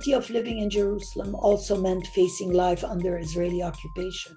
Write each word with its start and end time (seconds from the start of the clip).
reality 0.00 0.12
of 0.14 0.30
living 0.30 0.58
in 0.58 0.70
Jerusalem 0.70 1.34
also 1.34 1.76
meant 1.80 2.06
facing 2.08 2.52
life 2.52 2.82
under 2.84 3.18
Israeli 3.18 3.62
occupation, 3.62 4.34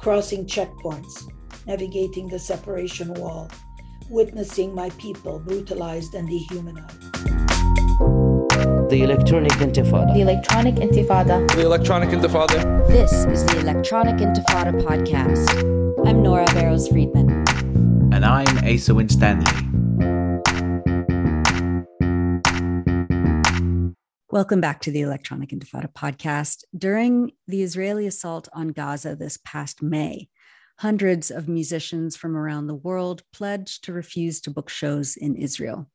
crossing 0.00 0.46
checkpoints, 0.46 1.28
navigating 1.66 2.28
the 2.28 2.38
separation 2.38 3.12
wall, 3.14 3.50
witnessing 4.08 4.74
my 4.74 4.88
people 4.90 5.38
brutalized 5.40 6.14
and 6.14 6.28
dehumanized. 6.28 7.00
The 8.90 9.02
Electronic 9.02 9.52
Intifada. 9.52 10.14
The 10.14 10.22
Electronic 10.22 10.74
Intifada. 10.76 11.46
The 11.54 11.62
Electronic 11.62 12.08
Intifada. 12.10 12.88
This 12.88 13.12
is 13.12 13.44
the 13.46 13.60
Electronic 13.60 14.16
Intifada 14.16 14.72
podcast. 14.82 16.06
I'm 16.06 16.22
Nora 16.22 16.46
Barrows 16.54 16.88
Friedman. 16.88 17.44
And 18.12 18.24
I'm 18.24 18.58
Asa 18.64 18.94
Winstanley. 18.94 19.79
Welcome 24.32 24.60
back 24.60 24.80
to 24.82 24.92
the 24.92 25.00
Electronic 25.00 25.50
Intifada 25.50 25.92
podcast. 25.92 26.62
During 26.78 27.32
the 27.48 27.62
Israeli 27.64 28.06
assault 28.06 28.48
on 28.52 28.68
Gaza 28.68 29.16
this 29.16 29.40
past 29.44 29.82
May, 29.82 30.28
hundreds 30.78 31.32
of 31.32 31.48
musicians 31.48 32.14
from 32.14 32.36
around 32.36 32.68
the 32.68 32.76
world 32.76 33.24
pledged 33.32 33.82
to 33.84 33.92
refuse 33.92 34.40
to 34.42 34.52
book 34.52 34.68
shows 34.68 35.16
in 35.16 35.34
Israel. 35.34 35.90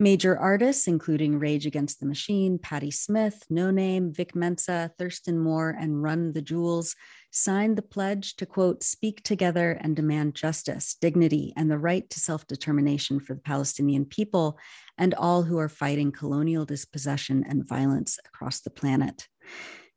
Major 0.00 0.36
artists, 0.36 0.88
including 0.88 1.38
Rage 1.38 1.64
Against 1.64 2.00
the 2.00 2.06
Machine, 2.06 2.58
Patti 2.58 2.90
Smith, 2.90 3.44
Noname, 3.52 4.12
Vic 4.12 4.34
Mensa, 4.34 4.90
Thurston 4.98 5.38
Moore, 5.38 5.70
and 5.70 6.02
Run 6.02 6.32
the 6.32 6.42
Jewels, 6.42 6.96
signed 7.30 7.76
the 7.76 7.82
pledge 7.82 8.36
to, 8.36 8.46
quote, 8.46 8.82
speak 8.82 9.22
together 9.22 9.72
and 9.80 9.94
demand 9.94 10.34
justice, 10.34 10.96
dignity, 11.00 11.52
and 11.56 11.70
the 11.70 11.78
right 11.78 12.08
to 12.10 12.20
self 12.20 12.46
determination 12.46 13.20
for 13.20 13.34
the 13.34 13.40
Palestinian 13.40 14.04
people 14.04 14.58
and 14.98 15.14
all 15.14 15.42
who 15.42 15.58
are 15.58 15.68
fighting 15.68 16.12
colonial 16.12 16.64
dispossession 16.64 17.44
and 17.48 17.66
violence 17.66 18.18
across 18.26 18.60
the 18.60 18.70
planet. 18.70 19.28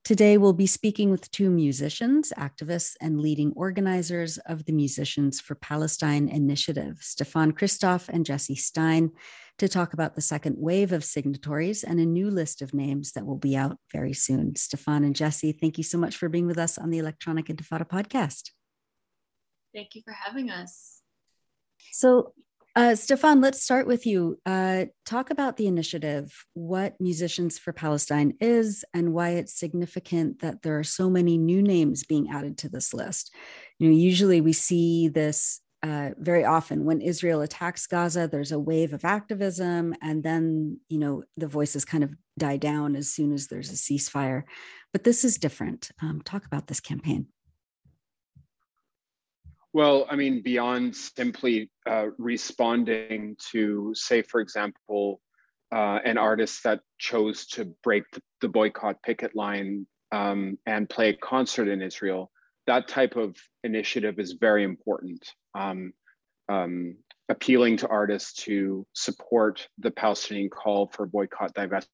Today, 0.09 0.39
we'll 0.39 0.53
be 0.53 0.65
speaking 0.65 1.11
with 1.11 1.29
two 1.29 1.51
musicians, 1.51 2.33
activists, 2.35 2.95
and 2.99 3.21
leading 3.21 3.53
organizers 3.55 4.39
of 4.39 4.65
the 4.65 4.71
Musicians 4.71 5.39
for 5.39 5.53
Palestine 5.53 6.27
initiative, 6.27 6.97
Stefan 6.99 7.51
Christoff 7.51 8.09
and 8.09 8.25
Jesse 8.25 8.55
Stein 8.55 9.11
to 9.59 9.69
talk 9.69 9.93
about 9.93 10.15
the 10.15 10.21
second 10.21 10.55
wave 10.57 10.93
of 10.93 11.03
signatories 11.03 11.83
and 11.83 11.99
a 11.99 12.07
new 12.07 12.31
list 12.31 12.63
of 12.63 12.73
names 12.73 13.11
that 13.11 13.27
will 13.27 13.37
be 13.37 13.55
out 13.55 13.77
very 13.91 14.13
soon. 14.13 14.55
Stefan 14.55 15.03
and 15.03 15.15
Jesse, 15.15 15.51
thank 15.51 15.77
you 15.77 15.83
so 15.83 15.99
much 15.99 16.17
for 16.17 16.27
being 16.27 16.47
with 16.47 16.57
us 16.57 16.79
on 16.79 16.89
the 16.89 16.97
Electronic 16.97 17.45
Intifada 17.45 17.87
podcast. 17.87 18.49
Thank 19.75 19.93
you 19.93 20.01
for 20.03 20.13
having 20.13 20.49
us. 20.49 21.01
So, 21.91 22.33
uh, 22.75 22.95
Stefan, 22.95 23.41
let's 23.41 23.61
start 23.61 23.87
with 23.87 24.05
you. 24.05 24.39
Uh, 24.45 24.85
talk 25.05 25.31
about 25.31 25.57
the 25.57 25.67
initiative, 25.67 26.45
what 26.53 26.95
Musicians 26.99 27.57
for 27.57 27.73
Palestine 27.73 28.33
is, 28.39 28.85
and 28.93 29.13
why 29.13 29.29
it's 29.31 29.57
significant 29.59 30.39
that 30.39 30.61
there 30.61 30.77
are 30.77 30.83
so 30.83 31.09
many 31.09 31.37
new 31.37 31.61
names 31.61 32.03
being 32.03 32.29
added 32.31 32.57
to 32.59 32.69
this 32.69 32.93
list. 32.93 33.33
You 33.79 33.89
know, 33.89 33.95
usually 33.95 34.41
we 34.41 34.53
see 34.53 35.07
this 35.07 35.61
uh, 35.81 36.09
very 36.17 36.43
often 36.43 36.83
when 36.83 37.01
Israel 37.01 37.41
attacks 37.41 37.87
Gaza, 37.87 38.27
there's 38.27 38.51
a 38.51 38.59
wave 38.59 38.93
of 38.93 39.05
activism, 39.05 39.95
and 40.01 40.23
then 40.23 40.79
you 40.89 40.99
know 40.99 41.23
the 41.37 41.47
voices 41.47 41.85
kind 41.85 42.03
of 42.03 42.13
die 42.37 42.57
down 42.57 42.95
as 42.95 43.09
soon 43.11 43.31
as 43.31 43.47
there's 43.47 43.69
a 43.69 43.75
ceasefire. 43.75 44.43
But 44.91 45.03
this 45.03 45.23
is 45.23 45.37
different. 45.37 45.89
Um, 46.01 46.21
talk 46.23 46.45
about 46.45 46.67
this 46.67 46.79
campaign. 46.79 47.27
Well, 49.71 50.07
I 50.09 50.15
mean, 50.15 50.41
beyond 50.41 50.95
simply 50.95 51.69
uh, 51.87 52.07
responding 52.17 53.35
to, 53.51 53.91
say, 53.95 54.23
for 54.23 54.41
example, 54.41 55.21
uh, 55.71 55.99
an 56.03 56.17
artist 56.17 56.63
that 56.63 56.79
chose 56.97 57.45
to 57.47 57.65
break 57.83 58.03
the 58.41 58.47
boycott 58.47 59.03
picket 59.03 59.35
line 59.35 59.85
um, 60.11 60.57
and 60.65 60.89
play 60.89 61.09
a 61.09 61.13
concert 61.13 61.67
in 61.67 61.83
Israel, 61.83 62.31
that 62.65 62.87
type 62.87 63.15
of 63.15 63.35
initiative 63.63 64.17
is 64.17 64.33
very 64.33 64.63
important. 64.63 65.23
Um, 65.53 65.93
um, 66.49 66.97
appealing 67.29 67.77
to 67.77 67.87
artists 67.87 68.43
to 68.43 68.85
support 68.93 69.67
the 69.77 69.91
Palestinian 69.91 70.49
call 70.49 70.87
for 70.87 71.05
boycott, 71.05 71.53
divestment, 71.53 71.85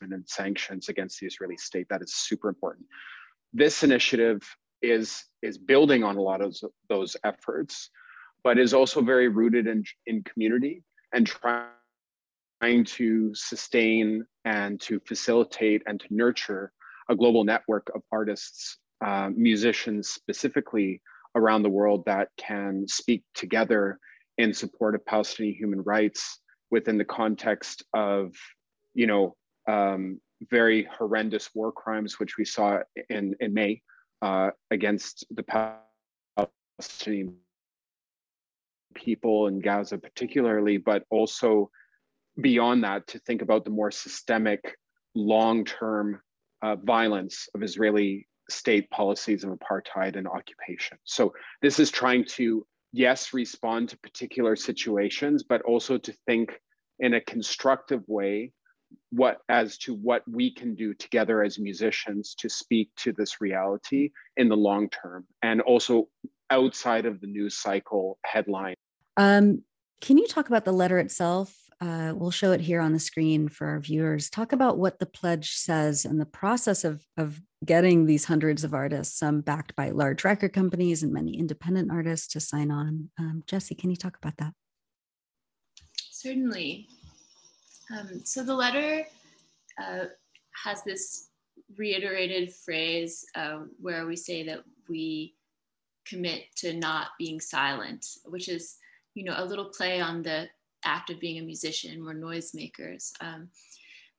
and 0.00 0.28
sanctions 0.28 0.88
against 0.88 1.20
the 1.20 1.26
Israeli 1.26 1.56
state. 1.56 1.86
That 1.90 2.02
is 2.02 2.12
super 2.12 2.48
important. 2.48 2.86
This 3.52 3.84
initiative 3.84 4.42
is 4.90 5.24
is 5.42 5.58
building 5.58 6.04
on 6.04 6.16
a 6.16 6.22
lot 6.22 6.40
of 6.40 6.56
those 6.88 7.16
efforts, 7.24 7.90
but 8.42 8.58
is 8.58 8.74
also 8.74 9.00
very 9.00 9.28
rooted 9.28 9.66
in 9.66 9.84
in 10.06 10.22
community 10.24 10.82
and 11.12 11.26
trying 11.26 12.84
to 12.84 13.34
sustain 13.34 14.24
and 14.44 14.80
to 14.80 15.00
facilitate 15.00 15.82
and 15.86 16.00
to 16.00 16.06
nurture 16.10 16.72
a 17.08 17.14
global 17.14 17.44
network 17.44 17.90
of 17.94 18.02
artists 18.10 18.78
uh, 19.04 19.30
musicians 19.34 20.08
specifically 20.08 21.00
around 21.34 21.62
the 21.62 21.68
world 21.68 22.04
that 22.06 22.28
can 22.36 22.86
speak 22.88 23.22
together 23.34 23.98
in 24.38 24.52
support 24.52 24.94
of 24.94 25.04
Palestinian 25.04 25.54
human 25.54 25.82
rights 25.82 26.40
within 26.70 26.96
the 26.96 27.04
context 27.04 27.84
of, 27.92 28.32
you 28.94 29.06
know, 29.06 29.36
um, 29.68 30.20
very 30.50 30.88
horrendous 30.96 31.50
war 31.54 31.72
crimes, 31.72 32.18
which 32.18 32.36
we 32.36 32.44
saw 32.44 32.78
in, 33.10 33.34
in 33.40 33.52
May 33.54 33.82
uh, 34.24 34.50
against 34.70 35.26
the 35.30 35.44
Palestinian 36.78 37.36
people 38.94 39.48
in 39.48 39.60
Gaza, 39.60 39.98
particularly, 39.98 40.78
but 40.78 41.04
also 41.10 41.70
beyond 42.40 42.84
that, 42.84 43.06
to 43.08 43.18
think 43.18 43.42
about 43.42 43.64
the 43.64 43.70
more 43.70 43.90
systemic, 43.90 44.78
long 45.14 45.66
term 45.66 46.22
uh, 46.62 46.76
violence 46.76 47.48
of 47.54 47.62
Israeli 47.62 48.26
state 48.48 48.88
policies 48.88 49.44
of 49.44 49.50
apartheid 49.50 50.16
and 50.16 50.26
occupation. 50.26 50.96
So 51.04 51.34
this 51.60 51.78
is 51.78 51.90
trying 51.90 52.24
to, 52.36 52.66
yes, 52.92 53.34
respond 53.34 53.90
to 53.90 53.98
particular 53.98 54.56
situations, 54.56 55.42
but 55.42 55.60
also 55.62 55.98
to 55.98 56.12
think 56.26 56.58
in 56.98 57.12
a 57.12 57.20
constructive 57.20 58.02
way 58.06 58.52
what 59.14 59.38
as 59.48 59.78
to 59.78 59.94
what 59.94 60.22
we 60.28 60.52
can 60.52 60.74
do 60.74 60.92
together 60.94 61.42
as 61.42 61.58
musicians 61.58 62.34
to 62.34 62.48
speak 62.48 62.90
to 62.96 63.12
this 63.12 63.40
reality 63.40 64.10
in 64.36 64.48
the 64.48 64.56
long 64.56 64.88
term 64.90 65.24
and 65.42 65.60
also 65.60 66.08
outside 66.50 67.06
of 67.06 67.20
the 67.20 67.26
news 67.26 67.56
cycle 67.56 68.18
headline. 68.24 68.74
Um, 69.16 69.62
can 70.00 70.18
you 70.18 70.26
talk 70.26 70.48
about 70.48 70.64
the 70.64 70.72
letter 70.72 70.98
itself? 70.98 71.54
Uh, 71.80 72.12
we'll 72.14 72.30
show 72.30 72.52
it 72.52 72.60
here 72.60 72.80
on 72.80 72.92
the 72.92 73.00
screen 73.00 73.48
for 73.48 73.66
our 73.66 73.80
viewers. 73.80 74.30
Talk 74.30 74.52
about 74.52 74.78
what 74.78 74.98
the 74.98 75.06
pledge 75.06 75.52
says 75.52 76.04
and 76.04 76.20
the 76.20 76.26
process 76.26 76.84
of, 76.84 77.04
of 77.16 77.40
getting 77.64 78.06
these 78.06 78.24
hundreds 78.24 78.64
of 78.64 78.74
artists, 78.74 79.18
some 79.18 79.40
backed 79.40 79.74
by 79.76 79.90
large 79.90 80.24
record 80.24 80.52
companies 80.52 81.02
and 81.02 81.12
many 81.12 81.36
independent 81.36 81.90
artists 81.90 82.28
to 82.28 82.40
sign 82.40 82.70
on. 82.70 83.10
Um, 83.18 83.42
Jesse, 83.46 83.74
can 83.74 83.90
you 83.90 83.96
talk 83.96 84.16
about 84.16 84.36
that? 84.38 84.52
Certainly. 86.10 86.88
Um, 87.90 88.24
so 88.24 88.42
the 88.42 88.54
letter 88.54 89.04
uh, 89.82 90.04
has 90.64 90.82
this 90.82 91.28
reiterated 91.76 92.52
phrase 92.52 93.24
uh, 93.34 93.60
where 93.80 94.06
we 94.06 94.16
say 94.16 94.44
that 94.44 94.60
we 94.88 95.34
commit 96.06 96.44
to 96.56 96.74
not 96.74 97.08
being 97.18 97.40
silent, 97.40 98.06
which 98.26 98.48
is, 98.48 98.76
you 99.14 99.24
know, 99.24 99.34
a 99.36 99.44
little 99.44 99.66
play 99.66 100.00
on 100.00 100.22
the 100.22 100.48
act 100.84 101.10
of 101.10 101.20
being 101.20 101.38
a 101.38 101.42
musician. 101.42 102.04
We're 102.04 102.14
noisemakers. 102.14 103.12
Um, 103.20 103.48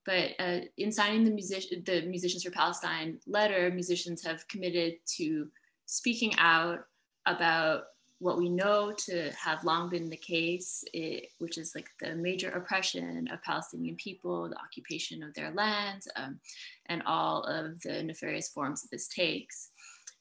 but 0.06 0.32
uh, 0.40 0.60
in 0.78 0.92
signing 0.92 1.24
the, 1.24 1.32
music- 1.32 1.86
the 1.86 2.04
Musicians 2.04 2.44
for 2.44 2.52
Palestine 2.52 3.20
letter, 3.28 3.72
musicians 3.72 4.24
have 4.24 4.48
committed 4.48 4.96
to 5.18 5.48
speaking 5.86 6.34
out 6.38 6.86
about 7.26 7.84
what 8.20 8.38
we 8.38 8.50
know 8.50 8.94
to 8.98 9.32
have 9.32 9.64
long 9.64 9.90
been 9.90 10.10
the 10.10 10.18
case, 10.18 10.84
it, 10.94 11.28
which 11.40 11.58
is 11.58 11.74
like 11.76 11.90
the 12.00 12.16
major 12.16 12.50
oppression 12.52 13.28
of 13.32 13.44
Palestinian 13.44 13.96
people, 13.98 14.50
the 14.50 14.58
occupation 14.58 15.22
of 15.22 15.34
their 15.34 15.52
lands, 15.52 16.08
um, 16.16 16.40
and 16.88 17.04
all 17.06 17.44
of 17.44 17.80
the 17.82 18.04
nefarious 18.04 18.50
forms 18.50 18.82
that 18.82 18.92
this 18.92 19.08
takes, 19.08 19.72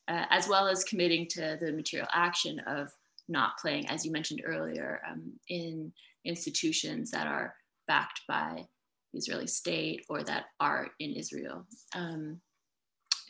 uh, 0.08 0.24
as 0.30 0.48
well 0.48 0.66
as 0.66 0.84
committing 0.84 1.26
to 1.30 1.56
the 1.60 1.72
material 1.72 2.08
action 2.12 2.58
of 2.66 2.90
not 3.28 3.58
playing, 3.58 3.88
as 3.88 4.04
you 4.04 4.10
mentioned 4.10 4.42
earlier, 4.44 5.00
um, 5.08 5.32
in 5.48 5.92
institutions 6.24 7.10
that 7.10 7.26
are 7.26 7.54
backed 7.86 8.20
by 8.26 8.66
the 9.12 9.18
Israeli 9.18 9.46
state 9.46 10.04
or 10.08 10.22
that 10.24 10.46
are 10.58 10.88
in 10.98 11.12
Israel. 11.12 11.64
Um, 11.94 12.40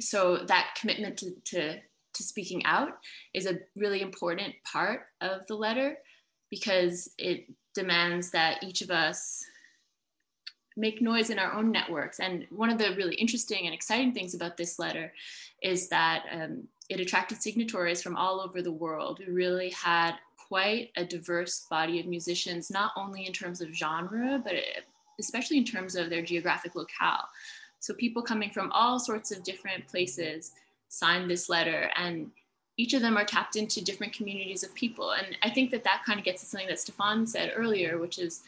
so 0.01 0.39
that 0.49 0.77
commitment 0.81 1.19
to, 1.19 1.33
to, 1.45 1.79
to 2.15 2.23
speaking 2.23 2.65
out 2.65 2.99
is 3.33 3.47
a 3.47 3.59
really 3.77 4.01
important 4.01 4.55
part 4.65 5.07
of 5.21 5.47
the 5.47 5.55
letter 5.55 5.99
because 6.51 7.11
it 7.19 7.47
demands 7.75 8.31
that 8.31 8.63
each 8.63 8.83
of 8.83 8.91
us 8.91 9.45
make 10.77 11.01
noise 11.01 11.31
in 11.31 11.39
our 11.39 11.53
own 11.53 11.71
networks. 11.71 12.21
And 12.21 12.47
one 12.51 12.71
of 12.71 12.79
the 12.79 12.95
really 12.97 13.15
interesting 13.15 13.67
and 13.67 13.75
exciting 13.75 14.13
things 14.13 14.35
about 14.35 14.57
this 14.57 14.79
letter 14.79 15.13
is 15.63 15.89
that 15.89 16.25
um, 16.33 16.65
it 16.89 17.01
attracted 17.01 17.41
signatories 17.41 18.03
from 18.03 18.17
all 18.17 18.41
over 18.41 18.61
the 18.61 18.73
world. 18.73 19.21
We 19.21 19.33
really 19.33 19.71
had 19.71 20.15
quite 20.49 20.91
a 20.97 21.05
diverse 21.05 21.67
body 21.71 22.01
of 22.01 22.07
musicians, 22.07 22.71
not 22.71 22.93
only 22.97 23.27
in 23.27 23.33
terms 23.33 23.61
of 23.61 23.75
genre, 23.75 24.41
but 24.45 24.55
especially 25.19 25.59
in 25.59 25.65
terms 25.65 25.95
of 25.95 26.11
their 26.11 26.23
geographic 26.23 26.75
locale. 26.75 27.29
So 27.79 27.95
people 27.95 28.23
coming 28.23 28.51
from 28.51 28.73
all 28.73 28.99
sorts 28.99 29.31
of 29.31 29.45
different 29.45 29.87
places 29.87 30.53
signed 30.95 31.31
this 31.31 31.49
letter 31.49 31.91
and 31.97 32.31
each 32.77 32.95
of 32.95 33.03
them 33.03 33.17
are 33.17 33.25
tapped 33.25 33.57
into 33.57 33.85
different 33.85 34.13
communities 34.13 34.65
of 34.65 34.75
people. 34.75 35.13
And 35.13 35.37
I 35.43 35.51
think 35.51 35.71
that 35.71 35.85
that 35.85 36.03
kind 36.05 36.19
of 36.19 36.25
gets 36.25 36.41
to 36.43 36.47
something 36.47 36.69
that 36.69 36.81
Stefan 36.81 37.27
said 37.27 37.53
earlier, 37.55 37.99
which 37.99 38.19
is, 38.19 38.43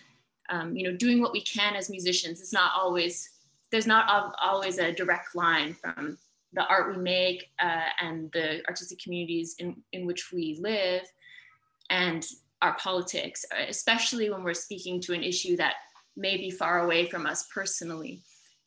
um, 0.48 0.76
you 0.76 0.84
know, 0.84 0.96
doing 0.96 1.20
what 1.20 1.32
we 1.32 1.40
can 1.40 1.76
as 1.76 1.88
musicians. 1.88 2.40
It's 2.40 2.52
not 2.52 2.72
always, 2.76 3.31
there's 3.70 3.87
not 3.87 4.34
always 4.43 4.78
a 4.78 4.93
direct 4.93 5.37
line 5.37 5.75
from 5.75 6.19
the 6.52 6.66
art 6.66 6.96
we 6.96 7.00
make 7.00 7.50
uh, 7.60 7.88
and 8.00 8.32
the 8.32 8.66
artistic 8.66 8.98
communities 8.98 9.56
in, 9.58 9.76
in 9.93 10.06
which 10.06 10.32
we 10.32 10.58
live 10.60 11.02
and 11.90 12.26
our 12.62 12.75
politics, 12.78 13.44
especially 13.69 14.31
when 14.31 14.43
we're 14.43 14.54
speaking 14.54 15.00
to 15.02 15.12
an 15.12 15.22
issue 15.22 15.56
that 15.56 15.75
may 16.16 16.37
be 16.37 16.50
far 16.50 16.84
away 16.84 17.06
from 17.06 17.26
us 17.26 17.46
personally. 17.52 18.22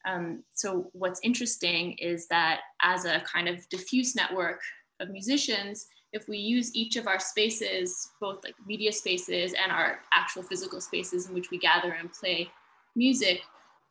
Um, 0.06 0.44
so 0.54 0.90
what's 0.94 1.20
interesting 1.24 1.94
is 1.94 2.28
that 2.28 2.62
as 2.82 3.06
a 3.06 3.22
kind 3.22 3.48
of 3.48 3.68
diffuse 3.70 4.16
network 4.16 4.62
of 5.00 5.10
musicians, 5.10 5.88
if 6.14 6.28
we 6.28 6.38
use 6.38 6.76
each 6.76 6.96
of 6.96 7.08
our 7.08 7.20
spaces, 7.20 8.10
both 8.20 8.44
like 8.44 8.56
media 8.66 8.92
spaces 8.92 9.54
and 9.62 9.72
our 9.72 10.00
actual 10.14 10.44
physical 10.44 10.82
spaces 10.82 11.28
in 11.28 11.34
which 11.34 11.52
we 11.52 11.60
gather 11.60 11.92
and 11.92 12.12
play 12.12 12.50
music, 12.96 13.42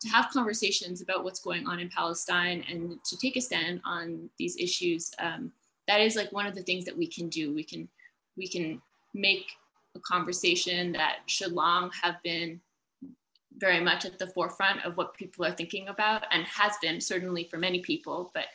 to 0.01 0.07
have 0.07 0.29
conversations 0.31 1.01
about 1.01 1.23
what's 1.23 1.41
going 1.41 1.67
on 1.67 1.79
in 1.79 1.89
Palestine 1.89 2.63
and 2.69 3.03
to 3.03 3.17
take 3.17 3.35
a 3.35 3.41
stand 3.41 3.81
on 3.85 4.29
these 4.37 4.55
issues, 4.57 5.11
um, 5.19 5.51
that 5.87 5.99
is 5.99 6.15
like 6.15 6.31
one 6.31 6.45
of 6.45 6.55
the 6.55 6.63
things 6.63 6.85
that 6.85 6.97
we 6.97 7.07
can 7.07 7.29
do. 7.29 7.53
We 7.53 7.63
can 7.63 7.89
we 8.37 8.47
can 8.47 8.81
make 9.13 9.47
a 9.95 9.99
conversation 9.99 10.93
that 10.93 11.17
should 11.25 11.51
long 11.51 11.91
have 12.01 12.15
been 12.23 12.61
very 13.59 13.79
much 13.79 14.05
at 14.05 14.17
the 14.17 14.27
forefront 14.27 14.83
of 14.85 14.97
what 14.97 15.13
people 15.13 15.45
are 15.45 15.51
thinking 15.51 15.87
about 15.87 16.25
and 16.31 16.43
has 16.45 16.73
been 16.81 17.01
certainly 17.01 17.47
for 17.49 17.57
many 17.57 17.81
people, 17.81 18.31
but 18.33 18.45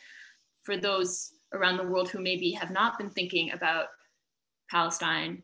for 0.63 0.77
those 0.77 1.33
around 1.53 1.77
the 1.77 1.87
world 1.87 2.09
who 2.09 2.19
maybe 2.19 2.51
have 2.51 2.71
not 2.71 2.97
been 2.97 3.09
thinking 3.09 3.51
about 3.51 3.87
Palestine 4.69 5.43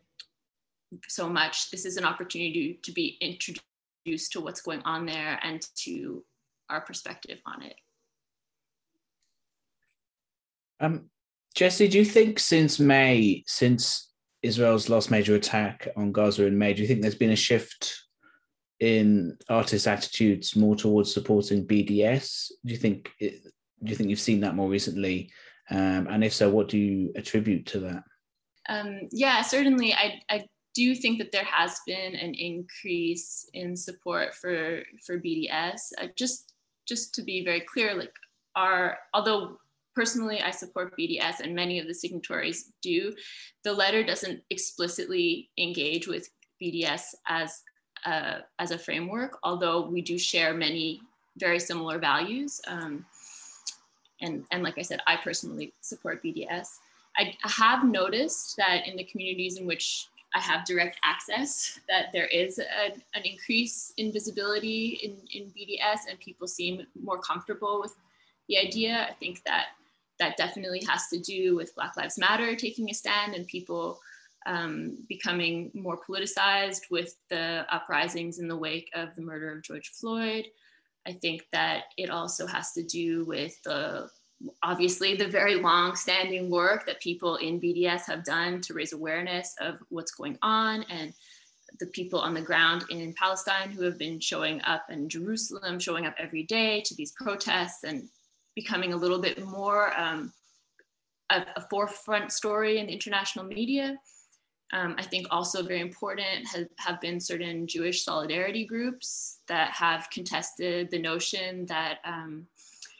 so 1.07 1.29
much, 1.29 1.69
this 1.71 1.85
is 1.85 1.97
an 1.97 2.03
opportunity 2.03 2.79
to, 2.83 2.91
be 2.91 3.17
introduced 3.21 4.31
to 4.33 4.41
what's 4.41 4.61
going 4.61 4.81
on 4.81 5.05
there 5.05 5.39
and 5.43 5.65
to 5.75 6.23
our 6.69 6.81
perspective 6.81 7.39
on 7.45 7.61
it. 7.61 7.75
Um, 10.79 11.09
Jesse, 11.53 11.87
do 11.87 11.99
you 11.99 12.05
think 12.05 12.39
since 12.39 12.79
May, 12.79 13.43
since 13.45 14.09
Israel's 14.41 14.89
last 14.89 15.11
major 15.11 15.35
attack 15.35 15.87
on 15.95 16.11
Gaza 16.11 16.47
in 16.47 16.57
May, 16.57 16.73
do 16.73 16.81
you 16.81 16.87
think 16.87 17.01
there's 17.01 17.15
been 17.15 17.31
a 17.31 17.35
shift 17.35 18.00
in 18.81 19.37
artists' 19.47 19.87
attitudes 19.87 20.55
more 20.55 20.75
towards 20.75 21.13
supporting 21.13 21.65
BDS? 21.65 22.51
Do 22.65 22.73
you 22.73 22.79
think 22.79 23.11
it, 23.19 23.43
do 23.83 23.89
you 23.89 23.95
think 23.95 24.09
you've 24.09 24.19
seen 24.19 24.41
that 24.41 24.55
more 24.55 24.69
recently? 24.69 25.31
Um, 25.69 26.07
and 26.09 26.23
if 26.23 26.33
so, 26.33 26.49
what 26.49 26.67
do 26.67 26.77
you 26.77 27.13
attribute 27.15 27.67
to 27.67 27.79
that? 27.79 28.03
Um, 28.67 29.01
yeah, 29.11 29.41
certainly. 29.43 29.93
I, 29.93 30.19
I 30.29 30.45
do 30.73 30.95
think 30.95 31.19
that 31.19 31.31
there 31.31 31.45
has 31.45 31.79
been 31.85 32.15
an 32.15 32.33
increase 32.33 33.47
in 33.53 33.77
support 33.77 34.33
for 34.33 34.81
for 35.05 35.19
BDS. 35.19 35.91
Uh, 35.99 36.07
just 36.17 36.53
just 36.87 37.13
to 37.15 37.21
be 37.21 37.45
very 37.45 37.61
clear, 37.61 37.93
like 37.93 38.13
our 38.55 38.97
although 39.13 39.57
personally 39.95 40.41
I 40.41 40.49
support 40.49 40.97
BDS 40.97 41.41
and 41.41 41.53
many 41.53 41.77
of 41.77 41.87
the 41.87 41.93
signatories 41.93 42.71
do, 42.81 43.13
the 43.63 43.73
letter 43.73 44.03
doesn't 44.03 44.41
explicitly 44.49 45.51
engage 45.57 46.07
with 46.07 46.27
BDS 46.61 47.01
as 47.27 47.61
a, 48.05 48.39
as 48.59 48.71
a 48.71 48.77
framework, 48.77 49.37
although 49.43 49.87
we 49.87 50.01
do 50.01 50.17
share 50.17 50.53
many 50.53 51.01
very 51.37 51.59
similar 51.59 51.97
values. 51.99 52.61
Um, 52.67 53.05
and, 54.21 54.45
and 54.51 54.63
like 54.63 54.77
I 54.77 54.83
said, 54.83 55.01
I 55.07 55.17
personally 55.17 55.73
support 55.81 56.23
BDS. 56.23 56.67
I 57.17 57.35
have 57.43 57.83
noticed 57.83 58.55
that 58.57 58.87
in 58.87 58.95
the 58.95 59.03
communities 59.03 59.57
in 59.57 59.65
which 59.65 60.07
I 60.33 60.39
have 60.39 60.65
direct 60.65 60.97
access, 61.03 61.79
that 61.89 62.07
there 62.13 62.27
is 62.27 62.57
a, 62.57 62.93
an 63.15 63.23
increase 63.25 63.93
in 63.97 64.13
visibility 64.13 64.99
in, 65.03 65.17
in 65.33 65.49
BDS 65.49 66.09
and 66.09 66.19
people 66.19 66.47
seem 66.47 66.87
more 67.01 67.19
comfortable 67.19 67.81
with 67.81 67.95
the 68.47 68.57
idea. 68.57 69.07
I 69.09 69.13
think 69.13 69.43
that 69.45 69.67
that 70.19 70.37
definitely 70.37 70.83
has 70.87 71.07
to 71.07 71.19
do 71.19 71.55
with 71.55 71.75
Black 71.75 71.97
Lives 71.97 72.17
Matter 72.17 72.55
taking 72.55 72.89
a 72.89 72.93
stand 72.93 73.33
and 73.33 73.45
people 73.47 73.99
um, 74.45 74.97
becoming 75.07 75.71
more 75.73 75.97
politicized 75.97 76.81
with 76.89 77.15
the 77.29 77.65
uprisings 77.69 78.39
in 78.39 78.47
the 78.47 78.57
wake 78.57 78.89
of 78.95 79.15
the 79.15 79.21
murder 79.21 79.51
of 79.51 79.63
George 79.63 79.89
Floyd. 79.89 80.45
I 81.07 81.13
think 81.13 81.45
that 81.51 81.85
it 81.97 82.09
also 82.09 82.45
has 82.47 82.71
to 82.73 82.83
do 82.83 83.25
with 83.25 83.61
the 83.63 84.09
obviously 84.63 85.15
the 85.15 85.27
very 85.27 85.55
long 85.55 85.95
standing 85.95 86.49
work 86.49 86.85
that 86.85 86.99
people 86.99 87.35
in 87.35 87.61
BDS 87.61 88.05
have 88.07 88.23
done 88.23 88.59
to 88.61 88.73
raise 88.73 88.93
awareness 88.93 89.53
of 89.61 89.75
what's 89.89 90.11
going 90.11 90.37
on 90.41 90.83
and 90.89 91.13
the 91.79 91.85
people 91.87 92.19
on 92.19 92.33
the 92.33 92.41
ground 92.41 92.83
in 92.89 93.13
Palestine 93.13 93.71
who 93.71 93.83
have 93.83 93.97
been 93.97 94.19
showing 94.19 94.61
up 94.63 94.85
in 94.89 95.07
Jerusalem, 95.07 95.79
showing 95.79 96.05
up 96.05 96.15
every 96.17 96.43
day 96.43 96.81
to 96.85 96.95
these 96.95 97.13
protests 97.13 97.83
and 97.83 98.09
becoming 98.55 98.93
a 98.93 98.97
little 98.97 99.19
bit 99.19 99.43
more 99.45 99.97
um, 99.97 100.33
a, 101.29 101.45
a, 101.55 101.61
forefront 101.69 102.31
story 102.31 102.79
in 102.79 102.87
the 102.87 102.93
international 102.93 103.45
media. 103.45 103.97
Um, 104.73 104.95
I 104.97 105.03
think 105.03 105.27
also 105.31 105.63
very 105.63 105.81
important 105.81 106.47
have, 106.47 106.67
have 106.77 107.01
been 107.01 107.19
certain 107.19 107.67
Jewish 107.67 108.03
solidarity 108.03 108.65
groups 108.65 109.39
that 109.47 109.71
have 109.71 110.09
contested 110.09 110.89
the 110.89 110.99
notion 110.99 111.65
that 111.65 111.99
um, 112.05 112.47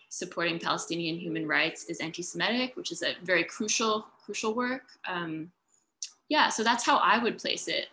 supporting 0.10 0.60
Palestinian 0.60 1.18
human 1.18 1.48
rights 1.48 1.86
is 1.86 2.02
anti-Semitic, 2.02 2.76
which 2.76 2.92
is 2.92 3.02
a 3.02 3.16
very 3.24 3.46
crucial, 3.46 4.06
crucial 4.26 4.54
work. 4.54 4.84
Um, 5.08 5.52
yeah, 6.28 6.50
so 6.50 6.64
that's 6.64 6.86
how 6.86 6.98
I 6.98 7.18
would 7.18 7.38
place 7.38 7.70
it. 7.70 7.88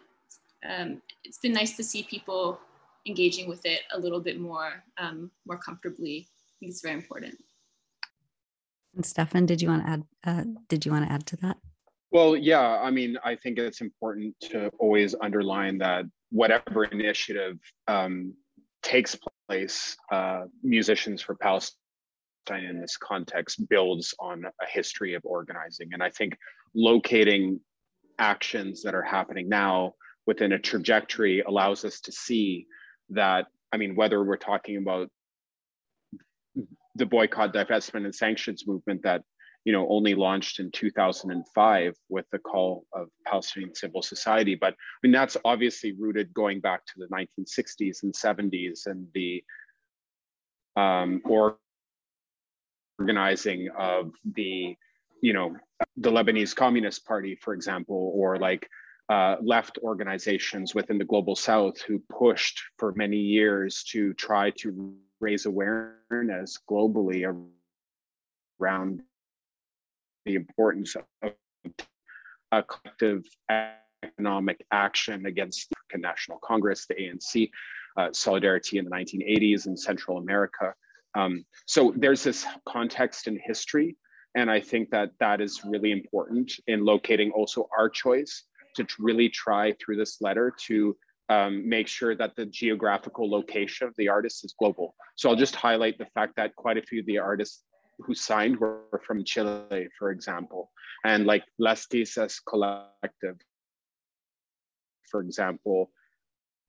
Um, 0.69 1.01
it's 1.23 1.39
been 1.39 1.53
nice 1.53 1.77
to 1.77 1.85
see 1.85 2.03
people 2.03 2.59
engaging 3.07 3.49
with 3.49 3.65
it 3.65 3.83
a 3.93 3.99
little 3.99 4.21
bit 4.21 4.41
more, 4.41 4.83
um, 4.97 5.31
more 5.47 5.57
comfortably. 5.57 6.27
I 6.29 6.55
think 6.59 6.71
it's 6.71 6.81
very 6.81 6.95
important. 6.95 7.39
And 8.97 9.07
Stefan, 9.07 9.47
did 9.47 9.63
you 9.63 9.69
want 9.69 9.85
to 9.85 9.91
add? 9.91 10.05
Uh, 10.25 10.45
did 10.69 10.85
you 10.85 10.91
want 10.91 11.07
to 11.07 11.13
add 11.13 11.25
to 11.27 11.37
that? 11.37 11.57
Well, 12.11 12.37
yeah, 12.37 12.81
I 12.81 12.91
mean, 12.91 13.19
I 13.23 13.37
think 13.37 13.59
it's 13.59 13.81
important 13.83 14.35
to 14.51 14.71
always 14.79 15.15
underline 15.21 15.79
that 15.79 16.05
whatever 16.31 16.85
initiative 16.85 17.59
um, 17.87 18.35
takes 18.83 19.17
place, 19.49 19.97
uh, 20.11 20.45
Musicians 20.63 21.21
for 21.21 21.35
Palestine 21.35 21.77
in 22.65 22.81
this 22.81 22.97
context 22.97 23.69
builds 23.69 24.15
on 24.19 24.45
a 24.45 24.67
history 24.67 25.15
of 25.15 25.23
organizing. 25.25 25.91
And 25.93 26.03
I 26.03 26.09
think 26.09 26.37
locating 26.75 27.61
actions 28.19 28.83
that 28.83 28.95
are 28.95 29.03
happening 29.03 29.49
now 29.49 29.93
within 30.27 30.53
a 30.53 30.59
trajectory 30.59 31.41
allows 31.41 31.85
us 31.85 32.01
to 32.01 32.13
see 32.13 32.67
that, 33.11 33.47
I 33.73 33.77
mean, 33.77 33.97
whether 33.97 34.25
we're 34.25 34.37
talking 34.37 34.79
about 34.79 35.11
the 36.95 37.07
boycott, 37.07 37.55
divestment, 37.55 38.05
and 38.05 38.15
sanctions 38.15 38.67
movement 38.67 39.03
that 39.03 39.23
you 39.65 39.73
know 39.73 39.89
only 39.89 40.15
launched 40.15 40.61
in 40.61 40.71
2005 40.71 41.97
with 42.09 42.27
the 42.33 42.39
call 42.39 42.85
of 42.93 43.09
Palestinian 43.27 43.75
civil 43.75 44.03
society. 44.03 44.55
But 44.55 44.75
I 44.75 44.77
mean 45.03 45.13
that's 45.13 45.37
obviously 45.45 45.93
rooted 45.93 46.33
going 46.35 46.61
back 46.61 46.85
to 46.87 46.93
the 46.97 47.09
1960s 47.09 48.03
and 48.03 48.15
70s 48.15 48.87
and 48.87 49.07
the 49.15 49.45
um, 50.77 51.23
organizing 52.99 53.69
of 53.77 54.13
the 54.35 54.77
you 55.21 55.33
know 55.33 55.57
the 55.97 56.11
Lebanese 56.11 56.55
Communist 56.55 57.05
Party, 57.07 57.35
for 57.35 57.55
example, 57.55 58.13
or 58.15 58.39
like 58.39 58.69
uh, 59.09 59.37
left 59.43 59.79
organizations 59.83 60.75
within 60.75 60.99
the 60.99 61.05
global 61.05 61.35
south 61.35 61.81
who 61.81 61.99
pushed 62.11 62.61
for 62.77 62.93
many 62.95 63.17
years 63.17 63.83
to 63.85 64.13
try 64.15 64.51
to 64.51 64.95
raise 65.21 65.47
awareness 65.47 66.59
globally 66.71 67.25
around 68.61 69.03
the 70.29 70.35
importance 70.35 70.95
of 70.95 71.33
a 72.53 72.63
collective 72.63 73.25
economic 74.05 74.65
action 74.71 75.25
against 75.25 75.73
the 75.91 75.99
National 75.99 76.39
Congress, 76.45 76.87
the 76.87 76.95
ANC, 76.95 77.51
uh, 77.97 78.11
solidarity 78.13 78.77
in 78.79 78.85
the 78.85 78.91
1980s 78.91 79.67
in 79.67 79.77
Central 79.77 80.19
America. 80.19 80.75
Um, 81.15 81.45
so 81.67 81.95
there's 81.97 82.23
this 82.23 82.47
context 82.69 83.27
in 83.27 83.41
history, 83.43 83.97
and 84.35 84.51
I 84.51 84.61
think 84.61 84.91
that 84.91 85.13
that 85.19 85.41
is 85.41 85.65
really 85.65 85.93
important 85.93 86.53
in 86.67 86.85
locating 86.85 87.31
also 87.31 87.67
our 87.77 87.89
choice 87.89 88.45
to 88.77 88.87
really 88.99 89.31
try 89.31 89.73
through 89.81 89.97
this 89.97 90.21
letter 90.21 90.53
to 90.67 90.95
um, 91.31 91.67
make 91.67 91.89
sure 91.89 92.15
that 92.15 92.37
the 92.37 92.45
geographical 92.47 93.31
location 93.31 93.89
of 93.89 93.95
the 93.97 94.09
artist 94.09 94.45
is 94.45 94.55
global. 94.59 94.95
So 95.17 95.31
I'll 95.31 95.37
just 95.37 95.57
highlight 95.57 95.97
the 95.97 96.07
fact 96.15 96.37
that 96.37 96.55
quite 96.55 96.77
a 96.77 96.83
few 96.83 97.01
of 97.01 97.07
the 97.07 97.19
artists 97.19 97.65
who 98.01 98.15
signed 98.15 98.59
were 98.59 99.01
from 99.07 99.25
Chile, 99.25 99.89
for 99.99 100.11
example, 100.11 100.71
and 101.05 101.27
like 101.27 101.45
Las 101.59 101.87
Tesis 101.87 102.41
Collective, 102.47 103.37
for 105.11 105.21
example, 105.21 105.91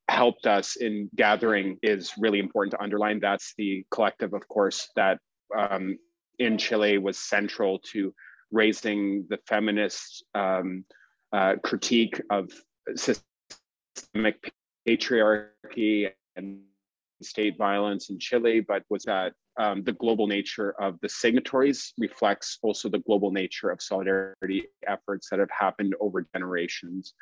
helped 0.10 0.48
us 0.48 0.76
in 0.76 1.10
gathering 1.16 1.78
is 1.84 2.14
really 2.18 2.40
important 2.40 2.72
to 2.72 2.82
underline. 2.82 3.20
That's 3.20 3.54
the 3.58 3.86
collective, 3.92 4.34
of 4.34 4.48
course, 4.48 4.90
that 4.96 5.20
um, 5.56 5.98
in 6.40 6.58
Chile 6.58 6.98
was 6.98 7.18
central 7.18 7.80
to 7.92 8.14
raising 8.52 9.28
the 9.30 9.38
feminist 9.48 10.26
um, 10.34 10.86
uh, 11.32 11.56
critique 11.64 12.20
of 12.32 12.50
systemic 12.96 14.52
patriarchy 14.88 16.10
and 16.36 16.60
state 17.22 17.58
violence 17.58 18.10
in 18.10 18.18
Chile, 18.20 18.62
but 18.62 18.84
was 18.90 19.04
that 19.04 19.34
um, 19.60 19.84
the 19.84 19.92
global 19.94 20.26
nature 20.26 20.74
of 20.80 20.98
the 21.02 21.10
signatories 21.10 21.94
reflects 21.98 22.58
also 22.64 22.90
the 22.90 23.00
global 23.00 23.30
nature 23.32 23.70
of 23.70 23.82
solidarity 23.82 24.64
efforts 24.88 25.30
that 25.30 25.40
have 25.40 25.52
happened 25.52 25.94
over 26.00 26.26
generations. 26.34 27.14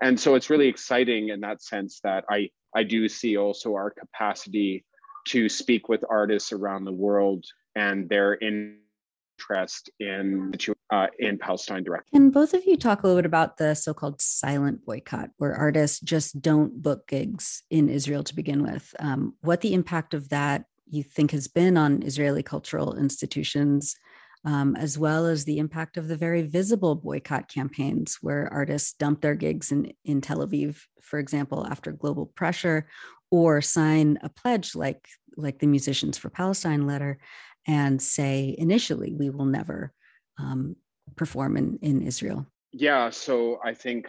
And 0.00 0.18
so 0.18 0.34
it's 0.34 0.50
really 0.50 0.68
exciting 0.68 1.28
in 1.28 1.40
that 1.40 1.62
sense 1.62 2.00
that 2.02 2.24
I, 2.28 2.48
I 2.74 2.82
do 2.82 3.08
see 3.08 3.36
also 3.36 3.74
our 3.74 3.90
capacity 3.90 4.84
to 5.26 5.48
speak 5.48 5.88
with 5.88 6.02
artists 6.08 6.50
around 6.50 6.84
the 6.84 6.92
world 6.92 7.44
and 7.76 8.08
their 8.08 8.38
interest 8.40 9.90
in 10.00 10.52
uh, 10.90 11.06
in 11.18 11.38
Palestine 11.38 11.82
directly. 11.82 12.18
Can 12.18 12.30
both 12.30 12.52
of 12.52 12.64
you 12.66 12.76
talk 12.76 13.02
a 13.02 13.06
little 13.06 13.22
bit 13.22 13.26
about 13.26 13.56
the 13.56 13.74
so-called 13.74 14.20
silent 14.20 14.84
boycott, 14.84 15.30
where 15.38 15.54
artists 15.54 16.00
just 16.00 16.42
don't 16.42 16.82
book 16.82 17.06
gigs 17.06 17.62
in 17.70 17.88
Israel 17.88 18.22
to 18.24 18.34
begin 18.34 18.62
with? 18.62 18.94
Um, 18.98 19.34
what 19.40 19.62
the 19.62 19.72
impact 19.72 20.12
of 20.12 20.28
that 20.30 20.64
you 20.92 21.02
think 21.02 21.30
has 21.30 21.48
been 21.48 21.76
on 21.76 22.02
Israeli 22.02 22.42
cultural 22.42 22.96
institutions, 22.96 23.96
um, 24.44 24.76
as 24.76 24.98
well 24.98 25.26
as 25.26 25.44
the 25.44 25.58
impact 25.58 25.96
of 25.96 26.06
the 26.06 26.16
very 26.16 26.42
visible 26.42 26.94
boycott 26.94 27.48
campaigns 27.48 28.18
where 28.20 28.52
artists 28.52 28.92
dump 28.92 29.22
their 29.22 29.34
gigs 29.34 29.72
in, 29.72 29.92
in 30.04 30.20
Tel 30.20 30.46
Aviv, 30.46 30.82
for 31.00 31.18
example, 31.18 31.66
after 31.66 31.92
global 31.92 32.26
pressure, 32.26 32.86
or 33.30 33.62
sign 33.62 34.18
a 34.22 34.28
pledge 34.28 34.74
like, 34.74 35.08
like 35.36 35.58
the 35.60 35.66
Musicians 35.66 36.18
for 36.18 36.28
Palestine 36.28 36.86
letter 36.86 37.18
and 37.66 38.02
say, 38.02 38.54
initially, 38.58 39.14
we 39.14 39.30
will 39.30 39.46
never 39.46 39.94
um, 40.38 40.76
perform 41.16 41.56
in, 41.56 41.78
in 41.80 42.02
Israel? 42.02 42.44
Yeah, 42.72 43.08
so 43.08 43.60
I 43.64 43.72
think, 43.72 44.08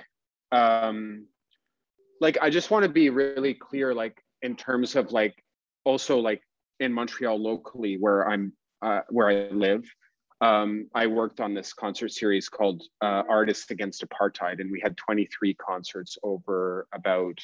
um, 0.52 1.28
like, 2.20 2.38
I 2.42 2.50
just 2.50 2.72
want 2.72 2.84
to 2.84 2.90
be 2.90 3.10
really 3.10 3.54
clear, 3.54 3.94
like, 3.94 4.22
in 4.42 4.58
terms 4.58 4.98
of 4.98 5.14
like, 5.14 5.36
also 5.86 6.18
like 6.20 6.42
in 6.80 6.92
Montreal 6.94 7.42
locally, 7.42 7.98
where 8.00 8.28
I'm, 8.28 8.54
uh, 8.82 9.02
where 9.10 9.30
I 9.30 9.50
live, 9.52 9.86
um, 10.42 10.90
I 10.94 11.08
worked 11.08 11.40
on 11.40 11.54
this 11.54 11.72
concert 11.72 12.10
series 12.10 12.50
called 12.50 12.84
uh, 13.02 13.24
Artists 13.30 13.72
Against 13.72 14.06
Apartheid, 14.06 14.60
and 14.60 14.70
we 14.72 14.82
had 14.82 14.98
23 14.98 15.54
concerts 15.54 16.18
over 16.22 16.86
about 16.94 17.40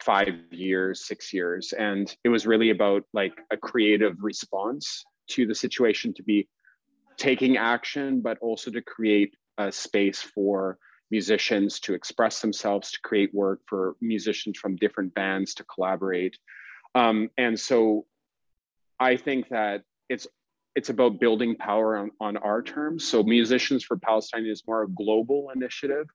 five 0.00 0.34
years, 0.50 1.04
six 1.06 1.32
years. 1.32 1.74
And 1.74 2.14
it 2.24 2.30
was 2.30 2.46
really 2.46 2.70
about 2.70 3.02
like 3.12 3.34
a 3.50 3.56
creative 3.56 4.16
response 4.22 5.04
to 5.30 5.46
the 5.46 5.54
situation 5.54 6.14
to 6.14 6.22
be 6.22 6.48
taking 7.18 7.58
action, 7.58 8.22
but 8.22 8.38
also 8.38 8.70
to 8.70 8.80
create 8.80 9.34
a 9.58 9.70
space 9.70 10.22
for 10.22 10.78
musicians 11.10 11.80
to 11.80 11.94
express 11.94 12.40
themselves, 12.40 12.92
to 12.92 13.00
create 13.02 13.34
work 13.34 13.60
for 13.66 13.96
musicians 14.00 14.58
from 14.58 14.76
different 14.76 15.14
bands 15.14 15.54
to 15.54 15.64
collaborate. 15.64 16.38
Um, 16.94 17.28
and 17.36 17.58
so 17.58 18.06
I 18.98 19.16
think 19.16 19.48
that 19.50 19.82
it's 20.08 20.26
it's 20.74 20.90
about 20.90 21.18
building 21.20 21.56
power 21.56 21.96
on, 21.96 22.10
on 22.20 22.36
our 22.36 22.62
terms. 22.62 23.06
So 23.08 23.22
musicians 23.22 23.82
for 23.82 23.96
Palestine 23.96 24.44
is 24.46 24.62
more 24.66 24.82
a 24.82 24.88
global 24.88 25.50
initiative, 25.54 26.06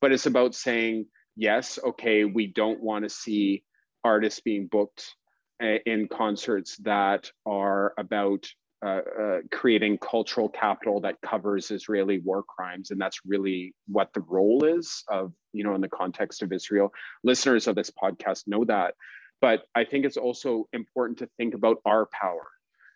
but 0.00 0.10
it's 0.10 0.26
about 0.26 0.56
saying, 0.56 1.06
yes, 1.36 1.78
okay, 1.84 2.24
we 2.24 2.48
don't 2.48 2.82
want 2.82 3.04
to 3.04 3.08
see 3.08 3.62
artists 4.02 4.40
being 4.40 4.66
booked 4.66 5.14
eh, 5.62 5.78
in 5.86 6.08
concerts 6.08 6.76
that 6.78 7.30
are 7.46 7.94
about 7.96 8.48
uh, 8.84 9.00
uh, 9.20 9.38
creating 9.52 9.98
cultural 9.98 10.48
capital 10.48 11.00
that 11.00 11.20
covers 11.20 11.70
Israeli 11.70 12.20
war 12.20 12.44
crimes, 12.44 12.90
and 12.92 13.00
that's 13.00 13.20
really 13.26 13.74
what 13.88 14.12
the 14.14 14.20
role 14.20 14.64
is 14.64 15.02
of 15.08 15.32
you 15.52 15.64
know 15.64 15.74
in 15.74 15.80
the 15.80 15.88
context 15.88 16.42
of 16.42 16.52
Israel. 16.52 16.92
Listeners 17.24 17.66
of 17.66 17.74
this 17.74 17.90
podcast 17.90 18.44
know 18.46 18.64
that, 18.66 18.94
but 19.40 19.62
I 19.74 19.84
think 19.84 20.04
it's 20.04 20.16
also 20.16 20.68
important 20.72 21.18
to 21.18 21.28
think 21.36 21.54
about 21.54 21.78
our 21.84 22.06
power, 22.06 22.46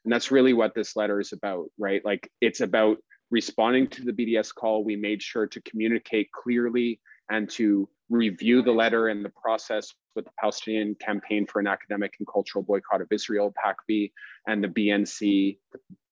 and 0.05 0.13
that's 0.13 0.31
really 0.31 0.53
what 0.53 0.75
this 0.75 0.97
letter 0.97 1.21
is 1.21 1.33
about, 1.33 1.69
right? 1.79 2.05
Like 2.05 2.31
it's 2.41 2.61
about 2.61 2.99
responding 3.31 3.89
to 3.89 4.05
the 4.05 4.13
BDS 4.13 4.55
call. 4.55 4.85
We 4.85 4.97
made 4.97 5.23
sure 5.23 5.47
to 5.47 5.61
communicate 5.63 6.31
clearly 6.33 7.01
and 7.31 7.49
to 7.51 7.89
review 8.11 8.63
the 8.63 8.73
letter 8.73 9.09
and 9.09 9.25
the 9.25 9.31
process 9.31 9.95
with 10.15 10.27
the 10.27 10.31
Palestinian 10.39 10.95
Campaign 10.97 11.47
for 11.47 11.61
an 11.61 11.67
Academic 11.67 12.15
and 12.19 12.29
Cultural 12.29 12.63
Boycott 12.63 13.01
of 13.01 13.09
Israel, 13.11 13.55
PACBI, 13.65 14.13
and 14.47 14.63
the 14.63 14.69
BNC, 14.69 15.57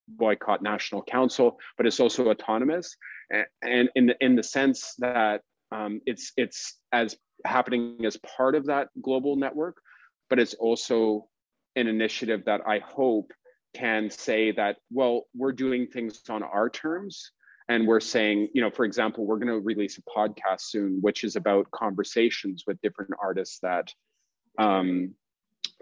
Boycott 0.08 0.62
National 0.62 1.02
Council, 1.02 1.58
but 1.76 1.86
it's 1.86 2.00
also 2.00 2.30
autonomous, 2.30 2.96
and 3.62 3.88
in 3.94 4.06
the, 4.06 4.16
in 4.20 4.34
the 4.34 4.42
sense 4.42 4.94
that 4.98 5.42
um, 5.72 6.00
it's 6.06 6.32
it's 6.36 6.78
as 6.92 7.16
happening 7.44 8.04
as 8.04 8.16
part 8.18 8.54
of 8.54 8.66
that 8.66 8.88
global 9.00 9.36
network, 9.36 9.76
but 10.30 10.38
it's 10.38 10.54
also 10.54 11.28
an 11.76 11.86
initiative 11.86 12.44
that 12.46 12.62
I 12.66 12.78
hope 12.78 13.32
can 13.74 14.10
say 14.10 14.52
that 14.52 14.76
well 14.90 15.26
we're 15.34 15.52
doing 15.52 15.86
things 15.86 16.20
on 16.28 16.42
our 16.42 16.68
terms 16.68 17.30
and 17.68 17.86
we're 17.86 18.00
saying 18.00 18.48
you 18.52 18.60
know 18.62 18.70
for 18.70 18.84
example 18.84 19.26
we're 19.26 19.38
going 19.38 19.46
to 19.46 19.60
release 19.60 19.98
a 19.98 20.02
podcast 20.02 20.62
soon 20.62 20.98
which 21.02 21.22
is 21.22 21.36
about 21.36 21.70
conversations 21.70 22.64
with 22.66 22.80
different 22.80 23.12
artists 23.22 23.60
that 23.62 23.92
um, 24.58 25.14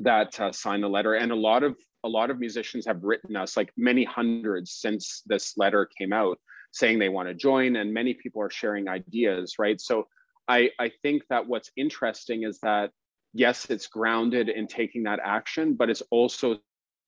that 0.01 0.39
uh, 0.41 0.53
sign 0.53 0.81
the 0.81 0.89
letter. 0.89 1.15
And 1.15 1.33
a 1.33 1.37
lot 1.37 1.63
of 1.63 1.77
a 2.05 2.09
lot 2.09 2.31
of 2.31 2.39
musicians 2.39 2.87
have 2.87 3.03
written 3.03 3.37
us 3.37 3.57
like 3.57 3.73
many 3.77 4.05
hundreds 4.05 4.73
since 4.73 5.23
this 5.27 5.55
letter 5.57 5.89
came 5.99 6.13
out 6.13 6.39
saying 6.73 6.99
they 6.99 7.09
want 7.09 7.29
to 7.29 7.35
join 7.35 7.77
and 7.77 7.93
many 7.93 8.15
people 8.15 8.41
are 8.41 8.51
sharing 8.51 8.89
ideas 8.89 9.55
right? 9.59 9.81
So 9.81 10.07
i 10.47 10.71
i 10.79 10.91
think 11.03 11.23
that 11.29 11.47
what's 11.47 11.71
interesting 11.77 12.45
is 12.45 12.59
that 12.61 12.91
yes 13.33 13.67
it's 13.71 13.87
grounded 13.87 14.49
in 14.49 14.67
taking 14.67 15.03
that 15.03 15.21
action 15.25 15.75
but 15.75 15.91
it's 15.91 16.03
also 16.11 16.59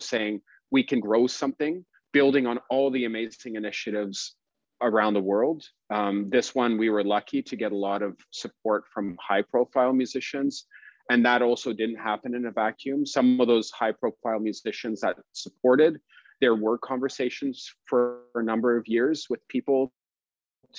saying 0.00 0.41
we 0.71 0.83
can 0.83 1.00
grow 1.00 1.27
something 1.27 1.85
building 2.12 2.47
on 2.47 2.59
all 2.71 2.91
the 2.91 3.05
amazing 3.05 3.57
initiatives 3.57 4.35
around 4.83 5.15
the 5.15 5.21
world. 5.21 5.65
Um, 5.91 6.29
this 6.31 6.55
one, 6.55 6.79
we 6.79 6.91
were 6.91 7.05
lucky 7.05 7.43
to 7.43 7.57
get 7.57 7.73
a 7.73 7.77
lot 7.77 8.03
of 8.03 8.17
support 8.31 8.85
from 8.93 9.17
high 9.21 9.43
profile 9.43 9.93
musicians. 9.93 10.67
And 11.11 11.25
that 11.27 11.43
also 11.43 11.73
didn't 11.73 11.97
happen 11.97 12.35
in 12.35 12.47
a 12.47 12.53
vacuum. 12.53 13.05
Some 13.05 13.41
of 13.41 13.49
those 13.49 13.71
high 13.71 13.93
profile 13.93 14.39
musicians 14.39 15.00
that 15.00 15.17
supported, 15.33 16.00
there 16.41 16.55
were 16.55 16.79
conversations 16.79 17.71
for 17.87 18.21
a 18.35 18.43
number 18.43 18.77
of 18.77 18.87
years 18.87 19.27
with 19.29 19.47
people 19.49 19.93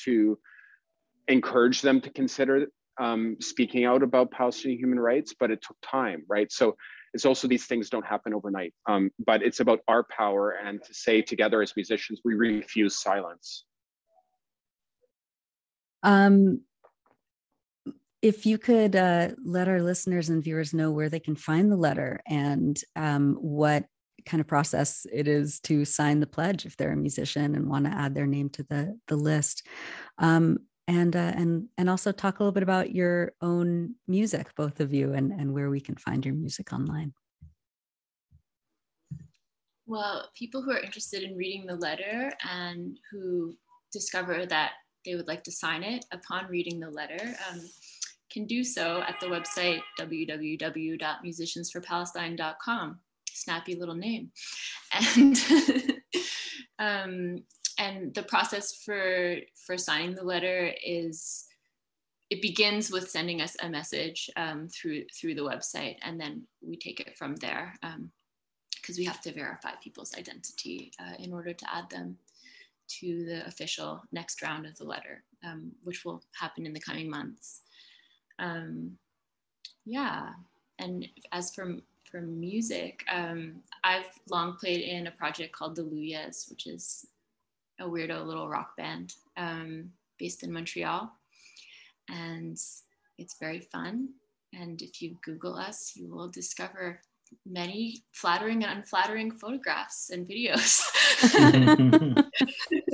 to 0.04 0.40
encourage 1.28 1.82
them 1.82 2.02
to 2.02 2.10
consider 2.10 2.68
um, 3.02 3.38
speaking 3.40 3.84
out 3.84 4.04
about 4.04 4.30
Palestinian 4.30 4.80
human 4.80 5.00
rights, 5.00 5.34
but 5.38 5.50
it 5.50 5.62
took 5.62 5.76
time, 5.82 6.24
right? 6.30 6.52
So 6.52 6.78
it's 7.14 7.26
also 7.26 7.48
these 7.48 7.66
things 7.66 7.90
don't 7.90 8.06
happen 8.06 8.34
overnight, 8.34 8.74
um, 8.88 9.10
but 9.18 9.42
it's 9.42 9.60
about 9.60 9.80
our 9.88 10.04
power 10.04 10.52
and 10.52 10.82
to 10.84 10.94
say 10.94 11.24
together 11.24 11.64
as 11.64 11.76
musicians, 11.76 12.22
we 12.24 12.36
refuse 12.36 13.02
silence. 13.02 13.66
Um, 16.04 16.62
if 18.22 18.46
you 18.46 18.60
could 18.60 18.96
uh, 18.96 19.30
let 19.44 19.68
our 19.68 19.82
listeners 19.82 20.30
and 20.30 20.44
viewers 20.44 20.72
know 20.72 20.92
where 20.92 21.10
they 21.10 21.20
can 21.20 21.36
find 21.36 21.72
the 21.72 21.78
letter 21.78 22.22
and 22.28 22.80
um, 22.96 23.36
what 23.42 23.86
kind 24.28 24.40
of 24.40 24.48
process 24.48 25.08
it 25.12 25.28
is 25.28 25.60
to 25.62 25.84
sign 25.84 26.20
the 26.20 26.28
pledge 26.28 26.68
if 26.68 26.78
they're 26.78 26.92
a 26.92 26.96
musician 26.96 27.56
and 27.56 27.68
want 27.68 27.86
to 27.86 27.92
add 27.92 28.14
their 28.14 28.28
name 28.28 28.50
to 28.50 28.62
the 28.62 28.96
the 29.08 29.16
list, 29.16 29.66
um, 30.20 30.60
and 30.92 31.16
uh, 31.16 31.32
and 31.36 31.68
and 31.78 31.90
also 31.90 32.12
talk 32.12 32.40
a 32.40 32.44
little 32.44 32.52
bit 32.52 32.64
about 32.64 32.94
your 32.94 33.32
own 33.42 33.96
music, 34.08 34.54
both 34.56 34.82
of 34.82 34.94
you, 34.94 35.14
and 35.14 35.32
and 35.32 35.54
where 35.54 35.70
we 35.70 35.80
can 35.80 35.96
find 35.96 36.26
your 36.26 36.36
music 36.36 36.74
online. 36.74 37.14
Well, 39.86 40.28
people 40.36 40.62
who 40.62 40.72
are 40.72 40.80
interested 40.80 41.24
in 41.24 41.38
reading 41.38 41.66
the 41.66 41.78
letter 41.78 42.34
and 42.50 43.00
who 43.10 43.56
discover 43.94 44.46
that 44.46 44.72
they 45.06 45.16
would 45.16 45.28
like 45.28 45.44
to 45.44 45.52
sign 45.52 45.84
it 45.84 46.06
upon 46.12 46.48
reading 46.48 46.80
the 46.80 46.90
letter 46.90 47.36
um, 47.50 47.62
can 48.32 48.46
do 48.46 48.64
so 48.64 49.04
at 49.08 49.20
the 49.20 49.28
website 49.28 49.82
www.musiciansforpalestine.com. 50.00 53.00
Snappy 53.34 53.76
little 53.76 53.96
name. 53.96 54.32
And, 54.94 55.38
um, 56.80 57.44
and 57.82 58.14
the 58.14 58.24
process 58.24 58.76
for, 58.76 59.38
for 59.66 59.76
signing 59.76 60.14
the 60.14 60.24
letter 60.24 60.72
is 60.86 61.46
it 62.30 62.42
begins 62.42 62.92
with 62.92 63.10
sending 63.10 63.42
us 63.42 63.58
a 63.62 63.68
message 63.68 64.30
um, 64.38 64.70
through 64.70 65.04
through 65.14 65.36
the 65.36 65.42
website, 65.42 65.98
and 66.04 66.20
then 66.20 66.44
we 66.62 66.78
take 66.78 67.00
it 67.00 67.18
from 67.18 67.36
there 67.38 67.74
because 67.82 68.98
um, 68.98 69.00
we 69.00 69.04
have 69.04 69.20
to 69.22 69.34
verify 69.34 69.72
people's 69.84 70.16
identity 70.16 70.92
uh, 71.00 71.16
in 71.20 71.34
order 71.34 71.54
to 71.54 71.66
add 71.76 71.90
them 71.90 72.18
to 73.00 73.26
the 73.26 73.46
official 73.48 74.02
next 74.12 74.42
round 74.42 74.66
of 74.66 74.78
the 74.78 74.84
letter, 74.84 75.24
um, 75.44 75.72
which 75.84 76.06
will 76.06 76.24
happen 76.40 76.66
in 76.66 76.74
the 76.74 76.80
coming 76.80 77.10
months. 77.10 77.62
Um, 78.40 78.98
yeah, 79.86 80.30
and 80.80 81.08
as 81.32 81.54
for 81.54 81.78
for 82.10 82.22
music, 82.22 83.04
um, 83.12 83.56
I've 83.84 84.12
long 84.30 84.56
played 84.56 84.82
in 84.82 85.08
a 85.08 85.12
project 85.12 85.52
called 85.52 85.76
the 85.76 85.84
Luyas, 85.84 86.50
which 86.50 86.68
is 86.68 87.08
a 87.82 87.86
weirdo 87.90 88.26
little 88.26 88.48
rock 88.48 88.78
band 88.78 89.14
um, 89.38 89.90
based 90.20 90.44
in 90.44 90.52
Montreal, 90.52 91.12
and 92.10 92.58
it's 93.18 93.38
very 93.40 93.60
fun. 93.60 94.10
And 94.54 94.82
if 94.82 95.02
you 95.02 95.18
Google 95.24 95.56
us, 95.56 95.94
you 95.96 96.10
will 96.10 96.30
discover 96.30 97.02
many 97.46 98.04
flattering 98.12 98.64
and 98.64 98.80
unflattering 98.80 99.32
photographs 99.32 100.10
and 100.10 100.28
videos. 100.28 100.82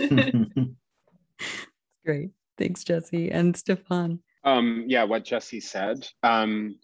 Great. 2.06 2.30
Thanks, 2.58 2.84
Jesse. 2.84 3.32
And 3.32 3.56
Stefan. 3.56 4.20
Um, 4.44 4.86
yeah, 4.88 5.04
what 5.04 5.26
Jesse 5.26 5.60
said. 5.60 6.08
Um, 6.24 6.80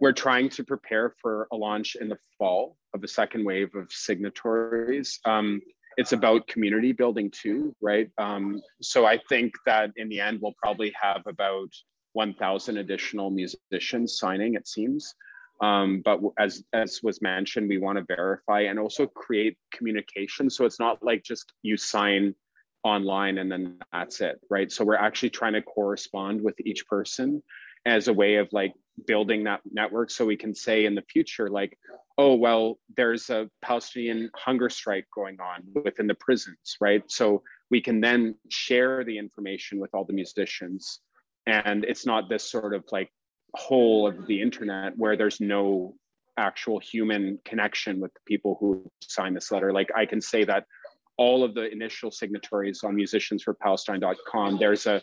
we're 0.00 0.12
trying 0.12 0.48
to 0.50 0.64
prepare 0.64 1.14
for 1.20 1.48
a 1.52 1.56
launch 1.56 1.96
in 2.00 2.08
the 2.08 2.18
fall 2.38 2.76
of 2.94 3.04
a 3.04 3.08
second 3.08 3.44
wave 3.44 3.74
of 3.74 3.90
signatories. 3.92 5.20
Um, 5.24 5.60
it's 5.96 6.12
about 6.12 6.46
community 6.46 6.92
building 6.92 7.30
too, 7.30 7.74
right? 7.80 8.10
Um, 8.18 8.60
so 8.82 9.06
I 9.06 9.18
think 9.28 9.54
that 9.64 9.92
in 9.96 10.08
the 10.08 10.20
end, 10.20 10.40
we'll 10.42 10.54
probably 10.62 10.94
have 11.00 11.22
about 11.26 11.70
1,000 12.12 12.78
additional 12.78 13.30
musicians 13.30 14.18
signing, 14.18 14.54
it 14.54 14.68
seems. 14.68 15.14
Um, 15.62 16.02
but 16.04 16.20
as, 16.38 16.62
as 16.74 17.00
was 17.02 17.22
mentioned, 17.22 17.68
we 17.68 17.78
want 17.78 17.98
to 17.98 18.14
verify 18.14 18.62
and 18.62 18.78
also 18.78 19.06
create 19.06 19.56
communication. 19.72 20.50
So 20.50 20.66
it's 20.66 20.78
not 20.78 21.02
like 21.02 21.22
just 21.22 21.52
you 21.62 21.78
sign 21.78 22.34
online 22.84 23.38
and 23.38 23.50
then 23.50 23.78
that's 23.92 24.20
it, 24.20 24.38
right? 24.50 24.70
So 24.70 24.84
we're 24.84 24.96
actually 24.96 25.30
trying 25.30 25.54
to 25.54 25.62
correspond 25.62 26.42
with 26.42 26.54
each 26.60 26.86
person 26.86 27.42
as 27.86 28.08
a 28.08 28.12
way 28.12 28.36
of 28.36 28.48
like 28.52 28.74
building 29.06 29.44
that 29.44 29.60
network 29.70 30.10
so 30.10 30.26
we 30.26 30.36
can 30.36 30.54
say 30.54 30.84
in 30.84 30.94
the 30.94 31.02
future 31.02 31.48
like 31.48 31.78
oh 32.18 32.34
well 32.34 32.78
there's 32.96 33.28
a 33.30 33.48
palestinian 33.62 34.30
hunger 34.34 34.68
strike 34.70 35.06
going 35.14 35.38
on 35.40 35.62
within 35.84 36.06
the 36.06 36.14
prisons 36.14 36.76
right? 36.80 37.02
So 37.08 37.42
we 37.70 37.80
can 37.80 38.00
then 38.00 38.34
share 38.48 39.04
the 39.04 39.18
information 39.18 39.80
with 39.80 39.94
all 39.94 40.04
the 40.04 40.12
musicians. 40.12 41.00
And 41.46 41.84
it's 41.84 42.06
not 42.06 42.28
this 42.28 42.48
sort 42.50 42.74
of 42.74 42.84
like 42.92 43.10
whole 43.54 44.06
of 44.08 44.26
the 44.26 44.40
internet 44.40 44.96
where 44.96 45.16
there's 45.16 45.40
no 45.40 45.94
actual 46.36 46.78
human 46.78 47.38
connection 47.44 48.00
with 48.00 48.12
the 48.12 48.20
people 48.26 48.56
who 48.60 48.90
sign 49.00 49.34
this 49.34 49.50
letter. 49.50 49.72
Like 49.72 49.90
i 49.96 50.04
can 50.04 50.20
say 50.20 50.44
that 50.44 50.66
all 51.16 51.42
of 51.42 51.54
the 51.54 51.70
initial 51.70 52.10
signatories 52.10 52.84
on 52.84 52.94
musiciansforpalestine.com 52.94 54.58
there's 54.58 54.86
a 54.86 55.00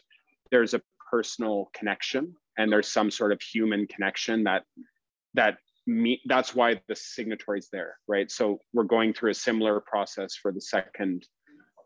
there's 0.51 0.75
a 0.75 0.81
personal 1.09 1.69
connection 1.73 2.35
and 2.57 2.71
there's 2.71 2.87
some 2.87 3.09
sort 3.09 3.31
of 3.31 3.41
human 3.41 3.87
connection 3.87 4.43
that 4.43 4.63
that 5.33 5.57
me 5.85 6.21
that's 6.25 6.55
why 6.55 6.79
the 6.87 6.95
signatory 6.95 7.59
is 7.59 7.69
there 7.71 7.97
right 8.07 8.31
so 8.31 8.59
we're 8.73 8.83
going 8.83 9.13
through 9.13 9.31
a 9.31 9.33
similar 9.33 9.79
process 9.81 10.35
for 10.35 10.51
the 10.51 10.61
second 10.61 11.27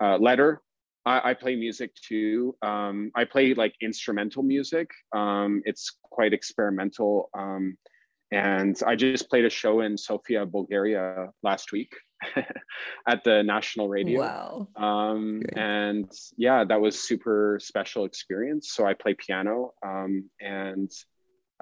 uh, 0.02 0.18
letter 0.18 0.62
I, 1.06 1.32
I, 1.32 1.34
play 1.34 1.56
music 1.56 1.96
too 1.96 2.56
um, 2.62 3.12
i 3.16 3.24
play 3.26 3.54
like 3.54 3.74
instrumental 3.82 4.44
music 4.44 4.92
um, 5.16 5.62
it's 5.66 5.98
quite 6.04 6.34
experimental 6.34 7.30
um, 7.38 7.78
and 8.32 8.80
i 8.86 8.96
just 8.96 9.30
played 9.30 9.46
a 9.46 9.50
show 9.50 9.82
in 9.82 9.98
sofia 9.98 10.46
bulgaria 10.46 11.32
last 11.42 11.72
week 11.72 11.94
at 13.08 13.24
the 13.24 13.44
national 13.44 13.90
radio. 13.90 14.20
Wow. 14.22 14.68
Um, 14.76 15.42
and 15.56 16.12
yeah, 16.38 16.64
that 16.64 16.82
was 16.82 17.00
super 17.00 17.60
special 17.62 18.06
experience. 18.06 18.72
So 18.72 18.86
I 18.86 18.94
play 18.94 19.14
piano 19.14 19.74
um, 19.86 20.30
and 20.42 20.92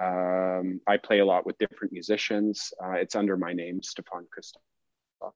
um, 0.02 0.80
I 0.86 0.96
play 0.96 1.20
a 1.20 1.24
lot 1.24 1.46
with 1.46 1.58
different 1.58 1.92
musicians. 1.92 2.72
Uh, 2.82 2.92
it's 2.92 3.14
under 3.14 3.36
my 3.36 3.52
name, 3.52 3.82
Stefan 3.82 4.24
Christoff. 4.24 5.32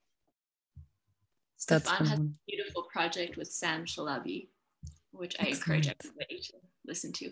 Stefan 1.56 2.06
has 2.06 2.18
a 2.18 2.28
beautiful 2.48 2.84
project 2.90 3.36
with 3.36 3.48
Sam 3.48 3.84
Shalabi, 3.84 4.48
which 5.10 5.36
I 5.38 5.48
encourage 5.48 5.88
everybody 5.88 6.40
to 6.40 6.52
listen 6.86 7.12
to. 7.12 7.30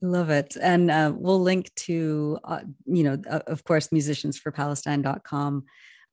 Love 0.00 0.30
it. 0.30 0.56
And 0.60 0.90
uh, 0.90 1.12
we'll 1.14 1.40
link 1.40 1.72
to, 1.76 2.38
uh, 2.42 2.62
you 2.84 3.04
know, 3.04 3.22
uh, 3.30 3.40
of 3.46 3.62
course, 3.62 3.88
musiciansforpalestine.com 3.88 5.64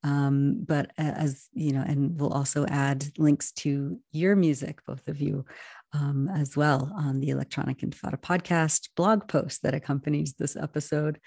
um, 0.04 0.64
but 0.66 0.92
as 0.98 1.48
you 1.54 1.74
know, 1.74 1.84
and 1.86 2.20
we'll 2.20 2.32
also 2.32 2.66
add 2.68 3.06
links 3.18 3.52
to 3.54 4.00
your 4.12 4.36
music, 4.36 4.80
both 4.86 5.08
of 5.08 5.20
you, 5.20 5.46
um, 5.94 6.30
as 6.30 6.56
well 6.56 6.92
on 6.96 7.20
the 7.20 7.30
Electronic 7.30 7.80
Intifada 7.80 8.20
podcast 8.20 8.90
blog 8.96 9.28
post 9.28 9.64
that 9.64 9.74
accompanies 9.74 10.34
this 10.34 10.56
episode. 10.56 11.20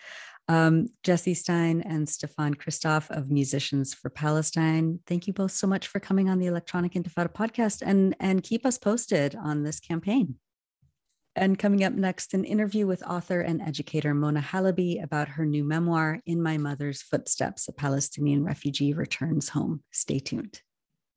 Um, 0.48 0.88
Jesse 1.05 1.35
Stein 1.35 1.83
and 1.83 2.09
Stefan 2.09 2.55
Christoff 2.55 3.11
of 3.11 3.31
Musicians 3.31 3.94
for 3.94 4.11
Palestine, 4.11 5.01
thank 5.07 5.27
you 5.27 5.33
both 5.33 5.53
so 5.53 5.66
much 5.66 5.87
for 5.87 6.01
coming 6.01 6.29
on 6.29 6.38
the 6.38 6.46
Electronic 6.46 6.92
Intifada 6.92 7.33
podcast 7.33 7.83
and, 7.83 8.16
and 8.18 8.42
keep 8.42 8.66
us 8.66 8.79
posted 8.79 9.37
on 9.37 9.62
this 9.62 9.79
campaign. 9.79 10.37
And 11.35 11.59
coming 11.59 11.83
up 11.83 11.94
next, 11.94 12.35
an 12.35 12.44
interview 12.44 12.87
with 12.87 13.03
author 13.05 13.40
and 13.40 13.62
educator 13.62 14.12
Mona 14.12 14.42
Halaby 14.42 15.03
about 15.03 15.29
her 15.29 15.46
new 15.46 15.64
memoir, 15.64 16.20
In 16.27 16.42
My 16.42 16.59
Mother's 16.59 17.01
Footsteps 17.01 17.68
A 17.68 17.72
Palestinian 17.72 18.44
Refugee 18.44 18.92
Returns 18.92 19.51
Home. 19.51 19.83
Stay 19.92 20.18
tuned. 20.18 20.61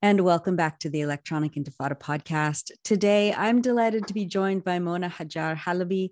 And 0.01 0.21
welcome 0.21 0.55
back 0.55 0.79
to 0.79 0.89
the 0.89 1.01
Electronic 1.01 1.53
Intifada 1.53 1.97
podcast. 1.97 2.71
Today, 2.83 3.33
I'm 3.33 3.61
delighted 3.61 4.07
to 4.07 4.13
be 4.13 4.25
joined 4.25 4.63
by 4.63 4.77
Mona 4.77 5.09
Hajjar 5.09 5.57
Halaby, 5.57 6.11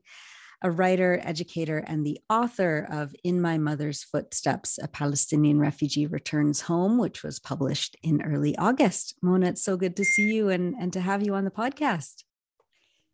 a 0.62 0.72
writer, 0.72 1.20
educator, 1.24 1.80
and 1.80 2.06
the 2.06 2.20
author 2.30 2.88
of 2.90 3.14
In 3.24 3.42
My 3.42 3.58
Mother's 3.58 4.04
Footsteps 4.04 4.80
A 4.82 4.88
Palestinian 4.88 5.60
Refugee 5.60 6.08
Returns 6.08 6.62
Home, 6.62 6.98
which 6.98 7.24
was 7.24 7.40
published 7.40 7.98
in 8.02 8.22
early 8.22 8.58
August. 8.58 9.16
Mona, 9.22 9.50
it's 9.50 9.64
so 9.64 9.76
good 9.76 9.98
to 9.98 10.06
see 10.06 10.34
you 10.34 10.50
and, 10.50 10.74
and 10.80 10.94
to 10.94 11.02
have 11.02 11.24
you 11.24 11.36
on 11.36 11.44
the 11.44 11.52
podcast. 11.52 12.24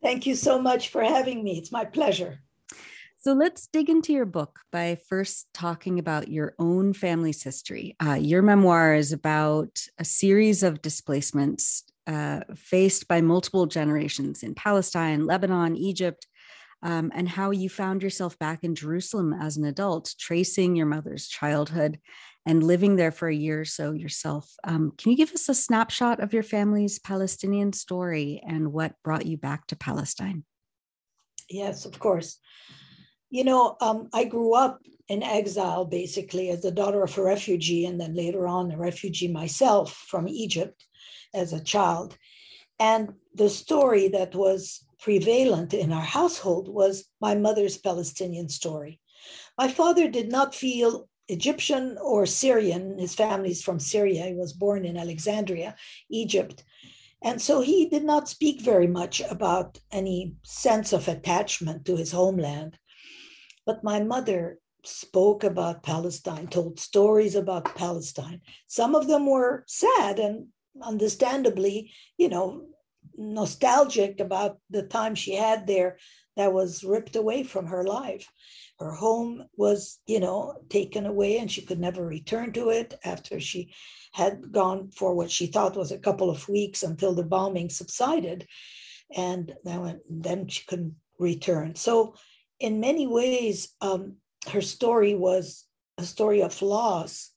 Thank 0.01 0.25
you 0.25 0.35
so 0.35 0.61
much 0.61 0.89
for 0.89 1.03
having 1.03 1.43
me. 1.43 1.57
It's 1.57 1.71
my 1.71 1.83
pleasure. 1.83 2.41
So 3.21 3.33
let's 3.33 3.67
dig 3.67 3.89
into 3.89 4.13
your 4.13 4.25
book 4.25 4.61
by 4.71 4.97
first 5.09 5.47
talking 5.53 5.99
about 5.99 6.29
your 6.29 6.53
own 6.57 6.93
family's 6.93 7.43
history. 7.43 7.97
Uh, 8.01 8.13
your 8.13 8.41
memoir 8.41 8.95
is 8.95 9.11
about 9.11 9.77
a 9.97 10.05
series 10.05 10.63
of 10.63 10.81
displacements 10.81 11.83
uh, 12.07 12.39
faced 12.55 13.09
by 13.09 13.19
multiple 13.19 13.65
generations 13.65 14.41
in 14.41 14.55
Palestine, 14.55 15.25
Lebanon, 15.25 15.75
Egypt, 15.75 16.27
um, 16.81 17.11
and 17.13 17.27
how 17.27 17.51
you 17.51 17.67
found 17.67 18.03
yourself 18.03 18.39
back 18.39 18.63
in 18.63 18.73
Jerusalem 18.73 19.33
as 19.33 19.57
an 19.57 19.65
adult, 19.65 20.15
tracing 20.17 20.77
your 20.77 20.85
mother's 20.85 21.27
childhood 21.27 21.99
and 22.45 22.63
living 22.63 22.95
there 22.95 23.11
for 23.11 23.27
a 23.27 23.35
year 23.35 23.59
or 23.59 23.65
so 23.65 23.91
yourself. 23.91 24.49
Um, 24.63 24.93
can 24.97 25.11
you 25.11 25.17
give 25.17 25.33
us 25.33 25.49
a 25.49 25.53
snapshot 25.53 26.21
of 26.21 26.31
your 26.31 26.43
family's 26.43 26.99
Palestinian 26.99 27.73
story 27.73 28.41
and 28.47 28.71
what 28.71 28.95
brought 29.03 29.25
you 29.25 29.35
back 29.35 29.67
to 29.67 29.75
Palestine? 29.75 30.45
Yes, 31.49 31.83
of 31.83 31.99
course. 31.99 32.39
You 33.29 33.43
know, 33.43 33.77
um, 33.81 34.09
I 34.13 34.25
grew 34.25 34.55
up 34.55 34.81
in 35.07 35.23
exile 35.23 35.85
basically 35.85 36.49
as 36.49 36.61
the 36.61 36.71
daughter 36.71 37.03
of 37.03 37.17
a 37.17 37.23
refugee, 37.23 37.85
and 37.85 37.99
then 37.99 38.15
later 38.15 38.47
on 38.47 38.71
a 38.71 38.77
refugee 38.77 39.27
myself 39.27 39.93
from 40.07 40.27
Egypt 40.27 40.85
as 41.33 41.53
a 41.53 41.63
child. 41.63 42.17
And 42.79 43.13
the 43.35 43.49
story 43.49 44.07
that 44.09 44.35
was 44.35 44.85
prevalent 44.99 45.73
in 45.73 45.91
our 45.91 46.03
household 46.03 46.67
was 46.67 47.05
my 47.21 47.35
mother's 47.35 47.77
Palestinian 47.77 48.49
story. 48.49 48.99
My 49.57 49.67
father 49.67 50.09
did 50.09 50.31
not 50.31 50.55
feel 50.55 51.09
Egyptian 51.27 51.97
or 52.01 52.25
Syrian. 52.25 52.97
His 52.97 53.15
family's 53.15 53.61
from 53.61 53.79
Syria. 53.79 54.25
He 54.25 54.33
was 54.33 54.53
born 54.53 54.85
in 54.85 54.97
Alexandria, 54.97 55.75
Egypt. 56.09 56.63
And 57.21 57.41
so 57.41 57.61
he 57.61 57.87
did 57.87 58.03
not 58.03 58.29
speak 58.29 58.61
very 58.61 58.87
much 58.87 59.21
about 59.29 59.79
any 59.91 60.35
sense 60.43 60.93
of 60.93 61.07
attachment 61.07 61.85
to 61.85 61.97
his 61.97 62.11
homeland. 62.11 62.77
But 63.69 63.83
my 63.83 64.01
mother 64.01 64.57
spoke 64.83 65.43
about 65.43 65.83
Palestine, 65.83 66.47
told 66.47 66.79
stories 66.79 67.35
about 67.35 67.75
Palestine. 67.75 68.41
Some 68.65 68.95
of 68.95 69.05
them 69.05 69.27
were 69.27 69.63
sad 69.67 70.17
and 70.17 70.47
understandably, 70.81 71.91
you 72.17 72.29
know, 72.29 72.65
nostalgic 73.15 74.19
about 74.19 74.57
the 74.71 74.81
time 74.81 75.13
she 75.13 75.35
had 75.35 75.67
there 75.67 75.99
that 76.35 76.51
was 76.51 76.83
ripped 76.83 77.15
away 77.15 77.43
from 77.43 77.67
her 77.67 77.83
life. 77.83 78.27
Her 78.79 78.93
home 78.93 79.43
was, 79.55 79.99
you 80.07 80.19
know, 80.19 80.55
taken 80.69 81.05
away 81.05 81.37
and 81.37 81.51
she 81.51 81.61
could 81.61 81.79
never 81.79 82.03
return 82.03 82.51
to 82.53 82.69
it 82.69 82.95
after 83.05 83.39
she 83.39 83.71
had 84.13 84.51
gone 84.51 84.89
for 84.89 85.13
what 85.13 85.29
she 85.29 85.45
thought 85.45 85.77
was 85.77 85.91
a 85.91 85.99
couple 85.99 86.31
of 86.31 86.49
weeks 86.49 86.81
until 86.81 87.13
the 87.13 87.21
bombing 87.35 87.69
subsided. 87.69 88.47
And 89.15 89.53
then, 89.63 90.47
she 90.47 90.63
couldn't 90.65 90.95
return. 91.19 91.75
So, 91.75 92.15
in 92.59 92.79
many 92.79 93.07
ways, 93.07 93.73
um, 93.81 94.17
her 94.51 94.61
story 94.61 95.15
was 95.15 95.65
a 95.97 96.03
story 96.03 96.41
of 96.41 96.61
loss 96.61 97.31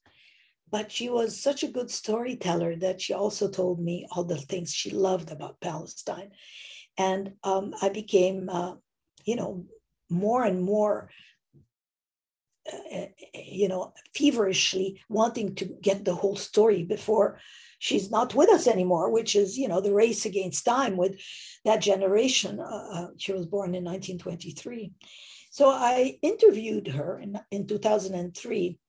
but 0.73 0.91
she 0.91 1.07
was 1.07 1.39
such 1.39 1.61
a 1.61 1.67
good 1.67 1.91
storyteller 1.91 2.75
that 2.75 2.99
she 2.99 3.13
also 3.13 3.47
told 3.47 3.79
me 3.79 4.07
all 4.09 4.23
the 4.23 4.39
things 4.39 4.73
she 4.73 4.89
loved 4.89 5.31
about 5.31 5.61
Palestine. 5.61 6.31
And 6.97 7.33
um, 7.43 7.75
I 7.79 7.89
became, 7.89 8.49
uh, 8.49 8.73
you 9.23 9.35
know, 9.35 9.67
more 10.09 10.43
and 10.43 10.63
more 10.63 11.11
uh, 12.71 13.05
you 13.35 13.67
know, 13.67 13.93
feverishly 14.15 14.99
wanting 15.09 15.53
to 15.55 15.65
get 15.65 16.05
the 16.05 16.15
whole 16.15 16.37
story 16.37 16.83
before 16.83 17.39
she's 17.83 18.09
not 18.09 18.33
with 18.33 18.49
us 18.49 18.65
anymore, 18.65 19.09
which 19.09 19.35
is, 19.35 19.57
you 19.57 19.67
know, 19.67 19.81
the 19.81 19.93
race 19.93 20.25
against 20.25 20.63
time 20.63 20.95
with 20.95 21.19
that 21.65 21.81
generation. 21.81 22.61
Uh, 22.61 22.83
uh 22.97 23.07
she 23.17 23.33
was 23.33 23.45
born 23.45 23.75
in 23.75 23.83
1923. 23.83 24.93
So 25.51 25.69
I 25.69 26.17
interviewed 26.21 26.87
her 26.87 27.19
in, 27.19 27.39
in 27.51 27.67
2003, 27.67 28.79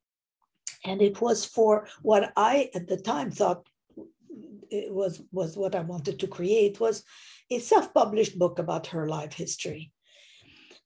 and 0.85 1.02
it 1.02 1.20
was 1.20 1.44
for 1.44 1.88
what 2.02 2.33
I 2.37 2.70
at 2.72 2.87
the 2.87 2.96
time 2.96 3.30
thought 3.33 3.66
it 4.70 4.94
was 4.94 5.22
was 5.33 5.57
what 5.57 5.74
I 5.74 5.80
wanted 5.80 6.16
to 6.20 6.35
create 6.37 6.78
was 6.78 7.04
a 7.50 7.59
self-published 7.59 8.38
book 8.38 8.59
about 8.61 8.87
her 8.94 9.09
life 9.09 9.35
history. 9.35 9.92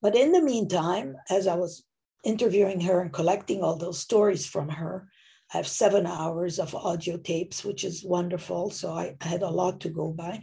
But 0.00 0.16
in 0.16 0.32
the 0.32 0.48
meantime, 0.52 1.16
as 1.28 1.46
I 1.46 1.56
was 1.56 1.84
interviewing 2.24 2.80
her 2.88 3.00
and 3.02 3.12
collecting 3.12 3.62
all 3.62 3.76
those 3.76 4.00
stories 4.00 4.46
from 4.46 4.68
her, 4.80 5.08
I 5.52 5.56
have 5.56 5.66
seven 5.66 6.06
hours 6.06 6.58
of 6.58 6.74
audio 6.74 7.16
tapes, 7.16 7.64
which 7.64 7.84
is 7.84 8.04
wonderful. 8.04 8.70
So 8.70 8.92
I, 8.92 9.16
had 9.20 9.42
a 9.42 9.50
lot 9.50 9.80
to 9.80 9.88
go 9.88 10.12
by. 10.12 10.42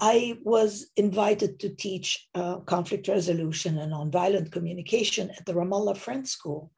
I 0.00 0.38
was 0.42 0.86
invited 0.96 1.60
to 1.60 1.68
teach 1.68 2.26
uh, 2.34 2.60
conflict 2.60 3.06
resolution 3.08 3.76
and 3.78 3.92
nonviolent 3.92 4.50
communication 4.50 5.30
at 5.30 5.44
the 5.44 5.52
Ramallah 5.52 5.96
Friends 5.96 6.30
School. 6.30 6.72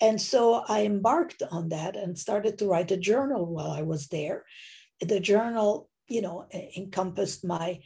And 0.00 0.20
so 0.20 0.64
I 0.66 0.84
embarked 0.84 1.42
on 1.50 1.68
that 1.70 1.96
and 1.96 2.18
started 2.18 2.56
to 2.58 2.66
write 2.66 2.90
a 2.90 2.96
journal 2.96 3.44
while 3.44 3.70
I 3.70 3.82
was 3.82 4.06
there. 4.08 4.44
The 5.00 5.20
journal, 5.20 5.90
you 6.08 6.22
know, 6.22 6.46
encompassed 6.76 7.44
my 7.44 7.80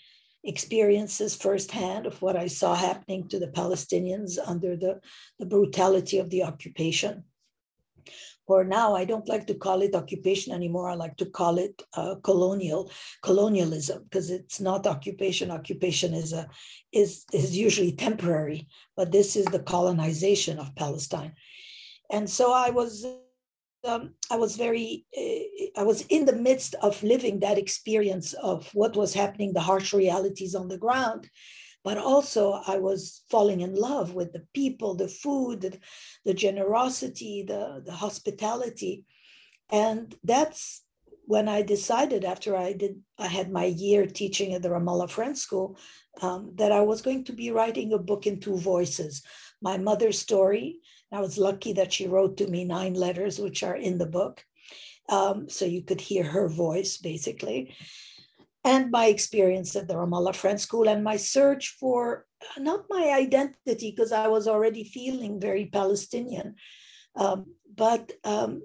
experiences 0.45 1.37
firsthand 1.37 2.07
of 2.07 2.21
what 2.21 2.37
I 2.37 2.47
saw 2.47 2.75
happening 2.75 3.29
to 3.29 3.39
the 3.39 3.49
Palestinians 3.49 4.39
under 4.45 4.77
the, 4.77 5.01
the 5.39 5.47
brutality 5.47 6.19
of 6.19 6.31
the 6.31 6.43
occupation. 6.45 7.25
Or 8.47 8.65
now 8.65 8.95
I 8.95 9.05
don't 9.05 9.29
like 9.29 9.47
to 9.47 9.55
call 9.55 9.83
it 9.83 9.95
occupation 9.95 10.53
anymore. 10.53 10.91
I 10.91 10.95
like 10.95 11.17
to 11.19 11.27
call 11.27 11.59
it 11.59 11.81
uh, 11.95 12.17
colonial 12.23 12.91
colonialism 13.23 14.03
because 14.05 14.31
it's 14.31 14.61
not 14.61 14.87
occupation. 14.87 15.51
Occupation 15.51 16.13
is 16.13 16.33
a 16.33 16.49
is 16.93 17.25
is 17.33 17.57
usually 17.57 17.93
temporary, 17.93 18.69
but 18.97 19.13
this 19.13 19.37
is 19.37 19.47
the 19.47 19.61
colonization 19.61 20.59
of 20.59 20.75
Palestine. 20.75 21.35
And 22.11 22.29
so 22.29 22.53
I 22.53 22.71
was 22.71 23.07
um, 23.85 24.15
I 24.31 24.37
was 24.37 24.57
very, 24.57 25.07
uh, 25.17 25.81
I 25.81 25.85
was 25.85 26.03
in 26.03 26.25
the 26.25 26.37
midst 26.37 26.75
of 26.83 27.03
living 27.03 27.41
that 27.41 27.59
experience 27.59 28.33
of 28.35 28.69
what 28.75 28.97
was 28.97 29.15
happening, 29.15 29.53
the 29.53 29.61
harsh 29.61 29.93
realities 29.93 30.55
on 30.55 30.69
the 30.69 30.79
ground. 30.79 31.29
But 31.85 31.99
also, 31.99 32.63
I 32.67 32.79
was 32.79 33.23
falling 33.29 33.61
in 33.61 33.75
love 33.75 34.15
with 34.15 34.33
the 34.33 34.47
people, 34.55 34.95
the 34.95 35.09
food, 35.09 35.63
the, 35.63 35.79
the 36.25 36.35
generosity, 36.35 37.45
the, 37.47 37.83
the 37.85 37.93
hospitality. 37.93 39.05
And 39.71 40.15
that's 40.23 40.83
when 41.25 41.49
I 41.49 41.63
decided 41.63 42.25
after 42.25 42.57
I 42.57 42.73
did, 42.73 43.01
I 43.19 43.27
had 43.27 43.51
my 43.51 43.65
year 43.65 44.07
teaching 44.07 44.55
at 44.55 44.63
the 44.63 44.69
Ramallah 44.69 45.11
Friends 45.11 45.41
School, 45.41 45.77
um, 46.21 46.53
that 46.57 46.73
I 46.73 46.81
was 46.81 47.03
going 47.03 47.25
to 47.25 47.33
be 47.33 47.51
writing 47.51 47.93
a 47.93 47.99
book 47.99 48.27
in 48.27 48.39
two 48.39 48.59
voices 48.59 49.23
my 49.65 49.79
mother's 49.79 50.19
story 50.19 50.81
I 51.13 51.21
was 51.21 51.37
lucky 51.37 51.75
that 51.75 51.93
she 51.93 52.09
wrote 52.09 52.39
to 52.39 52.47
me 52.47 52.65
nine 52.65 52.95
letters, 52.95 53.39
which 53.39 53.63
are 53.63 53.77
in 53.77 53.99
the 53.99 54.07
book. 54.07 54.45
Um, 55.09 55.49
so 55.49 55.67
you 55.67 55.83
could 55.83 56.01
hear 56.01 56.25
her 56.25 56.49
voice 56.49 56.97
basically. 56.97 57.75
And 58.65 58.91
my 58.91 59.07
experience 59.07 59.75
at 59.75 59.89
the 59.89 59.95
Ramallah 59.95 60.37
Friends 60.37 60.63
School 60.63 60.89
and 60.89 61.03
my 61.03 61.17
search 61.17 61.77
for 61.81 62.27
not 62.59 62.85
my 62.89 63.11
identity, 63.11 63.91
because 63.91 64.13
I 64.13 64.29
was 64.29 64.47
already 64.47 64.85
feeling 64.85 65.41
very 65.41 65.67
Palestinian, 65.67 66.55
um, 67.17 67.47
but 67.75 68.13
um, 68.25 68.63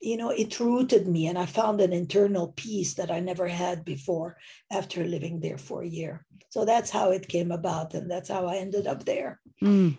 you 0.00 0.16
know, 0.16 0.30
it 0.30 0.58
rooted 0.60 1.06
me 1.06 1.26
and 1.26 1.38
I 1.38 1.46
found 1.46 1.80
an 1.80 1.92
internal 1.92 2.54
peace 2.56 2.94
that 2.94 3.10
I 3.10 3.20
never 3.20 3.48
had 3.48 3.84
before 3.84 4.36
after 4.72 5.04
living 5.04 5.40
there 5.40 5.58
for 5.58 5.82
a 5.82 5.88
year. 5.88 6.24
So 6.48 6.64
that's 6.64 6.90
how 6.90 7.10
it 7.10 7.28
came 7.28 7.52
about, 7.52 7.94
and 7.94 8.10
that's 8.10 8.28
how 8.28 8.46
I 8.46 8.56
ended 8.56 8.86
up 8.86 9.04
there. 9.04 9.40
Mm. 9.62 9.98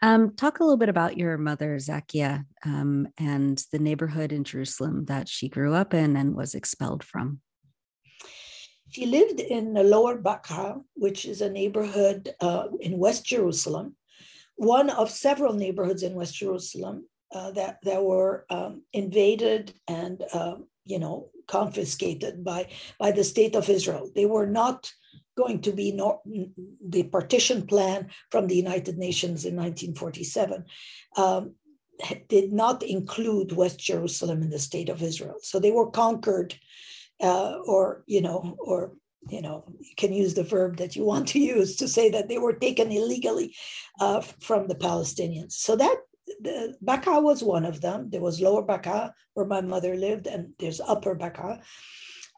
Um, 0.00 0.34
talk 0.34 0.58
a 0.58 0.64
little 0.64 0.78
bit 0.78 0.88
about 0.88 1.16
your 1.16 1.38
mother, 1.38 1.76
Zakia, 1.76 2.44
um, 2.64 3.06
and 3.18 3.62
the 3.70 3.78
neighborhood 3.78 4.32
in 4.32 4.42
Jerusalem 4.42 5.04
that 5.04 5.28
she 5.28 5.48
grew 5.48 5.74
up 5.74 5.94
in 5.94 6.16
and 6.16 6.34
was 6.34 6.54
expelled 6.54 7.04
from. 7.04 7.40
She 8.92 9.06
lived 9.06 9.40
in 9.40 9.72
Lower 9.74 10.18
Bakaa, 10.18 10.82
which 10.94 11.24
is 11.24 11.40
a 11.40 11.50
neighborhood 11.50 12.34
uh, 12.40 12.68
in 12.80 12.98
West 12.98 13.24
Jerusalem, 13.24 13.96
one 14.56 14.90
of 14.90 15.10
several 15.10 15.54
neighborhoods 15.54 16.02
in 16.02 16.14
West 16.14 16.34
Jerusalem 16.34 17.06
uh, 17.34 17.50
that, 17.52 17.78
that 17.84 18.04
were 18.04 18.44
um, 18.50 18.82
invaded 18.92 19.72
and, 19.88 20.22
uh, 20.34 20.56
you 20.84 20.98
know, 20.98 21.30
confiscated 21.46 22.44
by, 22.44 22.68
by 22.98 23.10
the 23.10 23.24
state 23.24 23.56
of 23.56 23.70
Israel. 23.70 24.10
They 24.14 24.26
were 24.26 24.46
not 24.46 24.92
going 25.38 25.62
to 25.62 25.72
be 25.72 25.98
the 26.86 27.04
partition 27.04 27.66
plan 27.66 28.10
from 28.30 28.46
the 28.46 28.56
United 28.56 28.98
Nations 28.98 29.46
in 29.46 29.56
1947 29.56 30.66
um, 31.16 31.54
did 32.28 32.52
not 32.52 32.82
include 32.82 33.52
West 33.52 33.78
Jerusalem 33.78 34.42
in 34.42 34.50
the 34.50 34.58
state 34.58 34.88
of 34.88 35.02
Israel. 35.02 35.36
So 35.40 35.58
they 35.58 35.70
were 35.70 35.90
conquered, 35.90 36.54
uh, 37.20 37.56
or 37.66 38.04
you 38.06 38.20
know, 38.20 38.56
or 38.58 38.92
you 39.28 39.40
know, 39.40 39.64
you 39.78 39.94
can 39.96 40.12
use 40.12 40.34
the 40.34 40.42
verb 40.44 40.76
that 40.78 40.96
you 40.96 41.04
want 41.04 41.28
to 41.28 41.38
use 41.38 41.76
to 41.76 41.88
say 41.88 42.10
that 42.10 42.28
they 42.28 42.38
were 42.38 42.54
taken 42.54 42.90
illegally 42.90 43.54
uh, 44.00 44.20
from 44.20 44.66
the 44.68 44.74
Palestinians. 44.74 45.52
So 45.52 45.76
that 45.76 45.96
the, 46.40 46.74
Bakaa 46.84 47.22
was 47.22 47.42
one 47.42 47.64
of 47.64 47.80
them. 47.80 48.10
There 48.10 48.20
was 48.20 48.40
Lower 48.40 48.64
Bakaa 48.64 49.12
where 49.34 49.46
my 49.46 49.60
mother 49.60 49.96
lived, 49.96 50.26
and 50.26 50.52
there's 50.58 50.80
Upper 50.80 51.14
Bakaa 51.14 51.62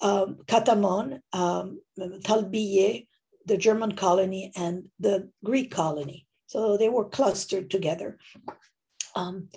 um, 0.03 0.39
Katamon, 0.47 1.21
um, 1.33 1.81
Talbiye, 1.99 3.07
the 3.47 3.57
German 3.57 3.93
colony, 3.93 4.53
and 4.57 4.89
the 5.01 5.31
Greek 5.43 5.71
colony. 5.71 6.27
So 6.47 6.77
they 6.77 6.89
were 6.89 7.09
clustered 7.09 7.71
together. 7.71 8.19
Um, 9.17 9.49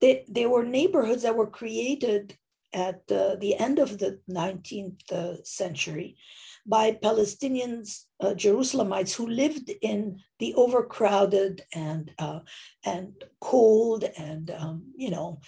they, 0.00 0.24
they 0.28 0.46
were 0.46 0.64
neighborhoods 0.64 1.22
that 1.22 1.36
were 1.36 1.46
created 1.46 2.36
at 2.72 3.02
uh, 3.10 3.36
the 3.36 3.56
end 3.56 3.78
of 3.78 3.98
the 3.98 4.20
19th 4.30 5.12
uh, 5.12 5.42
century 5.44 6.16
by 6.66 6.92
Palestinians, 6.92 8.04
uh, 8.20 8.34
Jerusalemites 8.34 9.14
who 9.14 9.26
lived 9.26 9.70
in 9.82 10.20
the 10.38 10.54
overcrowded 10.54 11.62
and 11.74 12.12
uh, 12.18 12.40
and 12.84 13.12
cold 13.40 14.04
and 14.16 14.50
um, 14.50 14.92
you 14.96 15.10
know 15.10 15.40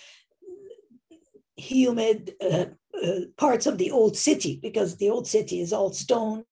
humid 1.56 2.34
uh, 2.42 2.66
uh, 3.02 3.20
parts 3.37 3.66
of 3.66 3.78
the 3.78 3.90
old 3.90 4.16
city 4.16 4.58
because 4.60 4.96
the 4.96 5.10
old 5.10 5.26
city 5.26 5.60
is 5.60 5.72
all 5.72 5.92
stone 5.92 6.44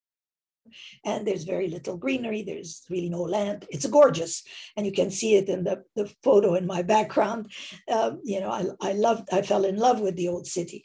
and 1.04 1.26
there's 1.26 1.44
very 1.44 1.68
little 1.68 1.96
greenery 1.96 2.42
there's 2.42 2.82
really 2.90 3.08
no 3.08 3.22
land. 3.22 3.66
It's 3.70 3.86
gorgeous 3.86 4.42
and 4.76 4.86
you 4.86 4.92
can 4.92 5.10
see 5.10 5.36
it 5.36 5.48
in 5.48 5.64
the, 5.64 5.84
the 5.96 6.12
photo 6.22 6.54
in 6.54 6.66
my 6.66 6.82
background. 6.82 7.52
Um, 7.90 8.20
you 8.24 8.40
know 8.40 8.50
I, 8.50 8.64
I 8.80 8.92
loved 8.92 9.28
i 9.32 9.42
fell 9.42 9.64
in 9.64 9.76
love 9.76 10.00
with 10.00 10.16
the 10.16 10.28
old 10.28 10.46
city. 10.46 10.84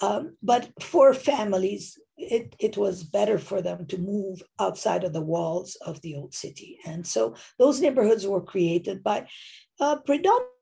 Um, 0.00 0.36
but 0.42 0.70
for 0.80 1.12
families 1.14 1.98
it, 2.16 2.54
it 2.58 2.76
was 2.76 3.02
better 3.02 3.38
for 3.38 3.62
them 3.62 3.86
to 3.86 3.98
move 3.98 4.42
outside 4.58 5.04
of 5.04 5.12
the 5.12 5.22
walls 5.22 5.76
of 5.86 6.00
the 6.02 6.14
old 6.14 6.34
city. 6.34 6.78
And 6.84 7.06
so 7.06 7.34
those 7.58 7.80
neighborhoods 7.80 8.26
were 8.26 8.42
created 8.42 9.02
by 9.02 9.26
uh, 9.80 9.96
predominantly 9.96 10.59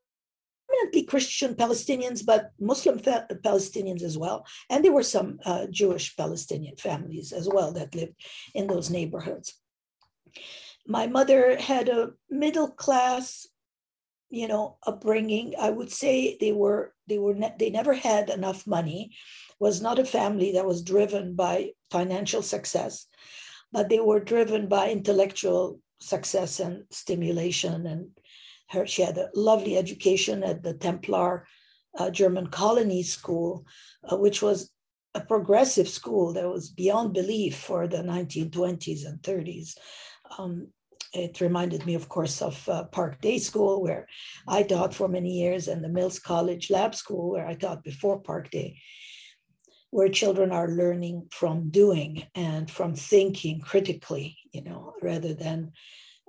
predominantly 0.69 1.03
Christian 1.05 1.55
Palestinians, 1.55 2.25
but 2.25 2.53
Muslim 2.61 2.99
fa- 2.99 3.27
Palestinians 3.45 4.03
as 4.03 4.17
well. 4.17 4.47
And 4.71 4.85
there 4.85 4.93
were 4.93 5.03
some 5.03 5.39
uh, 5.45 5.67
Jewish 5.71 6.17
Palestinian 6.17 6.77
families 6.77 7.33
as 7.33 7.49
well 7.49 7.73
that 7.73 7.95
lived 7.95 8.15
in 8.55 8.67
those 8.67 8.91
neighborhoods. 8.91 9.55
My 10.87 11.07
mother 11.07 11.59
had 11.59 11.89
a 11.89 12.13
middle 12.31 12.69
class, 12.69 13.47
you 14.31 14.49
know, 14.49 14.79
upbringing. 14.87 15.55
I 15.61 15.71
would 15.71 15.93
say 15.93 16.37
they 16.41 16.53
were 16.53 16.95
they 17.07 17.19
were 17.19 17.35
ne- 17.35 17.55
they 17.59 17.71
never 17.71 17.95
had 17.95 18.31
enough 18.31 18.67
money. 18.67 19.13
Was 19.61 19.83
not 19.83 19.99
a 19.99 20.05
family 20.05 20.53
that 20.53 20.67
was 20.67 20.83
driven 20.83 21.35
by 21.35 21.73
financial 21.91 22.43
success, 22.43 23.07
but 23.73 23.89
they 23.89 24.01
were 24.01 24.21
driven 24.21 24.69
by 24.69 24.91
intellectual 24.91 25.81
success 26.01 26.61
and 26.61 26.85
stimulation 26.91 27.87
and 27.87 28.11
her, 28.71 28.87
she 28.87 29.03
had 29.03 29.19
a 29.19 29.31
lovely 29.35 29.77
education 29.77 30.43
at 30.43 30.63
the 30.63 30.75
Templar 30.75 31.47
uh, 31.99 32.11
German 32.11 32.49
colony 32.49 33.03
school, 33.03 33.67
uh, 34.05 34.17
which 34.17 34.43
was 34.43 34.71
a 35.15 35.21
progressive 35.21 35.89
school 35.89 36.33
that 36.35 36.49
was 36.49 36.71
beyond 36.71 37.15
belief 37.15 37.57
for 37.57 37.87
the 37.87 37.99
1920s 37.99 39.07
and 39.07 39.21
30s. 39.23 39.77
Um, 40.39 40.69
it 41.13 41.41
reminded 41.41 41.87
me, 41.87 41.95
of 41.95 42.09
course, 42.09 42.43
of 42.43 42.69
uh, 42.69 42.85
Park 42.85 43.21
Day 43.21 43.39
School, 43.39 43.83
where 43.83 44.07
I 44.47 44.63
taught 44.63 44.95
for 44.95 45.09
many 45.09 45.31
years, 45.31 45.67
and 45.67 45.83
the 45.83 45.89
Mills 45.89 46.19
College 46.19 46.71
Lab 46.71 46.95
School, 46.95 47.31
where 47.31 47.47
I 47.47 47.55
taught 47.55 47.83
before 47.83 48.21
Park 48.21 48.51
Day, 48.51 48.79
where 49.91 50.11
children 50.11 50.53
are 50.53 50.69
learning 50.69 51.29
from 51.31 51.71
doing 51.71 52.27
and 52.35 52.71
from 52.71 52.95
thinking 52.95 53.61
critically, 53.61 54.37
you 54.53 54.63
know, 54.63 54.93
rather 55.01 55.33
than 55.33 55.73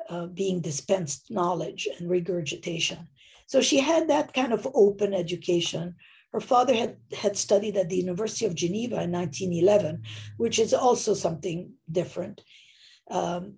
uh, 0.09 0.25
being 0.25 0.61
dispensed 0.61 1.29
knowledge 1.29 1.87
and 1.99 2.09
regurgitation. 2.09 3.07
So 3.47 3.61
she 3.61 3.79
had 3.79 4.07
that 4.09 4.33
kind 4.33 4.53
of 4.53 4.67
open 4.73 5.13
education. 5.13 5.95
Her 6.33 6.41
father 6.41 6.75
had, 6.75 6.97
had 7.17 7.37
studied 7.37 7.77
at 7.77 7.89
the 7.89 7.97
University 7.97 8.45
of 8.45 8.55
Geneva 8.55 9.01
in 9.01 9.11
1911, 9.11 10.03
which 10.37 10.59
is 10.59 10.73
also 10.73 11.13
something 11.13 11.73
different. 11.91 12.41
Um, 13.09 13.55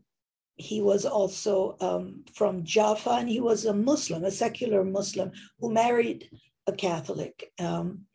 he 0.56 0.82
was 0.82 1.06
also 1.06 1.76
um, 1.82 2.24
from 2.34 2.64
Jaffa, 2.64 3.12
and 3.12 3.30
he 3.30 3.40
was 3.40 3.66
a 3.66 3.74
Muslim, 3.74 4.24
a 4.24 4.32
secular 4.32 4.84
Muslim 4.84 5.32
who 5.60 5.74
married 5.74 6.30
a 6.68 6.72
Catholic. 6.72 7.52
Um, 7.60 8.06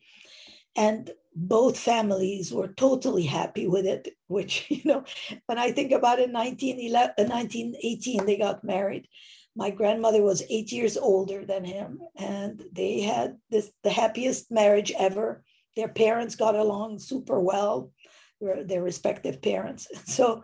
and 0.77 1.11
both 1.39 1.79
families 1.79 2.51
were 2.51 2.69
totally 2.69 3.25
happy 3.25 3.69
with 3.69 3.85
it, 3.85 4.09
which, 4.27 4.65
you 4.71 4.83
know, 4.85 5.05
when 5.45 5.59
I 5.59 5.71
think 5.71 5.93
about 5.93 6.19
it, 6.19 6.31
1911, 6.33 7.29
1918, 7.29 8.21
uh, 8.21 8.25
they 8.25 8.39
got 8.39 8.65
married. 8.65 9.07
My 9.55 9.71
grandmother 9.71 10.23
was 10.23 10.43
eight 10.51 10.73
years 10.73 10.97
older 10.97 11.45
than 11.45 11.65
him, 11.65 12.01
and 12.17 12.63
they 12.73 13.03
had 13.03 13.37
this, 13.51 13.71
the 13.85 13.91
happiest 13.91 14.51
marriage 14.51 14.93
ever. 14.99 15.45
Their 15.77 15.89
parents 15.89 16.37
got 16.37 16.55
along 16.55 16.99
super 16.99 17.39
well, 17.39 17.93
their 18.41 18.83
respective 18.83 19.43
parents. 19.43 19.89
So 20.07 20.43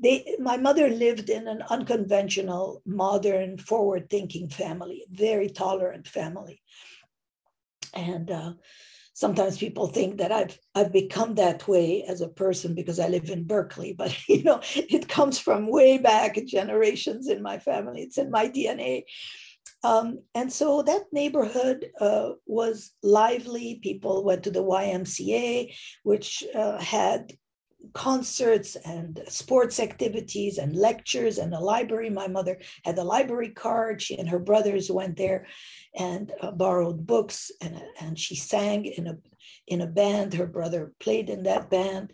they, 0.00 0.36
my 0.38 0.56
mother 0.56 0.88
lived 0.88 1.28
in 1.28 1.48
an 1.48 1.62
unconventional, 1.68 2.82
modern, 2.86 3.58
forward 3.58 4.08
thinking 4.08 4.48
family, 4.48 5.04
very 5.10 5.48
tolerant 5.48 6.06
family. 6.06 6.62
And 7.94 8.30
uh, 8.30 8.52
sometimes 9.18 9.58
people 9.58 9.88
think 9.88 10.18
that 10.18 10.30
I've 10.30 10.56
I've 10.76 10.92
become 10.92 11.34
that 11.34 11.66
way 11.66 12.04
as 12.04 12.20
a 12.20 12.28
person 12.28 12.76
because 12.76 13.00
I 13.00 13.08
live 13.08 13.30
in 13.30 13.48
Berkeley, 13.48 13.92
but 13.92 14.16
you 14.28 14.44
know 14.44 14.60
it 14.76 15.08
comes 15.08 15.38
from 15.40 15.70
way 15.70 15.98
back 15.98 16.38
generations 16.46 17.28
in 17.28 17.42
my 17.42 17.58
family. 17.58 18.02
It's 18.02 18.18
in 18.18 18.30
my 18.30 18.48
DNA. 18.48 19.02
Um, 19.82 20.20
and 20.34 20.52
so 20.52 20.82
that 20.82 21.12
neighborhood 21.12 21.86
uh, 22.00 22.30
was 22.46 22.92
lively. 23.02 23.80
People 23.82 24.24
went 24.24 24.44
to 24.44 24.50
the 24.50 24.62
YMCA, 24.62 25.74
which 26.04 26.44
uh, 26.54 26.78
had 26.80 27.32
concerts 27.92 28.76
and 28.84 29.20
sports 29.28 29.80
activities 29.80 30.58
and 30.58 30.74
lectures 30.74 31.38
and 31.38 31.54
a 31.54 31.60
library. 31.60 32.10
My 32.10 32.28
mother 32.28 32.58
had 32.84 32.98
a 32.98 33.04
library 33.04 33.50
card. 33.50 34.02
She 34.02 34.16
and 34.18 34.28
her 34.28 34.38
brothers 34.38 34.90
went 34.90 35.16
there 35.16 35.46
and 35.96 36.32
uh, 36.40 36.50
borrowed 36.50 37.06
books 37.06 37.50
and, 37.60 37.80
and 38.00 38.18
she 38.18 38.34
sang 38.34 38.84
in 38.84 39.06
a, 39.06 39.18
in 39.66 39.80
a 39.80 39.86
band. 39.86 40.34
Her 40.34 40.46
brother 40.46 40.92
played 41.00 41.30
in 41.30 41.44
that 41.44 41.70
band. 41.70 42.12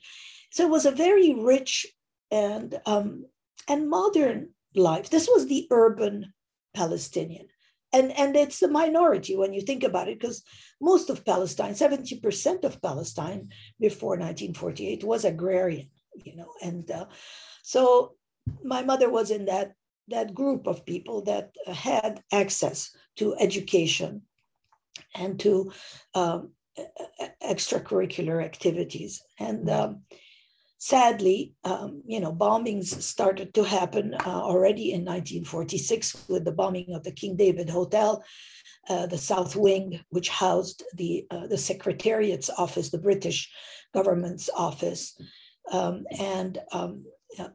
So 0.51 0.65
it 0.65 0.71
was 0.71 0.87
a 0.87 0.91
very 0.91 1.35
rich 1.35 1.87
and, 2.31 2.79
um, 2.87 3.27
and 3.69 3.89
modern 3.89 4.51
life. 4.75 5.11
This 5.11 5.29
was 5.29 5.47
the 5.47 5.67
urban 5.71 6.33
Palestinian. 6.75 7.47
And, 7.95 8.11
and 8.19 8.35
it's 8.35 8.61
a 8.61 8.69
minority 8.69 9.37
when 9.37 9.53
you 9.53 9.61
think 9.61 9.85
about 9.85 10.09
it, 10.09 10.19
because 10.19 10.43
most 10.81 11.11
of 11.11 11.25
Palestine, 11.25 11.75
70% 11.75 12.65
of 12.65 12.83
Palestine 12.83 13.51
before 13.79 14.17
1948 14.17 15.05
was 15.05 15.25
agrarian, 15.25 15.89
you 16.25 16.35
know. 16.37 16.51
And 16.61 16.91
uh, 16.91 17.07
so 17.63 18.17
my 18.65 18.83
mother 18.83 19.09
was 19.09 19.31
in 19.31 19.45
that, 19.45 19.75
that 20.09 20.35
group 20.35 20.67
of 20.67 20.85
people 20.85 21.23
that 21.23 21.55
had 21.73 22.21
access 22.33 22.91
to 23.17 23.37
education 23.37 24.23
and 25.15 25.39
to 25.41 25.73
um, 26.15 26.51
extracurricular 27.43 28.45
activities. 28.45 29.23
And 29.39 29.71
um, 29.71 30.03
sadly, 30.85 31.55
um, 31.65 32.03
you 32.07 32.21
know, 32.21 32.31
bombings 32.31 33.01
started 33.01 33.55
to 33.55 33.65
happen 33.65 34.13
uh, 34.13 34.43
already 34.51 34.93
in 34.93 35.01
1946 35.01 36.29
with 36.29 36.45
the 36.45 36.53
bombing 36.53 36.95
of 36.95 37.03
the 37.05 37.11
King 37.11 37.37
David 37.37 37.71
Hotel, 37.71 38.23
uh, 38.91 39.07
the 39.07 39.17
South 39.17 39.57
Wing, 39.57 40.01
which 40.11 40.29
housed 40.29 40.83
the 40.95 41.27
uh, 41.31 41.47
the 41.47 41.57
Secretariat's 41.57 42.51
office, 42.51 42.91
the 42.91 42.99
British 42.99 43.51
government's 43.95 44.51
office, 44.55 45.19
um, 45.73 46.05
and 46.21 46.59
um, 46.73 47.07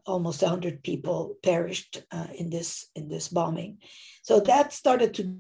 almost 0.08 0.42
100 0.42 0.82
people 0.82 1.36
perished 1.44 2.02
uh, 2.12 2.30
in 2.34 2.50
this 2.50 2.90
in 2.96 3.10
this 3.10 3.28
bombing. 3.28 3.78
So 4.24 4.40
that 4.40 4.74
started 4.74 5.14
to 5.14 5.38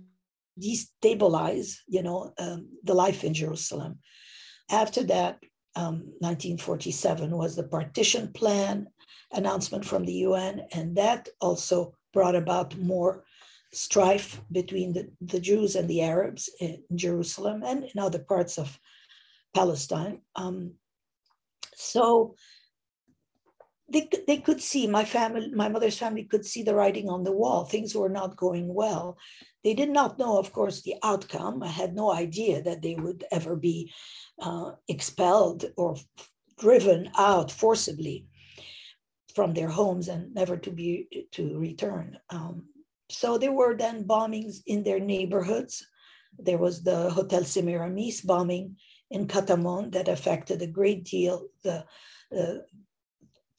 destabilize, 0.61 1.77
you 1.87 2.03
know, 2.03 2.33
um, 2.37 2.69
the 2.83 2.93
life 2.93 3.23
in 3.23 3.33
Jerusalem. 3.33 3.97
After 4.69 5.01
that, 5.05 5.39
um, 5.79 5.95
1947 6.19 7.31
was 7.31 7.55
the 7.55 7.63
partition 7.63 8.33
plan 8.33 8.87
announcement 9.31 9.85
from 9.85 10.03
the 10.03 10.17
UN, 10.27 10.61
and 10.73 10.97
that 10.97 11.29
also 11.39 11.95
brought 12.13 12.35
about 12.35 12.77
more 12.77 13.23
strife 13.71 14.41
between 14.51 14.91
the, 14.93 15.09
the 15.21 15.39
Jews 15.39 15.75
and 15.75 15.87
the 15.87 16.01
Arabs 16.01 16.49
in 16.59 16.83
Jerusalem 16.95 17.63
and 17.65 17.83
in 17.83 17.99
other 17.99 18.19
parts 18.19 18.57
of 18.57 18.77
Palestine. 19.53 20.21
Um, 20.35 20.73
so 21.75 22.35
they, 23.91 24.09
they 24.27 24.37
could 24.37 24.61
see 24.61 24.87
my 24.87 25.05
family, 25.05 25.51
my 25.53 25.69
mother's 25.69 25.97
family 25.97 26.23
could 26.23 26.45
see 26.45 26.63
the 26.63 26.75
writing 26.75 27.09
on 27.09 27.23
the 27.23 27.31
wall. 27.31 27.65
Things 27.65 27.95
were 27.95 28.09
not 28.09 28.37
going 28.37 28.73
well. 28.73 29.17
They 29.63 29.73
did 29.73 29.89
not 29.89 30.19
know, 30.19 30.37
of 30.37 30.53
course, 30.53 30.81
the 30.81 30.95
outcome. 31.03 31.63
I 31.63 31.67
had 31.67 31.95
no 31.95 32.11
idea 32.11 32.61
that 32.61 32.81
they 32.81 32.95
would 32.95 33.25
ever 33.31 33.55
be 33.55 33.91
uh, 34.41 34.71
expelled 34.87 35.65
or 35.75 35.95
driven 36.57 37.09
out 37.17 37.51
forcibly 37.51 38.27
from 39.35 39.53
their 39.53 39.69
homes 39.69 40.07
and 40.07 40.33
never 40.33 40.57
to 40.57 40.71
be 40.71 41.07
to 41.31 41.57
return. 41.57 42.17
Um, 42.29 42.65
so 43.09 43.37
there 43.37 43.51
were 43.51 43.75
then 43.75 44.05
bombings 44.05 44.57
in 44.65 44.83
their 44.83 44.99
neighborhoods. 44.99 45.85
There 46.37 46.57
was 46.57 46.83
the 46.83 47.09
Hotel 47.09 47.43
Semiramis 47.43 48.21
bombing 48.21 48.77
in 49.09 49.27
Katamon 49.27 49.91
that 49.93 50.07
affected 50.07 50.61
a 50.61 50.67
great 50.67 51.03
deal 51.03 51.47
the 51.63 51.85
uh, 52.37 52.59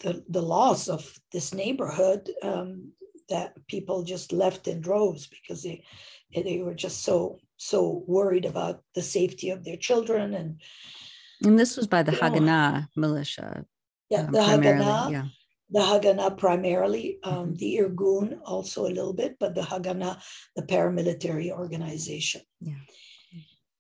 the, 0.00 0.24
the 0.28 0.42
loss 0.42 0.88
of 0.88 1.18
this 1.32 1.54
neighborhood 1.54 2.28
um, 2.42 2.92
that 3.28 3.54
people 3.68 4.02
just 4.02 4.32
left 4.32 4.68
in 4.68 4.80
droves 4.80 5.28
because 5.28 5.62
they 5.62 5.84
they 6.34 6.58
were 6.58 6.74
just 6.74 7.02
so 7.02 7.38
so 7.56 8.04
worried 8.06 8.46
about 8.46 8.82
the 8.94 9.02
safety 9.02 9.50
of 9.50 9.64
their 9.64 9.76
children 9.76 10.34
and 10.34 10.60
and 11.44 11.58
this 11.58 11.76
was 11.76 11.86
by 11.86 12.02
the 12.02 12.12
Haganah 12.12 12.88
militia. 12.96 13.64
Yeah, 14.10 14.22
um, 14.22 14.32
the 14.32 14.40
Haganah. 14.40 15.10
Yeah. 15.10 15.26
The 15.72 15.78
Haganah 15.78 16.36
primarily, 16.36 17.18
um, 17.22 17.32
mm-hmm. 17.32 17.54
the 17.54 17.80
Irgun 17.80 18.40
also 18.44 18.86
a 18.86 18.90
little 18.90 19.12
bit, 19.12 19.36
but 19.38 19.54
the 19.54 19.60
Haganah, 19.60 20.20
the 20.56 20.62
paramilitary 20.62 21.50
organization. 21.52 22.42
Yeah. 22.60 22.74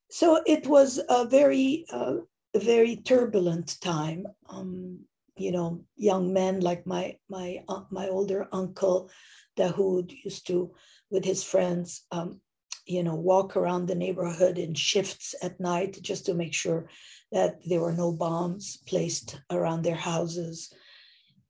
So 0.08 0.40
it 0.46 0.66
was 0.66 1.00
a 1.08 1.26
very, 1.26 1.84
uh, 1.92 2.18
a 2.54 2.58
very 2.60 2.96
turbulent 2.96 3.80
time. 3.80 4.26
Um, 4.48 5.00
you 5.40 5.52
know, 5.52 5.80
young 5.96 6.32
men 6.32 6.60
like 6.60 6.86
my 6.86 7.16
my 7.28 7.62
uh, 7.68 7.82
my 7.90 8.08
older 8.08 8.46
uncle, 8.52 9.10
Dahoud, 9.58 10.12
used 10.24 10.46
to 10.48 10.74
with 11.10 11.24
his 11.24 11.42
friends, 11.42 12.06
um, 12.12 12.40
you 12.86 13.02
know, 13.02 13.14
walk 13.14 13.56
around 13.56 13.86
the 13.86 13.94
neighborhood 13.94 14.58
in 14.58 14.74
shifts 14.74 15.34
at 15.42 15.58
night 15.58 15.98
just 16.02 16.26
to 16.26 16.34
make 16.34 16.54
sure 16.54 16.88
that 17.32 17.58
there 17.66 17.80
were 17.80 17.92
no 17.92 18.12
bombs 18.12 18.78
placed 18.86 19.40
around 19.50 19.82
their 19.82 19.96
houses. 19.96 20.72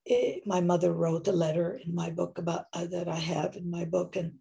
It, 0.07 0.37
eh, 0.37 0.41
my 0.47 0.61
mother 0.61 0.93
wrote 0.93 1.29
a 1.29 1.33
letter 1.33 1.79
in 1.85 1.95
my 1.95 2.11
book 2.11 2.39
about 2.39 2.67
uh, 2.73 2.87
that 2.87 3.09
I 3.09 3.19
have 3.19 3.57
in 3.57 3.71
my 3.71 3.85
book, 3.85 4.17
and 4.17 4.33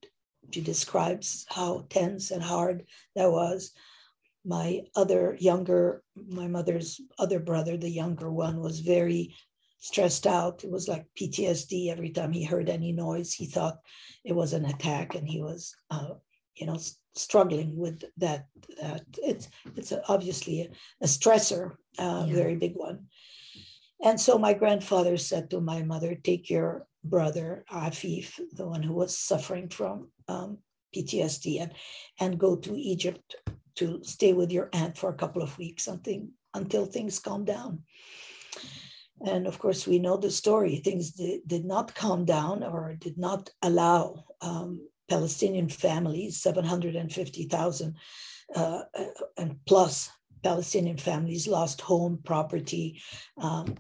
she 0.52 0.62
describes 0.62 1.46
how 1.50 1.86
tense 1.90 2.32
and 2.32 2.44
hard 2.44 2.86
that 3.16 3.32
was 3.32 3.72
my 4.46 4.82
other 4.96 5.38
younger, 5.40 6.04
my 6.16 6.48
mother's 6.48 7.02
other 7.18 7.40
brother, 7.40 7.78
the 7.78 7.90
younger 7.90 8.32
one, 8.32 8.60
was 8.60 8.80
very 8.80 9.36
stressed 9.80 10.28
out. 10.28 10.64
It 10.64 10.72
was 10.72 10.88
like 10.88 11.06
PTSD. 11.20 11.90
Every 11.90 12.10
time 12.10 12.32
he 12.32 12.44
heard 12.44 12.70
any 12.70 12.92
noise, 12.92 13.34
he 13.34 13.46
thought 13.46 13.80
it 14.24 14.34
was 14.34 14.54
an 14.54 14.66
attack, 14.66 15.16
and 15.16 15.28
he 15.28 15.42
was, 15.42 15.76
uh, 15.90 16.14
you 16.56 16.68
know, 16.68 16.78
struggling 17.16 17.78
with 17.78 18.04
that. 18.18 18.48
That 18.82 19.04
it's 19.18 19.50
it's 19.76 19.94
obviously 20.08 20.62
a, 20.62 20.70
a 21.02 21.08
stressor, 21.08 21.76
a 21.98 22.04
uh, 22.04 22.26
yeah. 22.26 22.36
very 22.36 22.56
big 22.56 22.74
one. 22.76 23.08
And 24.02 24.20
so 24.20 24.38
my 24.38 24.54
grandfather 24.54 25.18
said 25.18 25.50
to 25.50 25.60
my 25.60 25.84
mother, 25.84 26.16
"Take 26.16 26.50
your 26.50 26.88
brother 27.04 27.66
Afif, 27.72 28.40
the 28.54 28.68
one 28.68 28.84
who 28.84 28.94
was 28.94 29.18
suffering 29.18 29.70
from 29.70 30.12
um, 30.28 30.60
PTSD, 30.96 31.62
and 31.62 31.74
and 32.20 32.40
go 32.40 32.56
to 32.56 32.76
Egypt 32.76 33.36
to 33.80 34.00
stay 34.04 34.34
with 34.34 34.52
your 34.52 34.70
aunt 34.74 34.98
for 34.98 35.10
a 35.10 35.20
couple 35.22 35.42
of 35.42 35.58
weeks 35.58 35.88
until, 35.88 36.28
until 36.54 36.86
things 36.86 37.20
calm 37.20 37.46
down. 37.46 37.84
And 39.26 39.48
of 39.48 39.60
course, 39.60 39.86
we 39.86 40.00
know 40.00 40.18
the 40.18 40.32
story. 40.32 40.78
Things 40.78 41.12
did, 41.12 41.42
did 41.46 41.66
not 41.66 41.96
calm 41.96 42.24
down 42.26 42.64
or 42.64 42.96
did 42.98 43.18
not 43.18 43.50
allow 43.62 44.26
um, 44.42 44.88
Palestinian 45.10 45.70
families, 45.70 46.42
750,000 46.42 47.96
uh, 48.56 48.82
and 49.38 49.58
plus 49.66 50.10
Palestinian 50.44 50.98
families 50.98 51.48
lost 51.48 51.82
home, 51.82 52.20
property. 52.24 53.02
Um, 53.38 53.76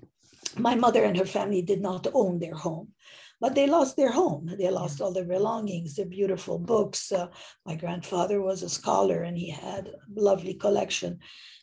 my 0.57 0.75
mother 0.75 1.03
and 1.03 1.17
her 1.17 1.25
family 1.25 1.61
did 1.61 1.81
not 1.81 2.07
own 2.13 2.39
their 2.39 2.55
home, 2.55 2.89
but 3.41 3.55
they 3.55 3.67
lost 3.67 3.95
their 3.95 4.11
home. 4.11 4.53
They 4.57 4.69
lost 4.69 5.01
all 5.01 5.13
their 5.13 5.25
belongings, 5.25 5.95
their 5.95 6.05
beautiful 6.05 6.59
books. 6.59 7.11
Uh, 7.11 7.27
my 7.65 7.75
grandfather 7.75 8.41
was 8.41 8.63
a 8.63 8.69
scholar 8.69 9.23
and 9.23 9.37
he 9.37 9.49
had 9.49 9.87
a 9.87 10.21
lovely 10.21 10.53
collection. 10.53 11.19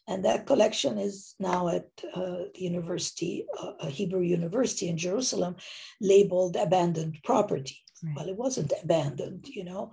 And 0.08 0.24
that 0.24 0.46
collection 0.46 0.98
is 0.98 1.34
now 1.40 1.68
at 1.68 1.88
uh, 2.14 2.44
the 2.54 2.60
University, 2.60 3.44
uh, 3.60 3.86
Hebrew 3.88 4.22
University 4.22 4.88
in 4.88 4.96
Jerusalem, 4.96 5.56
labeled 6.00 6.56
abandoned 6.56 7.18
property. 7.24 7.82
Right. 8.02 8.14
Well, 8.16 8.28
it 8.28 8.36
wasn't 8.36 8.72
abandoned, 8.82 9.48
you 9.48 9.64
know. 9.64 9.92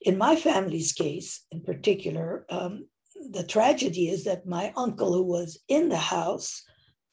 In 0.00 0.18
my 0.18 0.34
family's 0.34 0.92
case, 0.92 1.44
in 1.52 1.60
particular, 1.62 2.44
um, 2.50 2.86
the 3.30 3.44
tragedy 3.44 4.08
is 4.08 4.24
that 4.24 4.46
my 4.46 4.72
uncle, 4.76 5.12
who 5.12 5.22
was 5.22 5.58
in 5.68 5.88
the 5.88 5.96
house 5.96 6.62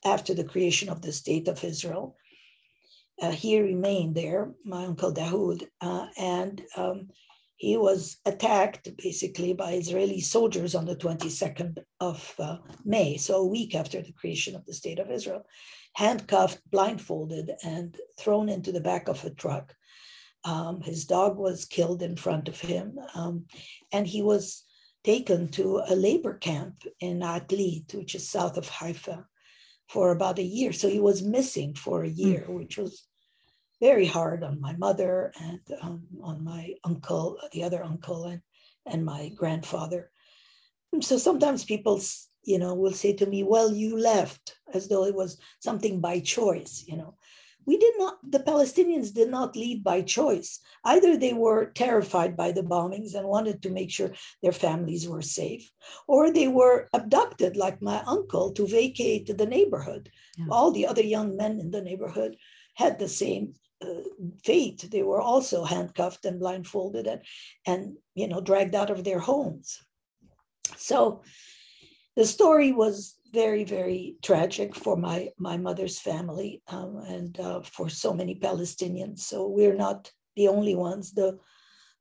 after 0.03 0.33
the 0.33 0.43
creation 0.43 0.89
of 0.89 1.01
the 1.01 1.11
state 1.11 1.47
of 1.47 1.63
Israel, 1.63 2.15
uh, 3.21 3.31
he 3.31 3.61
remained 3.61 4.15
there, 4.15 4.51
my 4.65 4.85
uncle 4.85 5.13
Dahoud, 5.13 5.67
uh, 5.79 6.07
and 6.17 6.61
um, 6.75 7.09
he 7.55 7.77
was 7.77 8.17
attacked 8.25 8.89
basically 8.97 9.53
by 9.53 9.73
Israeli 9.73 10.19
soldiers 10.19 10.73
on 10.73 10.85
the 10.85 10.95
22nd 10.95 11.77
of 11.99 12.33
uh, 12.39 12.57
May, 12.83 13.17
so 13.17 13.35
a 13.35 13.47
week 13.47 13.75
after 13.75 14.01
the 14.01 14.13
creation 14.13 14.55
of 14.55 14.65
the 14.65 14.73
state 14.73 14.97
of 14.97 15.11
Israel, 15.11 15.45
handcuffed, 15.93 16.59
blindfolded, 16.71 17.51
and 17.63 17.95
thrown 18.17 18.49
into 18.49 18.71
the 18.71 18.81
back 18.81 19.07
of 19.07 19.23
a 19.23 19.29
truck. 19.29 19.75
Um, 20.43 20.81
his 20.81 21.05
dog 21.05 21.37
was 21.37 21.65
killed 21.65 22.01
in 22.01 22.15
front 22.15 22.47
of 22.47 22.59
him, 22.59 22.97
um, 23.13 23.45
and 23.91 24.07
he 24.07 24.23
was 24.23 24.63
taken 25.03 25.49
to 25.49 25.83
a 25.87 25.93
labor 25.95 26.33
camp 26.33 26.83
in 26.99 27.19
Atlit, 27.19 27.93
which 27.93 28.15
is 28.15 28.27
south 28.27 28.57
of 28.57 28.67
Haifa, 28.67 29.27
for 29.87 30.11
about 30.11 30.39
a 30.39 30.43
year. 30.43 30.73
So 30.73 30.89
he 30.89 30.99
was 30.99 31.21
missing 31.21 31.75
for 31.75 32.03
a 32.03 32.09
year, 32.09 32.45
mm. 32.47 32.55
which 32.55 32.79
was 32.79 33.05
very 33.81 34.05
hard 34.05 34.43
on 34.43 34.61
my 34.61 34.73
mother 34.73 35.33
and 35.41 35.59
um, 35.81 36.03
on 36.21 36.43
my 36.43 36.73
uncle, 36.83 37.37
the 37.51 37.63
other 37.63 37.83
uncle, 37.83 38.25
and, 38.25 38.41
and 38.85 39.03
my 39.03 39.29
grandfather. 39.35 40.11
So 41.01 41.17
sometimes 41.17 41.65
people, 41.65 41.99
you 42.43 42.59
know, 42.59 42.75
will 42.75 42.93
say 42.93 43.13
to 43.13 43.25
me, 43.25 43.43
well, 43.43 43.73
you 43.73 43.97
left, 43.97 44.57
as 44.73 44.87
though 44.87 45.05
it 45.05 45.15
was 45.15 45.39
something 45.59 45.99
by 45.99 46.19
choice, 46.19 46.83
you 46.87 46.97
know 46.97 47.15
we 47.65 47.77
did 47.77 47.93
not 47.97 48.17
the 48.29 48.39
palestinians 48.39 49.13
did 49.13 49.29
not 49.29 49.55
leave 49.55 49.83
by 49.83 50.01
choice 50.01 50.59
either 50.85 51.15
they 51.15 51.33
were 51.33 51.71
terrified 51.71 52.35
by 52.35 52.51
the 52.51 52.63
bombings 52.63 53.13
and 53.13 53.27
wanted 53.27 53.61
to 53.61 53.69
make 53.69 53.91
sure 53.91 54.11
their 54.41 54.51
families 54.51 55.07
were 55.07 55.21
safe 55.21 55.71
or 56.07 56.31
they 56.31 56.47
were 56.47 56.87
abducted 56.93 57.55
like 57.55 57.81
my 57.81 58.01
uncle 58.07 58.51
to 58.51 58.67
vacate 58.67 59.37
the 59.37 59.45
neighborhood 59.45 60.09
yeah. 60.37 60.45
all 60.49 60.71
the 60.71 60.87
other 60.87 61.03
young 61.03 61.37
men 61.37 61.59
in 61.59 61.71
the 61.71 61.81
neighborhood 61.81 62.35
had 62.75 62.97
the 62.97 63.07
same 63.07 63.53
fate 64.43 64.85
they 64.91 65.03
were 65.03 65.21
also 65.21 65.63
handcuffed 65.63 66.25
and 66.25 66.39
blindfolded 66.39 67.07
and 67.07 67.21
and 67.65 67.97
you 68.15 68.27
know 68.27 68.41
dragged 68.41 68.75
out 68.75 68.89
of 68.89 69.03
their 69.03 69.19
homes 69.19 69.79
so 70.77 71.21
the 72.15 72.25
story 72.25 72.71
was 72.71 73.15
very, 73.33 73.63
very 73.63 74.15
tragic 74.21 74.75
for 74.75 74.97
my, 74.97 75.29
my 75.37 75.57
mother's 75.57 75.99
family 75.99 76.61
um, 76.67 77.01
and 77.07 77.39
uh, 77.39 77.61
for 77.61 77.89
so 77.89 78.13
many 78.13 78.35
Palestinians. 78.35 79.19
So 79.19 79.47
we're 79.47 79.75
not 79.75 80.11
the 80.35 80.49
only 80.49 80.75
ones. 80.75 81.13
The, 81.13 81.39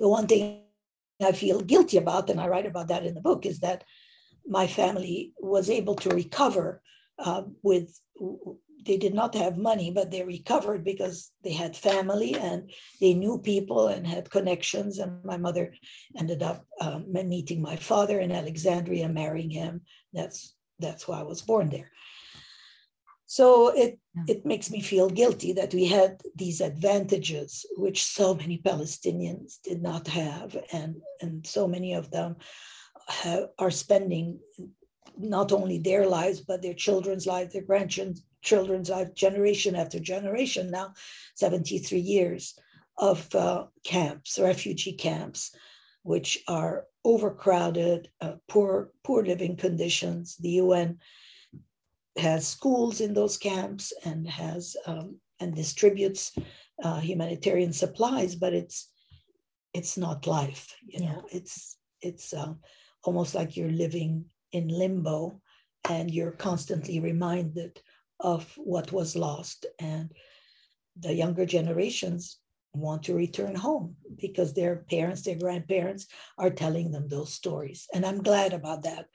the 0.01 0.09
one 0.09 0.27
thing 0.27 0.62
I 1.23 1.33
feel 1.33 1.61
guilty 1.61 1.99
about, 1.99 2.31
and 2.31 2.40
I 2.40 2.49
write 2.49 2.66
about 2.66 2.88
that 2.88 3.07
in 3.07 3.14
the 3.14 3.21
book, 3.21 3.47
is 3.47 3.61
that 3.61 3.85
my 4.47 4.66
family 4.66 5.33
was 5.38 5.71
able 5.71 5.95
to 5.97 6.11
recover 6.11 6.83
uh, 7.19 7.43
with, 7.62 8.01
they 8.87 8.97
did 8.97 9.14
not 9.14 9.35
have 9.35 9.57
money, 9.57 9.90
but 9.90 10.11
they 10.11 10.23
recovered 10.23 10.85
because 10.85 11.31
they 11.45 11.53
had 11.53 11.77
family 11.77 12.35
and 12.35 12.71
they 13.01 13.14
knew 13.14 13.38
people 13.38 13.88
and 13.88 14.07
had 14.07 14.31
connections. 14.31 14.99
And 14.99 15.25
my 15.25 15.37
mother 15.37 15.75
ended 16.16 16.43
up 16.43 16.64
um, 16.81 17.07
meeting 17.12 17.62
my 17.62 17.77
father 17.77 18.21
in 18.21 18.33
Alexandria, 18.33 19.09
marrying 19.09 19.51
him. 19.51 19.83
That's 20.12 20.55
that's 20.79 21.07
why 21.07 21.21
I 21.21 21.25
was 21.25 21.43
born 21.43 21.69
there. 21.69 21.90
So 23.27 23.69
it 23.69 24.01
it 24.27 24.45
makes 24.45 24.71
me 24.71 24.81
feel 24.81 25.09
guilty 25.09 25.53
that 25.53 25.73
we 25.73 25.87
had 25.87 26.21
these 26.35 26.61
advantages 26.61 27.64
which 27.77 28.03
so 28.03 28.35
many 28.35 28.59
Palestinians 28.59 29.61
did 29.62 29.81
not 29.83 30.09
have, 30.09 30.57
and 30.73 30.97
and 31.21 31.47
so 31.47 31.69
many 31.69 31.95
of 31.95 32.11
them 32.11 32.37
have, 33.09 33.49
are 33.59 33.71
spending 33.71 34.40
not 35.20 35.52
only 35.52 35.78
their 35.78 36.06
lives 36.06 36.40
but 36.40 36.62
their 36.62 36.74
children's 36.74 37.26
lives, 37.26 37.52
their 37.52 37.62
grandchildren's 37.62 38.90
lives, 38.90 39.11
generation 39.12 39.76
after 39.76 39.98
generation 39.98 40.70
now, 40.70 40.92
73 41.35 41.98
years 41.98 42.59
of 42.98 43.35
uh, 43.35 43.66
camps, 43.85 44.38
refugee 44.38 44.92
camps, 44.92 45.54
which 46.02 46.38
are 46.48 46.87
overcrowded, 47.04 48.09
uh, 48.20 48.35
poor, 48.48 48.92
poor 49.04 49.24
living 49.24 49.56
conditions. 49.56 50.37
The 50.37 50.50
UN 50.50 50.98
has 52.16 52.46
schools 52.46 53.00
in 53.00 53.14
those 53.14 53.37
camps 53.37 53.92
and 54.04 54.28
has 54.28 54.76
um, 54.87 55.16
and 55.38 55.54
distributes 55.54 56.33
uh, 56.83 57.00
humanitarian 57.00 57.72
supplies, 57.72 58.35
but 58.35 58.52
it's 58.52 58.90
it's 59.72 59.96
not 59.96 60.26
life. 60.26 60.74
You 60.87 61.00
know, 61.00 61.24
yeah. 61.30 61.38
it's 61.38 61.76
it's 62.02 62.33
uh, 62.33 62.54
almost 63.04 63.35
like 63.35 63.56
you're 63.56 63.70
living 63.70 64.26
in 64.52 64.68
limbo, 64.68 65.40
and 65.88 66.10
you're 66.10 66.32
constantly 66.32 67.00
reminded 67.00 67.80
of 68.18 68.52
what 68.56 68.92
was 68.92 69.16
lost. 69.16 69.66
And 69.78 70.12
the 70.98 71.14
younger 71.14 71.46
generations 71.46 72.38
want 72.72 73.02
to 73.04 73.14
return 73.14 73.54
home 73.54 73.96
because 74.16 74.54
their 74.54 74.84
parents, 74.90 75.22
their 75.22 75.36
grandparents 75.36 76.06
are 76.38 76.50
telling 76.50 76.92
them 76.92 77.08
those 77.08 77.32
stories. 77.32 77.86
And 77.92 78.04
I'm 78.04 78.22
glad 78.22 78.52
about 78.52 78.82
that. 78.84 79.06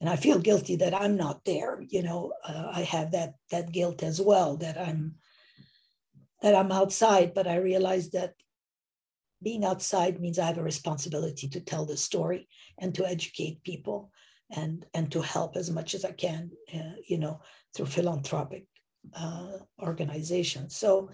And 0.00 0.10
I 0.10 0.16
feel 0.16 0.38
guilty 0.38 0.76
that 0.76 0.94
I'm 0.94 1.16
not 1.16 1.44
there. 1.44 1.82
You 1.88 2.02
know, 2.02 2.32
uh, 2.46 2.70
I 2.74 2.82
have 2.82 3.12
that 3.12 3.34
that 3.50 3.72
guilt 3.72 4.02
as 4.02 4.20
well 4.20 4.56
that 4.58 4.78
I'm 4.78 5.16
that 6.42 6.54
I'm 6.56 6.72
outside, 6.72 7.34
but 7.34 7.46
I 7.46 7.56
realize 7.56 8.10
that 8.10 8.34
being 9.42 9.64
outside 9.64 10.20
means 10.20 10.38
I 10.38 10.46
have 10.46 10.58
a 10.58 10.62
responsibility 10.62 11.48
to 11.48 11.60
tell 11.60 11.84
the 11.84 11.96
story 11.96 12.48
and 12.78 12.94
to 12.94 13.06
educate 13.06 13.64
people 13.64 14.11
and 14.52 14.86
and 14.94 15.10
to 15.12 15.22
help 15.22 15.56
as 15.56 15.70
much 15.70 15.94
as 15.94 16.04
I 16.04 16.12
can, 16.12 16.50
uh, 16.74 16.96
you 17.08 17.18
know, 17.18 17.40
through 17.74 17.86
philanthropic 17.86 18.66
uh, 19.14 19.58
organizations. 19.80 20.76
So 20.76 21.10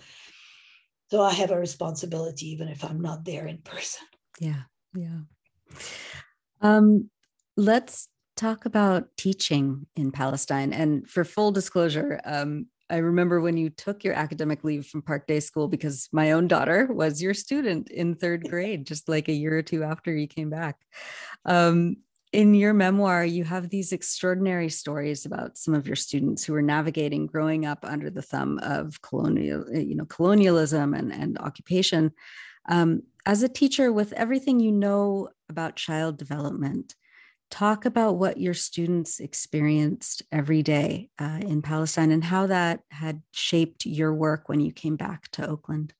so 1.11 1.22
I 1.22 1.33
have 1.33 1.51
a 1.51 1.59
responsibility, 1.59 2.51
even 2.51 2.68
if 2.68 2.85
I'm 2.85 3.01
not 3.01 3.24
there 3.24 3.46
in 3.46 3.59
person. 3.59 4.07
Yeah, 4.40 4.62
yeah. 4.94 5.20
Um, 6.61 7.11
let's 7.57 8.09
talk 8.37 8.66
about 8.66 9.09
teaching 9.16 9.87
in 9.96 10.12
Palestine. 10.12 10.72
And 10.72 11.09
for 11.09 11.24
full 11.24 11.51
disclosure, 11.51 12.20
um, 12.24 12.66
I 12.90 12.98
remember 12.98 13.40
when 13.40 13.57
you 13.57 13.70
took 13.70 14.05
your 14.05 14.14
academic 14.14 14.64
leave 14.64 14.87
from 14.87 15.03
Park 15.03 15.27
Day 15.27 15.40
School 15.40 15.68
because 15.68 16.09
my 16.12 16.33
own 16.33 16.48
daughter 16.48 16.88
was 16.90 17.22
your 17.22 17.35
student 17.35 17.90
in 17.90 18.14
third 18.14 18.44
grade, 18.51 18.87
just 18.87 19.09
like 19.09 19.29
a 19.29 19.33
year 19.33 19.59
or 19.59 19.62
two 19.62 19.83
after 19.83 20.14
you 20.14 20.27
came 20.27 20.51
back. 20.51 20.77
Um, 21.44 21.96
in 22.33 22.55
your 22.55 22.75
memoir, 22.75 23.25
you 23.25 23.45
have 23.45 23.69
these 23.69 23.93
extraordinary 23.93 24.69
stories 24.69 25.25
about 25.25 25.57
some 25.57 25.75
of 25.75 25.87
your 25.87 25.97
students 25.97 26.45
who 26.45 26.53
were 26.53 26.62
navigating 26.62 27.27
growing 27.27 27.64
up 27.64 27.85
under 27.85 28.11
the 28.11 28.23
thumb 28.23 28.59
of 28.62 29.01
colonial, 29.01 29.64
eh, 29.73 29.81
you 29.81 29.95
know, 29.95 30.05
colonialism 30.05 30.95
and, 30.95 31.12
and 31.12 31.38
occupation. 31.38 32.12
Um, 32.69 33.03
as 33.25 33.43
a 33.43 33.49
teacher, 33.49 33.93
with 33.93 34.12
everything 34.12 34.61
you 34.61 34.73
know 34.73 35.29
about 35.49 35.77
child 35.77 36.19
development, 36.19 36.95
talk 37.51 37.87
about 37.87 38.17
what 38.17 38.38
your 38.38 38.55
students 38.55 39.21
experienced 39.21 40.23
every 40.31 40.63
day 40.63 41.09
uh, 41.19 41.40
in 41.40 41.63
Palestine 41.63 42.11
and 42.11 42.25
how 42.25 42.46
that 42.46 42.81
had 42.90 43.23
shaped 43.33 43.87
your 43.87 44.13
work 44.13 44.48
when 44.48 44.61
you 44.61 44.73
came 44.73 44.96
back 44.96 45.29
to 45.31 45.48
Oakland 45.48 45.94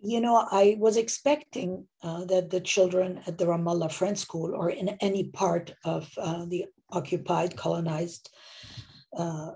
you 0.00 0.20
know, 0.20 0.46
I 0.50 0.76
was 0.78 0.96
expecting 0.96 1.86
uh, 2.02 2.24
that 2.26 2.50
the 2.50 2.60
children 2.60 3.20
at 3.26 3.38
the 3.38 3.46
Ramallah 3.46 3.92
Friends 3.92 4.20
School 4.20 4.54
or 4.54 4.70
in 4.70 4.90
any 5.00 5.24
part 5.24 5.74
of 5.84 6.10
uh, 6.18 6.44
the 6.46 6.66
occupied, 6.90 7.56
colonized 7.56 8.30
uh, 9.16 9.52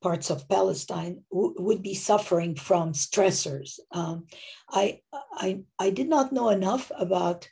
parts 0.00 0.30
of 0.30 0.48
Palestine 0.48 1.22
w- 1.30 1.54
would 1.58 1.82
be 1.82 1.94
suffering 1.94 2.54
from 2.54 2.92
stressors. 2.92 3.78
Um, 3.90 4.26
I, 4.70 5.00
I, 5.34 5.62
I 5.78 5.90
did 5.90 6.08
not 6.08 6.32
know 6.32 6.48
enough 6.50 6.92
about 6.96 7.48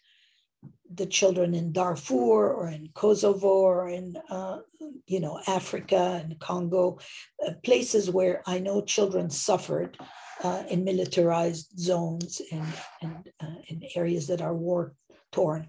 the 0.93 1.07
children 1.07 1.55
in 1.55 1.73
Darfur 1.73 2.53
or 2.53 2.69
in 2.69 2.91
Kosovo 2.95 3.49
or 3.49 3.89
in, 3.89 4.17
uh, 4.29 4.59
you 5.07 5.21
know, 5.21 5.41
Africa 5.47 6.21
and 6.23 6.39
Congo, 6.41 6.99
uh, 7.47 7.53
places 7.65 8.11
where 8.11 8.43
I 8.47 8.59
know 8.59 8.83
children 8.83 9.31
suffered 9.31 9.97
uh, 10.43 10.63
in 10.71 10.85
militarized 10.85 11.79
zones 11.79 12.41
and, 12.53 12.73
and 13.03 13.31
uh, 13.43 13.61
in 13.69 13.83
areas 13.95 14.27
that 14.27 14.41
are 14.41 14.55
war 14.55 14.95
torn. 15.33 15.69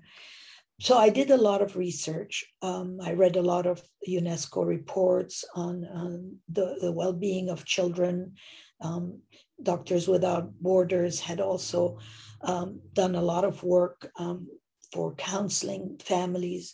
So 0.80 0.97
I 0.97 1.09
did 1.09 1.30
a 1.30 1.38
lot 1.38 1.61
of 1.61 1.76
research. 1.76 2.43
Um, 2.63 2.99
I 3.03 3.13
read 3.13 3.36
a 3.36 3.41
lot 3.41 3.67
of 3.67 3.84
UNESCO 4.07 4.65
reports 4.65 5.45
on, 5.55 5.86
on 5.86 6.38
the, 6.49 6.78
the 6.82 6.91
well-being 6.91 7.49
of 7.49 7.65
children, 7.65 8.34
um, 8.82 9.19
Doctors 9.61 10.07
Without 10.07 10.51
Borders 10.59 11.19
had 11.19 11.39
also 11.39 11.99
um, 12.41 12.82
done 12.93 13.15
a 13.15 13.22
lot 13.22 13.43
of 13.43 13.63
work 13.63 14.11
um, 14.17 14.47
for 14.91 15.13
counseling 15.15 15.99
families 16.03 16.74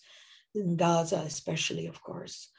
in 0.55 0.77
Gaza, 0.77 1.17
especially, 1.17 1.87
of 1.87 2.01
course. 2.01 2.49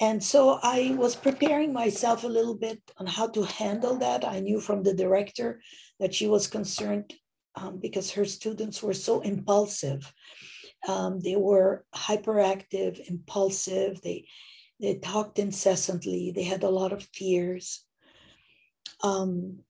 And 0.00 0.22
so 0.22 0.58
I 0.62 0.94
was 0.98 1.16
preparing 1.16 1.72
myself 1.72 2.24
a 2.24 2.28
little 2.28 2.54
bit 2.54 2.80
on 2.98 3.06
how 3.06 3.28
to 3.28 3.42
handle 3.44 3.96
that. 3.96 4.24
I 4.24 4.40
knew 4.40 4.60
from 4.60 4.82
the 4.82 4.94
director 4.94 5.60
that 6.00 6.14
she 6.14 6.26
was 6.26 6.46
concerned 6.46 7.14
um, 7.54 7.78
because 7.80 8.10
her 8.12 8.26
students 8.26 8.82
were 8.82 8.94
so 8.94 9.20
impulsive. 9.20 10.12
Um, 10.86 11.20
they 11.20 11.36
were 11.36 11.84
hyperactive, 11.94 13.00
impulsive. 13.08 14.02
They 14.02 14.26
they 14.78 14.96
talked 14.96 15.38
incessantly. 15.38 16.32
They 16.34 16.42
had 16.42 16.62
a 16.62 16.68
lot 16.68 16.92
of 16.92 17.08
fears. 17.14 17.84
Um, 19.02 19.60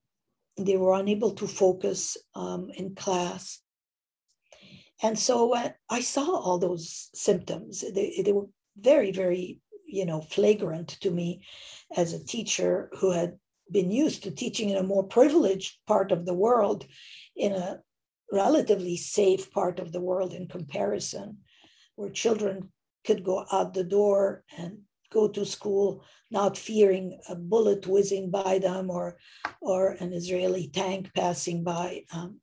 they 0.57 0.75
were 0.75 0.95
unable 0.95 1.31
to 1.35 1.47
focus 1.47 2.17
um, 2.35 2.69
in 2.75 2.95
class. 2.95 3.61
And 5.01 5.17
so 5.17 5.55
uh, 5.55 5.69
I 5.89 6.01
saw 6.01 6.35
all 6.35 6.57
those 6.57 7.09
symptoms. 7.13 7.85
They, 7.93 8.21
they 8.23 8.33
were 8.33 8.47
very, 8.77 9.11
very, 9.11 9.61
you 9.87 10.05
know, 10.05 10.21
flagrant 10.21 10.89
to 11.01 11.09
me 11.09 11.43
as 11.95 12.13
a 12.13 12.23
teacher 12.23 12.89
who 12.99 13.11
had 13.11 13.39
been 13.71 13.91
used 13.91 14.23
to 14.23 14.31
teaching 14.31 14.69
in 14.69 14.77
a 14.77 14.83
more 14.83 15.03
privileged 15.03 15.77
part 15.87 16.11
of 16.11 16.25
the 16.25 16.33
world 16.33 16.85
in 17.35 17.53
a 17.53 17.79
relatively 18.31 18.97
safe 18.97 19.51
part 19.51 19.79
of 19.79 19.91
the 19.91 20.01
world 20.01 20.33
in 20.33 20.47
comparison, 20.47 21.37
where 21.95 22.09
children 22.09 22.71
could 23.05 23.23
go 23.23 23.45
out 23.51 23.73
the 23.73 23.83
door 23.83 24.43
and 24.57 24.79
go 25.09 25.27
to 25.29 25.45
school 25.45 26.03
not 26.29 26.57
fearing 26.57 27.17
a 27.29 27.35
bullet 27.35 27.87
whizzing 27.87 28.29
by 28.29 28.59
them 28.59 28.89
or 28.89 29.17
or 29.61 29.91
an 29.99 30.11
Israeli 30.11 30.67
tank 30.67 31.11
passing 31.15 31.63
by. 31.63 32.03
Um, 32.13 32.41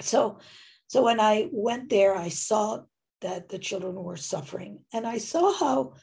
so 0.00 0.38
so 0.88 1.02
when 1.02 1.18
I 1.18 1.48
went 1.50 1.88
there, 1.88 2.14
I 2.14 2.28
saw 2.28 2.82
that 3.22 3.48
the 3.48 3.58
children 3.58 3.94
were 3.94 4.18
suffering, 4.18 4.84
and 4.92 5.06
I 5.06 5.18
saw 5.18 5.52
how 5.52 5.94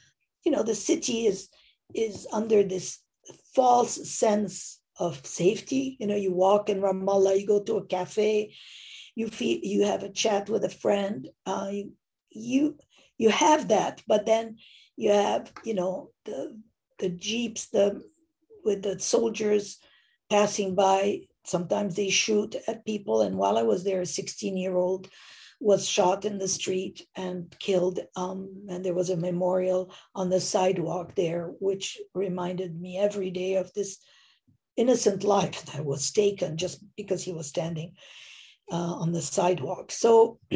you 0.44 0.52
know 0.52 0.64
the 0.64 0.76
city 0.76 1.26
is 1.26 1.50
is 1.94 2.28
under 2.32 2.64
this 2.64 3.00
false 3.54 4.10
sense 4.10 4.80
of 5.00 5.26
safety. 5.26 5.98
You 6.00 6.08
know, 6.08 6.16
you 6.16 6.34
walk 6.34 6.70
in 6.70 6.82
Ramallah, 6.82 7.40
you 7.40 7.48
go 7.48 7.62
to 7.64 7.78
a 7.78 7.86
cafe, 7.86 8.54
you 9.16 9.28
feel 9.28 9.60
you 9.62 9.86
have 9.86 10.04
a 10.04 10.10
chat 10.10 10.50
with 10.50 10.64
a 10.64 10.70
friend, 10.70 11.30
uh, 11.46 11.70
you, 11.72 11.92
you 12.30 12.78
you 13.18 13.30
have 13.30 13.68
that, 13.70 14.02
but 14.08 14.26
then 14.26 14.58
you 14.96 15.12
have 15.12 15.52
you 15.64 15.74
know 15.74 16.12
the 16.26 16.60
the 17.00 17.10
jeeps 17.10 17.68
the 17.68 18.02
with 18.64 18.82
the 18.84 19.00
soldiers 19.00 19.80
passing 20.30 20.76
by 20.76 21.22
sometimes 21.46 21.96
they 21.96 22.10
shoot 22.10 22.56
at 22.68 22.86
people 22.86 23.22
and 23.22 23.36
while 23.36 23.58
i 23.58 23.64
was 23.64 23.84
there 23.84 24.02
a 24.02 24.06
16 24.06 24.56
year 24.56 24.76
old 24.76 25.10
was 25.64 25.88
shot 25.88 26.26
in 26.26 26.38
the 26.38 26.48
street 26.48 27.08
and 27.16 27.56
killed 27.58 28.00
um, 28.18 28.66
and 28.70 28.84
there 28.84 28.94
was 28.94 29.10
a 29.10 29.18
memorial 29.18 29.94
on 30.14 30.30
the 30.30 30.42
sidewalk 30.42 31.16
there 31.16 31.54
which 31.60 31.98
reminded 32.14 32.80
me 32.80 32.98
every 32.98 33.32
day 33.32 33.56
of 33.56 33.72
this 33.74 34.00
innocent 34.76 35.24
life 35.24 35.64
that 35.68 35.86
was 35.86 36.12
taken 36.12 36.58
just 36.58 36.84
because 36.98 37.24
he 37.24 37.32
was 37.32 37.48
standing 37.48 37.94
uh, 38.72 38.76
on 38.76 39.12
the 39.14 39.22
sidewalk. 39.22 39.92
So 39.92 40.40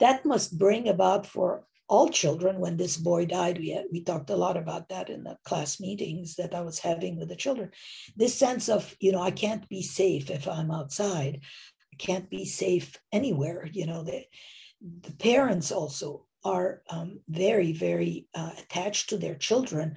that 0.00 0.24
must 0.24 0.58
bring 0.58 0.88
about 0.88 1.26
for 1.26 1.64
all 1.88 2.08
children 2.08 2.60
when 2.60 2.76
this 2.76 2.96
boy 2.96 3.26
died. 3.26 3.58
We 3.58 3.78
we 3.90 4.02
talked 4.02 4.30
a 4.30 4.36
lot 4.36 4.56
about 4.56 4.88
that 4.90 5.08
in 5.08 5.24
the 5.24 5.38
class 5.44 5.80
meetings 5.80 6.36
that 6.36 6.54
i 6.54 6.60
was 6.60 6.78
having 6.78 7.18
with 7.18 7.30
the 7.30 7.36
children. 7.36 7.70
This 8.14 8.34
sense 8.34 8.68
of 8.68 8.94
you 9.00 9.10
know 9.10 9.22
i 9.22 9.30
can't 9.30 9.66
be 9.70 9.82
safe 9.82 10.30
if 10.30 10.46
i'm 10.46 10.70
outside 10.70 11.40
can't 11.98 12.30
be 12.30 12.44
safe 12.44 12.98
anywhere 13.12 13.68
you 13.72 13.86
know 13.86 14.02
the, 14.02 14.24
the 14.80 15.12
parents 15.12 15.72
also 15.72 16.26
are 16.44 16.82
um, 16.90 17.20
very 17.28 17.72
very 17.72 18.26
uh, 18.34 18.50
attached 18.58 19.08
to 19.10 19.16
their 19.16 19.34
children 19.34 19.96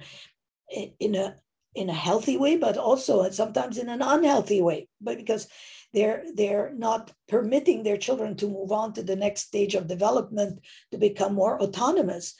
in 0.98 1.14
a 1.14 1.36
in 1.74 1.88
a 1.88 1.94
healthy 1.94 2.36
way 2.36 2.56
but 2.56 2.76
also 2.76 3.28
sometimes 3.30 3.78
in 3.78 3.88
an 3.88 4.02
unhealthy 4.02 4.60
way 4.60 4.88
but 5.00 5.16
because 5.16 5.48
they're 5.94 6.24
they're 6.34 6.72
not 6.74 7.12
permitting 7.28 7.82
their 7.82 7.96
children 7.96 8.36
to 8.36 8.48
move 8.48 8.72
on 8.72 8.92
to 8.92 9.02
the 9.02 9.16
next 9.16 9.42
stage 9.42 9.74
of 9.74 9.86
development 9.86 10.60
to 10.90 10.98
become 10.98 11.34
more 11.34 11.60
autonomous 11.62 12.34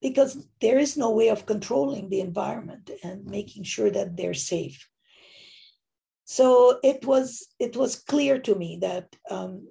because 0.00 0.46
there 0.60 0.78
is 0.78 0.96
no 0.96 1.10
way 1.10 1.28
of 1.28 1.46
controlling 1.46 2.08
the 2.08 2.20
environment 2.20 2.90
and 3.02 3.24
making 3.24 3.64
sure 3.64 3.90
that 3.90 4.16
they're 4.16 4.34
safe 4.34 4.88
so 6.36 6.78
it 6.82 7.00
was 7.04 7.28
it 7.58 7.74
was 7.76 8.02
clear 8.12 8.38
to 8.38 8.54
me 8.54 8.78
that 8.80 9.06
um, 9.30 9.68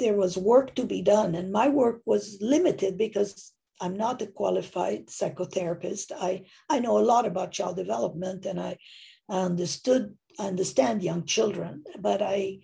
there 0.00 0.14
was 0.22 0.36
work 0.52 0.74
to 0.74 0.84
be 0.84 1.02
done 1.02 1.34
and 1.34 1.50
my 1.60 1.68
work 1.68 2.00
was 2.04 2.38
limited 2.40 2.96
because 2.96 3.52
i'm 3.80 3.96
not 3.96 4.22
a 4.22 4.26
qualified 4.40 5.06
psychotherapist 5.06 6.12
i 6.30 6.42
i 6.68 6.78
know 6.78 6.98
a 6.98 7.08
lot 7.12 7.26
about 7.26 7.56
child 7.58 7.76
development 7.76 8.46
and 8.46 8.60
i 8.60 8.76
understood 9.28 10.14
understand 10.38 11.02
young 11.02 11.24
children, 11.24 11.84
but 11.98 12.22
I 12.22 12.60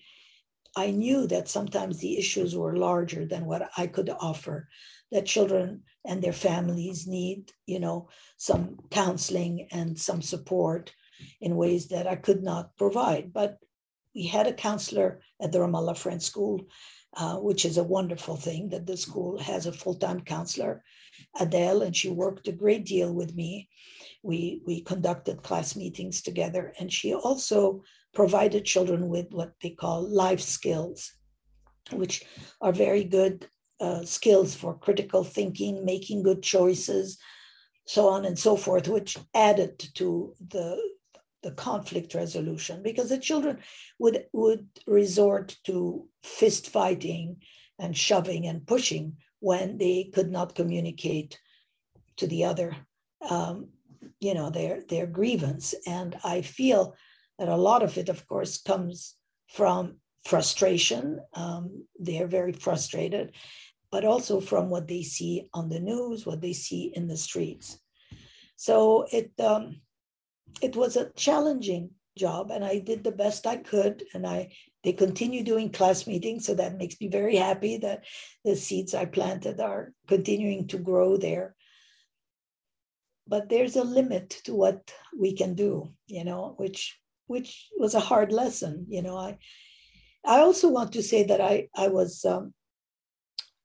I 0.76 0.90
knew 0.90 1.28
that 1.28 1.48
sometimes 1.48 1.98
the 1.98 2.18
issues 2.18 2.56
were 2.56 2.76
larger 2.76 3.24
than 3.26 3.46
what 3.46 3.70
I 3.76 3.86
could 3.86 4.10
offer. 4.10 4.68
That 5.12 5.26
children 5.26 5.82
and 6.04 6.20
their 6.20 6.32
families 6.32 7.06
need, 7.06 7.52
you 7.66 7.78
know, 7.78 8.08
some 8.36 8.80
counseling 8.90 9.68
and 9.70 9.96
some 9.96 10.20
support 10.20 10.92
in 11.40 11.56
ways 11.56 11.88
that 11.88 12.06
I 12.06 12.16
could 12.16 12.42
not 12.42 12.76
provide. 12.76 13.32
But 13.32 13.58
we 14.14 14.26
had 14.26 14.46
a 14.46 14.52
counselor 14.52 15.20
at 15.40 15.52
the 15.52 15.58
Ramallah 15.58 15.96
Friends 15.96 16.24
School, 16.24 16.62
uh, 17.16 17.36
which 17.36 17.64
is 17.64 17.78
a 17.78 17.84
wonderful 17.84 18.36
thing 18.36 18.68
that 18.70 18.86
the 18.86 18.96
school 18.96 19.38
has 19.38 19.66
a 19.66 19.72
full-time 19.72 20.20
counselor, 20.20 20.82
Adele, 21.38 21.82
and 21.82 21.96
she 21.96 22.10
worked 22.10 22.48
a 22.48 22.52
great 22.52 22.84
deal 22.84 23.12
with 23.12 23.34
me 23.34 23.68
we, 24.24 24.62
we 24.66 24.80
conducted 24.80 25.42
class 25.42 25.76
meetings 25.76 26.22
together, 26.22 26.72
and 26.80 26.90
she 26.90 27.14
also 27.14 27.84
provided 28.14 28.64
children 28.64 29.08
with 29.08 29.26
what 29.30 29.52
they 29.62 29.70
call 29.70 30.08
life 30.08 30.40
skills, 30.40 31.12
which 31.92 32.24
are 32.60 32.72
very 32.72 33.04
good 33.04 33.46
uh, 33.80 34.02
skills 34.04 34.54
for 34.54 34.78
critical 34.78 35.24
thinking, 35.24 35.84
making 35.84 36.22
good 36.22 36.42
choices, 36.42 37.18
so 37.86 38.08
on 38.08 38.24
and 38.24 38.38
so 38.38 38.56
forth, 38.56 38.88
which 38.88 39.18
added 39.34 39.78
to 39.94 40.32
the 40.48 40.80
the 41.44 41.52
conflict 41.52 42.14
resolution 42.14 42.82
because 42.82 43.08
the 43.10 43.18
children 43.18 43.58
would 43.98 44.26
would 44.32 44.66
resort 44.86 45.56
to 45.64 46.08
fist 46.22 46.68
fighting 46.70 47.36
and 47.78 47.96
shoving 47.96 48.46
and 48.46 48.66
pushing 48.66 49.16
when 49.40 49.78
they 49.78 50.10
could 50.14 50.30
not 50.30 50.54
communicate 50.54 51.38
to 52.16 52.26
the 52.26 52.44
other 52.44 52.74
um, 53.30 53.68
you 54.20 54.34
know 54.34 54.50
their 54.50 54.82
their 54.88 55.06
grievance. 55.06 55.74
And 55.86 56.16
i 56.24 56.40
feel 56.40 56.96
that 57.38 57.48
a 57.48 57.64
lot 57.68 57.82
of 57.82 57.96
it 57.98 58.08
of 58.08 58.26
course 58.26 58.60
comes 58.60 59.14
from 59.48 59.98
frustration. 60.24 61.20
Um, 61.34 61.84
they're 61.98 62.26
very 62.38 62.52
frustrated 62.52 63.32
but 63.94 64.04
also 64.04 64.40
from 64.40 64.70
what 64.70 64.88
they 64.88 65.04
see 65.04 65.46
on 65.54 65.68
the 65.68 65.78
news 65.78 66.26
what 66.26 66.40
they 66.40 66.52
see 66.52 66.90
in 66.96 67.06
the 67.06 67.16
streets. 67.16 67.78
So 68.56 69.06
it 69.12 69.30
um, 69.38 69.82
it 70.62 70.76
was 70.76 70.96
a 70.96 71.10
challenging 71.12 71.90
job 72.16 72.50
and 72.50 72.64
i 72.64 72.78
did 72.78 73.02
the 73.02 73.10
best 73.10 73.46
i 73.46 73.56
could 73.56 74.04
and 74.14 74.26
i 74.26 74.48
they 74.84 74.92
continue 74.92 75.42
doing 75.42 75.70
class 75.70 76.06
meetings 76.06 76.44
so 76.46 76.54
that 76.54 76.76
makes 76.76 77.00
me 77.00 77.08
very 77.08 77.36
happy 77.36 77.78
that 77.78 78.04
the 78.44 78.54
seeds 78.54 78.94
i 78.94 79.04
planted 79.04 79.58
are 79.58 79.92
continuing 80.06 80.68
to 80.68 80.78
grow 80.78 81.16
there. 81.16 81.56
But 83.26 83.48
there's 83.48 83.76
a 83.76 83.84
limit 83.84 84.28
to 84.44 84.54
what 84.54 84.92
we 85.18 85.34
can 85.34 85.54
do 85.54 85.88
you 86.06 86.24
know 86.24 86.54
which 86.58 86.98
which 87.26 87.68
was 87.78 87.94
a 87.94 88.06
hard 88.10 88.30
lesson 88.30 88.86
you 88.88 89.02
know. 89.02 89.16
I 89.16 89.38
i 90.26 90.40
also 90.40 90.68
want 90.68 90.92
to 90.92 91.02
say 91.02 91.24
that 91.24 91.40
i 91.40 91.68
i 91.74 91.88
was 91.88 92.24
um, 92.26 92.52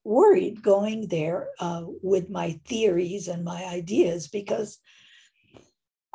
worried 0.06 0.64
going 0.64 1.10
there 1.10 1.50
uh, 1.60 1.84
with 2.02 2.30
my 2.30 2.60
theories 2.66 3.28
and 3.28 3.44
my 3.44 3.66
ideas 3.66 4.30
because 4.30 4.80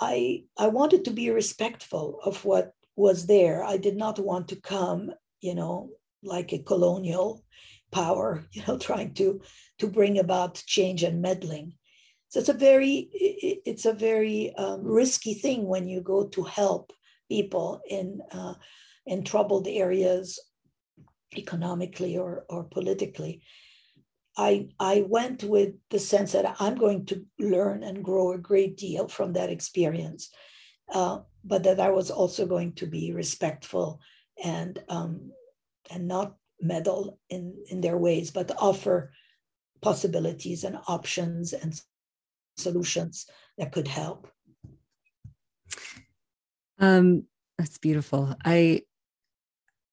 i 0.00 0.42
i 0.58 0.66
wanted 0.66 1.04
to 1.04 1.10
be 1.10 1.30
respectful 1.30 2.18
of 2.24 2.44
what 2.44 2.72
was 2.96 3.26
there 3.26 3.62
i 3.64 3.76
did 3.76 3.96
not 3.96 4.18
want 4.18 4.48
to 4.48 4.56
come 4.56 5.10
you 5.40 5.54
know 5.54 5.90
like 6.22 6.52
a 6.52 6.58
colonial 6.58 7.44
power 7.90 8.44
you 8.52 8.62
know 8.66 8.78
trying 8.78 9.12
to 9.14 9.40
to 9.78 9.86
bring 9.86 10.18
about 10.18 10.62
change 10.66 11.02
and 11.02 11.20
meddling 11.20 11.74
so 12.34 12.40
it's 12.40 12.48
a 12.48 12.52
very 12.52 13.08
it's 13.64 13.86
a 13.86 13.92
very 13.92 14.52
um, 14.56 14.82
risky 14.82 15.34
thing 15.34 15.68
when 15.68 15.86
you 15.86 16.00
go 16.00 16.26
to 16.26 16.42
help 16.42 16.92
people 17.28 17.80
in 17.88 18.20
uh, 18.32 18.54
in 19.06 19.22
troubled 19.22 19.68
areas, 19.68 20.40
economically 21.36 22.16
or 22.16 22.44
or 22.48 22.64
politically. 22.64 23.42
I 24.36 24.68
I 24.80 25.04
went 25.08 25.44
with 25.44 25.74
the 25.90 25.98
sense 25.98 26.32
that 26.32 26.56
I'm 26.58 26.76
going 26.76 27.06
to 27.06 27.24
learn 27.38 27.82
and 27.82 28.04
grow 28.04 28.32
a 28.32 28.38
great 28.38 28.76
deal 28.76 29.08
from 29.08 29.32
that 29.34 29.50
experience, 29.50 30.30
uh, 30.92 31.20
but 31.44 31.62
that 31.64 31.80
I 31.80 31.90
was 31.90 32.10
also 32.10 32.46
going 32.46 32.72
to 32.74 32.86
be 32.86 33.12
respectful 33.12 34.00
and 34.42 34.82
um, 34.88 35.32
and 35.90 36.08
not 36.08 36.36
meddle 36.60 37.18
in 37.30 37.54
in 37.70 37.80
their 37.80 37.96
ways, 37.96 38.30
but 38.30 38.50
offer 38.58 39.12
possibilities 39.80 40.64
and 40.64 40.78
options 40.88 41.52
and 41.52 41.80
solutions 42.56 43.26
that 43.58 43.72
could 43.72 43.88
help. 43.88 44.28
Um, 46.78 47.24
that's 47.58 47.78
beautiful. 47.78 48.34
I 48.44 48.82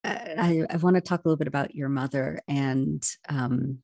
I, 0.03 0.65
I 0.67 0.77
want 0.77 0.95
to 0.95 1.01
talk 1.01 1.23
a 1.23 1.27
little 1.27 1.37
bit 1.37 1.47
about 1.47 1.75
your 1.75 1.89
mother 1.89 2.39
and 2.47 3.07
um, 3.29 3.83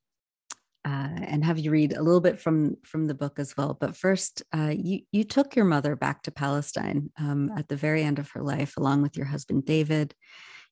uh, 0.88 1.10
and 1.22 1.44
have 1.44 1.60
you 1.60 1.70
read 1.70 1.92
a 1.92 2.02
little 2.02 2.22
bit 2.22 2.40
from 2.40 2.78
from 2.86 3.08
the 3.08 3.14
book 3.14 3.40
as 3.40 3.58
well. 3.58 3.78
But 3.78 3.98
first, 3.98 4.42
uh, 4.56 4.74
you 4.74 5.02
you 5.12 5.26
took 5.26 5.54
your 5.54 5.66
mother 5.66 5.98
back 5.98 6.24
to 6.24 6.32
Palestine 6.32 7.12
um, 7.20 7.52
at 7.58 7.68
the 7.68 7.76
very 7.76 8.04
end 8.04 8.20
of 8.20 8.30
her 8.32 8.42
life, 8.42 8.78
along 8.78 9.02
with 9.02 9.18
your 9.18 9.26
husband 9.26 9.66
David, 9.66 10.16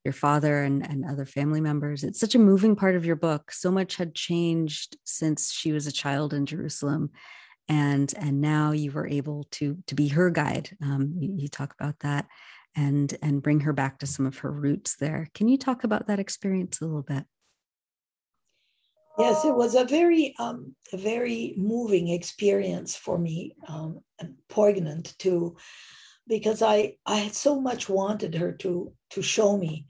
your 0.06 0.14
father, 0.14 0.64
and 0.64 0.90
and 0.90 1.04
other 1.04 1.26
family 1.26 1.60
members. 1.60 2.06
It's 2.06 2.20
such 2.20 2.34
a 2.34 2.40
moving 2.40 2.78
part 2.78 2.96
of 2.96 3.06
your 3.06 3.18
book. 3.18 3.52
So 3.52 3.72
much 3.72 3.98
had 3.98 4.16
changed 4.16 4.96
since 5.04 5.52
she 5.52 5.74
was 5.74 5.86
a 5.86 5.92
child 5.92 6.34
in 6.34 6.46
Jerusalem, 6.46 7.10
and 7.68 8.14
and 8.18 8.40
now 8.40 8.72
you 8.72 8.94
were 8.94 9.08
able 9.08 9.48
to 9.52 9.78
to 9.88 9.96
be 9.96 10.08
her 10.10 10.30
guide. 10.30 10.78
Um, 10.82 11.16
you, 11.18 11.34
you 11.40 11.48
talk 11.50 11.74
about 11.78 12.00
that 12.00 12.28
and 12.74 13.14
and 13.22 13.44
bring 13.44 13.60
her 13.62 13.74
back 13.74 14.00
to 14.00 14.08
some 14.08 14.26
of 14.26 14.38
her 14.38 14.52
roots 14.52 14.96
there. 14.96 15.28
Can 15.34 15.50
you 15.50 15.58
talk 15.58 15.84
about 15.84 16.08
that 16.08 16.20
experience 16.20 16.80
a 16.80 16.86
little 16.86 17.04
bit? 17.04 17.26
Yes, 19.18 19.46
it 19.46 19.56
was 19.56 19.76
a 19.76 19.86
very, 19.86 20.36
um, 20.40 20.76
a 20.92 20.98
very 20.98 21.54
moving 21.58 22.10
experience 22.10 22.96
for 22.96 23.18
me, 23.18 23.56
um, 23.68 24.02
and 24.20 24.36
poignant 24.50 25.18
too, 25.18 25.56
because 26.28 26.62
I, 26.62 26.98
I 27.06 27.18
had 27.18 27.34
so 27.34 27.62
much 27.62 27.88
wanted 27.88 28.36
her 28.36 28.52
to, 28.54 28.92
to 29.12 29.22
show 29.22 29.58
me 29.58 29.88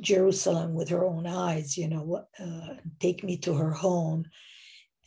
Jerusalem 0.00 0.74
with 0.74 0.88
her 0.88 1.04
own 1.04 1.26
eyes, 1.26 1.78
you 1.78 1.88
know, 1.88 2.24
uh, 2.38 2.74
take 2.98 3.22
me 3.22 3.36
to 3.38 3.54
her 3.54 3.70
home. 3.70 4.24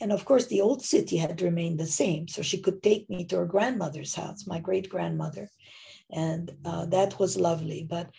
And 0.02 0.14
of 0.14 0.24
course, 0.24 0.48
the 0.48 0.62
old 0.62 0.82
city 0.82 1.18
had 1.18 1.42
remained 1.42 1.80
the 1.80 1.86
same, 1.86 2.28
so 2.28 2.42
she 2.42 2.62
could 2.62 2.82
take 2.82 3.10
me 3.10 3.26
to 3.26 3.38
her 3.38 3.46
grandmother's 3.46 4.16
house, 4.16 4.48
my 4.48 4.60
great 4.60 4.90
grandmother, 4.90 5.52
and 6.12 6.52
uh, 6.64 6.86
that 6.86 7.20
was 7.20 7.36
lovely. 7.36 7.86
But, 7.90 8.10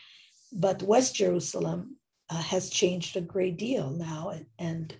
but 0.53 0.83
West 0.83 1.15
Jerusalem 1.15 1.97
uh, 2.29 2.43
has 2.43 2.69
changed 2.69 3.17
a 3.17 3.23
great 3.23 3.57
deal 3.57 3.91
now, 3.91 4.33
and 4.59 4.95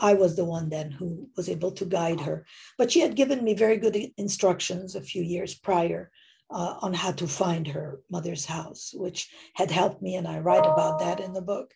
I 0.00 0.14
was 0.14 0.34
the 0.34 0.44
one 0.46 0.70
then 0.70 0.90
who 0.90 1.28
was 1.36 1.48
able 1.48 1.72
to 1.72 1.84
guide 1.84 2.20
her. 2.22 2.46
But 2.78 2.90
she 2.90 3.00
had 3.00 3.14
given 3.14 3.44
me 3.44 3.54
very 3.54 3.76
good 3.76 3.96
instructions 4.16 4.96
a 4.96 5.02
few 5.02 5.22
years 5.22 5.54
prior 5.54 6.10
uh, 6.50 6.76
on 6.80 6.94
how 6.94 7.12
to 7.12 7.28
find 7.28 7.68
her 7.68 8.00
mother's 8.10 8.46
house, 8.46 8.92
which 8.94 9.28
had 9.54 9.70
helped 9.70 10.02
me, 10.02 10.16
and 10.16 10.26
I 10.26 10.40
write 10.40 10.66
about 10.66 10.98
that 11.00 11.20
in 11.20 11.32
the 11.32 11.42
book. 11.42 11.72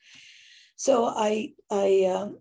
So 0.76 1.04
I 1.04 1.52
I 1.70 2.04
um, 2.06 2.38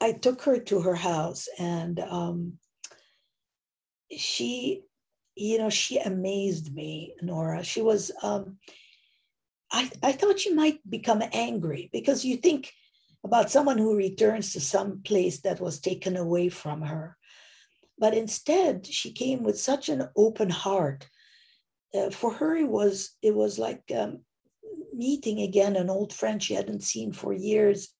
I 0.00 0.12
took 0.12 0.42
her 0.42 0.58
to 0.58 0.82
her 0.82 0.94
house, 0.94 1.48
and 1.58 1.98
um, 1.98 2.58
she, 4.16 4.82
you 5.34 5.58
know, 5.58 5.70
she 5.70 5.98
amazed 5.98 6.74
me, 6.74 7.14
Nora. 7.22 7.64
She 7.64 7.82
was. 7.82 8.12
Um, 8.22 8.58
I, 9.74 9.90
I 10.02 10.12
thought 10.12 10.38
she 10.38 10.52
might 10.52 10.78
become 10.88 11.22
angry 11.32 11.88
because 11.94 12.26
you 12.26 12.36
think 12.36 12.74
about 13.24 13.50
someone 13.50 13.78
who 13.78 13.96
returns 13.96 14.52
to 14.52 14.60
some 14.60 15.00
place 15.02 15.40
that 15.40 15.60
was 15.60 15.80
taken 15.80 16.16
away 16.16 16.48
from 16.48 16.82
her. 16.82 17.16
But 17.98 18.14
instead, 18.14 18.86
she 18.86 19.12
came 19.12 19.42
with 19.42 19.60
such 19.60 19.88
an 19.88 20.08
open 20.16 20.50
heart. 20.50 21.08
Uh, 21.94 22.10
for 22.10 22.32
her, 22.34 22.56
it 22.56 22.68
was 22.68 23.16
it 23.22 23.34
was 23.34 23.58
like 23.58 23.82
um, 23.96 24.20
meeting 24.94 25.40
again 25.40 25.76
an 25.76 25.90
old 25.90 26.12
friend 26.12 26.42
she 26.42 26.54
hadn't 26.54 26.82
seen 26.82 27.12
for 27.12 27.32
years. 27.32 27.94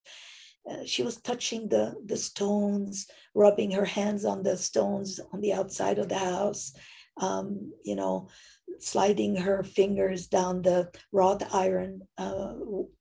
Uh, 0.68 0.84
she 0.86 1.02
was 1.02 1.20
touching 1.20 1.68
the 1.68 1.94
the 2.04 2.16
stones, 2.16 3.06
rubbing 3.34 3.70
her 3.72 3.84
hands 3.84 4.24
on 4.24 4.42
the 4.42 4.56
stones 4.56 5.20
on 5.32 5.40
the 5.40 5.52
outside 5.52 5.98
of 5.98 6.08
the 6.08 6.18
house. 6.18 6.72
Um, 7.18 7.72
you 7.84 7.94
know, 7.94 8.28
sliding 8.78 9.36
her 9.36 9.62
fingers 9.62 10.26
down 10.26 10.62
the 10.62 10.90
wrought 11.12 11.42
iron 11.54 12.02
uh, 12.18 12.54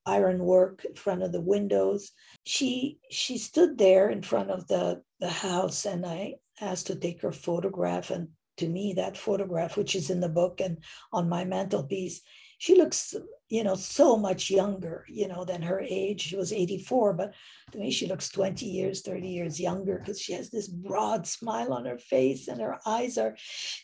iron 0.05 0.39
work 0.39 0.85
in 0.85 0.95
front 0.95 1.23
of 1.23 1.31
the 1.31 1.41
windows. 1.41 2.11
She 2.43 2.99
she 3.09 3.37
stood 3.37 3.77
there 3.77 4.09
in 4.09 4.21
front 4.21 4.51
of 4.51 4.67
the, 4.67 5.01
the 5.19 5.29
house 5.29 5.85
and 5.85 6.05
I 6.05 6.35
asked 6.59 6.87
to 6.87 6.95
take 6.95 7.21
her 7.21 7.31
photograph. 7.31 8.11
And 8.11 8.29
to 8.57 8.67
me, 8.67 8.93
that 8.93 9.17
photograph, 9.17 9.77
which 9.77 9.95
is 9.95 10.09
in 10.09 10.19
the 10.19 10.29
book 10.29 10.61
and 10.61 10.77
on 11.11 11.29
my 11.29 11.45
mantelpiece, 11.45 12.21
she 12.61 12.75
looks, 12.75 13.15
you 13.49 13.63
know, 13.63 13.73
so 13.73 14.15
much 14.15 14.51
younger, 14.51 15.03
you 15.09 15.27
know, 15.27 15.43
than 15.43 15.63
her 15.63 15.79
age. 15.81 16.21
She 16.21 16.35
was 16.35 16.53
84, 16.53 17.13
but 17.13 17.33
to 17.71 17.79
me, 17.79 17.89
she 17.89 18.05
looks 18.05 18.29
20 18.29 18.67
years, 18.67 19.01
30 19.01 19.27
years 19.27 19.59
younger 19.59 19.97
because 19.97 20.21
she 20.21 20.33
has 20.33 20.51
this 20.51 20.67
broad 20.67 21.25
smile 21.25 21.73
on 21.73 21.85
her 21.85 21.97
face 21.97 22.47
and 22.47 22.61
her 22.61 22.77
eyes 22.85 23.17
are, 23.17 23.35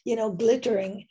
you 0.05 0.15
know, 0.15 0.31
glittering. 0.31 1.07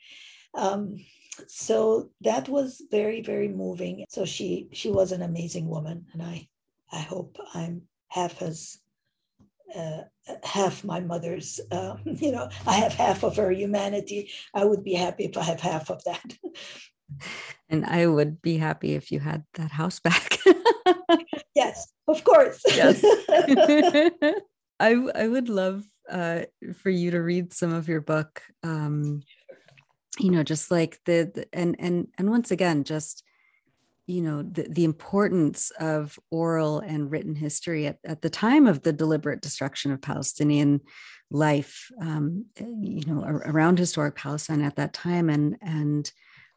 Um, 0.55 1.05
so 1.49 2.11
that 2.21 2.49
was 2.49 2.85
very, 2.89 3.21
very 3.21 3.49
moving. 3.49 4.05
So 4.11 4.25
she 4.25 4.69
she 4.73 4.89
was 4.89 5.11
an 5.11 5.23
amazing 5.23 5.69
woman, 5.69 6.07
and 6.13 6.23
I 6.23 6.47
I 6.93 7.01
hope 7.01 7.37
I'm 7.53 7.83
half 8.07 8.43
as 8.43 8.79
uh, 9.75 10.03
half 10.45 10.85
my 10.85 11.01
mother's. 11.01 11.61
Uh, 11.73 11.97
you 12.05 12.31
know, 12.31 12.49
I 12.65 12.75
have 12.75 12.95
half 12.95 13.25
of 13.25 13.37
her 13.39 13.51
humanity. 13.51 14.31
I 14.55 14.65
would 14.65 14.85
be 14.85 14.95
happy 14.95 15.25
if 15.25 15.37
I 15.37 15.43
have 15.43 15.61
half 15.61 15.91
of 15.91 16.05
that. 16.05 16.39
and 17.69 17.85
I 17.85 18.07
would 18.07 18.43
be 18.43 18.57
happy 18.57 18.95
if 18.95 19.11
you 19.11 19.21
had 19.21 19.45
that 19.55 19.71
house 19.71 20.01
back. 20.01 20.39
yes, 21.55 21.93
of 22.09 22.25
course. 22.25 22.63
yes. 22.67 23.03
I 24.79 24.93
I 25.15 25.29
would 25.29 25.49
love 25.49 25.85
uh, 26.11 26.43
for 26.75 26.91
you 26.91 27.11
to 27.13 27.23
read 27.23 27.53
some 27.53 27.73
of 27.73 27.89
your 27.89 28.01
book. 28.01 28.43
Um, 28.63 29.23
you 30.19 30.31
know 30.31 30.43
just 30.43 30.71
like 30.71 30.99
the, 31.05 31.31
the, 31.35 31.47
and 31.53 31.77
and 31.79 32.09
and 32.19 32.31
once 32.31 32.51
again 32.51 32.85
just 32.85 33.23
you 34.07 34.23
know 34.23 34.43
the, 34.43 34.67
the 34.69 34.85
importance 34.85 35.71
of 35.81 36.19
oral 36.31 36.81
and 36.81 37.11
written 37.11 37.35
history 37.35 37.87
at, 37.87 37.99
at 38.05 38.23
the 38.23 38.31
time 38.31 38.67
of 38.67 38.83
the 38.83 38.93
deliberate 38.93 39.43
destruction 39.43 39.93
of 39.93 40.01
palestinian 40.01 40.81
life 41.31 41.91
um, 42.01 42.45
you 42.59 43.05
know 43.07 43.23
around 43.25 43.79
historic 43.79 44.15
palestine 44.15 44.63
at 44.63 44.77
that 44.77 44.93
time 44.93 45.29
and 45.29 45.57
and 45.61 46.13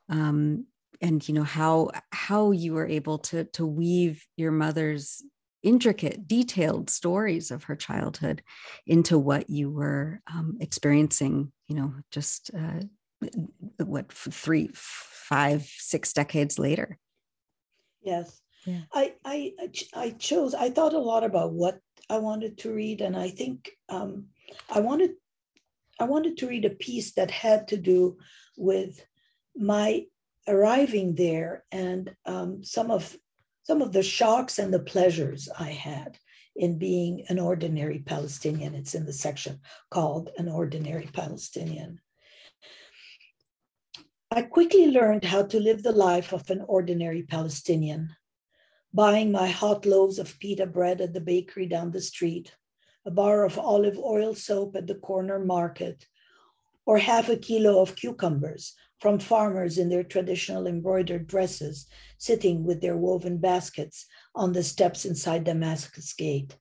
um, 0.10 0.66
and 1.02 1.28
you 1.28 1.34
know 1.34 1.44
how 1.44 1.90
how 2.12 2.52
you 2.52 2.74
were 2.74 2.88
able 2.88 3.20
to 3.20 3.46
to 3.46 3.66
weave 3.66 4.26
your 4.36 4.52
mother's 4.52 5.24
intricate 5.62 6.28
detailed 6.28 6.90
stories 6.90 7.52
of 7.52 7.66
her 7.66 7.76
childhood 7.76 8.42
into 8.88 9.18
what 9.18 9.50
you 9.50 9.70
were 9.70 10.22
um, 10.32 10.58
experiencing 10.62 11.52
you 11.68 11.76
know 11.76 11.94
just 12.12 12.52
uh, 12.58 12.80
what 13.78 14.12
three 14.12 14.70
five 14.74 15.64
six 15.64 16.14
decades 16.14 16.58
later 16.58 16.98
yes 18.02 18.42
yeah. 18.66 18.82
I, 18.94 19.14
I 19.26 19.54
i 19.94 20.10
chose 20.12 20.54
i 20.54 20.70
thought 20.70 20.94
a 20.94 21.00
lot 21.00 21.24
about 21.24 21.54
what 21.54 21.80
i 22.10 22.18
wanted 22.18 22.58
to 22.60 22.74
read 22.74 23.02
and 23.02 23.18
i 23.18 23.30
think 23.30 23.72
um, 23.90 24.28
i 24.70 24.80
wanted 24.80 25.12
i 26.00 26.06
wanted 26.06 26.38
to 26.38 26.48
read 26.48 26.66
a 26.66 26.70
piece 26.70 27.14
that 27.14 27.32
had 27.32 27.68
to 27.70 27.78
do 27.78 28.18
with 28.58 29.06
my 29.56 30.06
arriving 30.48 31.16
there 31.16 31.64
and 31.72 32.16
um, 32.26 32.64
some 32.64 32.92
of 32.92 33.16
some 33.64 33.82
of 33.82 33.92
the 33.92 34.02
shocks 34.02 34.58
and 34.58 34.74
the 34.74 34.80
pleasures 34.80 35.48
i 35.60 35.70
had 35.70 36.18
in 36.56 36.80
being 36.80 37.24
an 37.30 37.40
ordinary 37.40 38.00
palestinian. 38.00 38.74
It's 38.74 38.96
in 38.96 39.06
the 39.06 39.14
section 39.14 39.60
called 39.92 40.30
an 40.38 40.50
ordinary 40.50 41.10
palestinian. 41.14 42.00
I 44.32 44.44
quickly 44.44 44.92
learned 44.92 45.26
how 45.26 45.44
to 45.48 45.60
live 45.60 45.82
the 45.82 45.92
life 45.92 46.34
of 46.34 46.52
an 46.52 46.64
ordinary 46.68 47.24
Palestinian, 47.24 48.16
buying 48.94 49.32
my 49.32 49.48
hot 49.48 49.88
loaves 49.88 50.20
of 50.20 50.38
pita 50.40 50.68
bread 50.68 51.02
at 51.02 51.14
the 51.14 51.20
bakery 51.20 51.66
down 51.66 51.90
the 51.90 52.00
street, 52.00 52.54
a 53.08 53.10
bar 53.10 53.44
of 53.44 53.58
olive 53.58 53.98
oil 53.98 54.36
soap 54.36 54.76
at 54.76 54.86
the 54.86 54.94
corner 54.94 55.40
market, 55.44 56.06
or 56.86 57.00
half 57.00 57.28
a 57.28 57.38
kilo 57.38 57.82
of 57.82 57.96
cucumbers 57.96 58.76
from 59.00 59.20
farmers 59.20 59.78
in 59.78 59.90
their 59.90 60.04
traditional 60.04 60.68
embroidered 60.68 61.28
dresses, 61.28 61.88
sitting 62.18 62.66
with 62.66 62.82
their 62.82 62.98
woven 62.98 63.38
baskets 63.38 64.06
on 64.36 64.54
the 64.54 64.64
steps 64.64 65.06
inside 65.06 65.44
Damascus 65.44 66.14
Gate. 66.14 66.58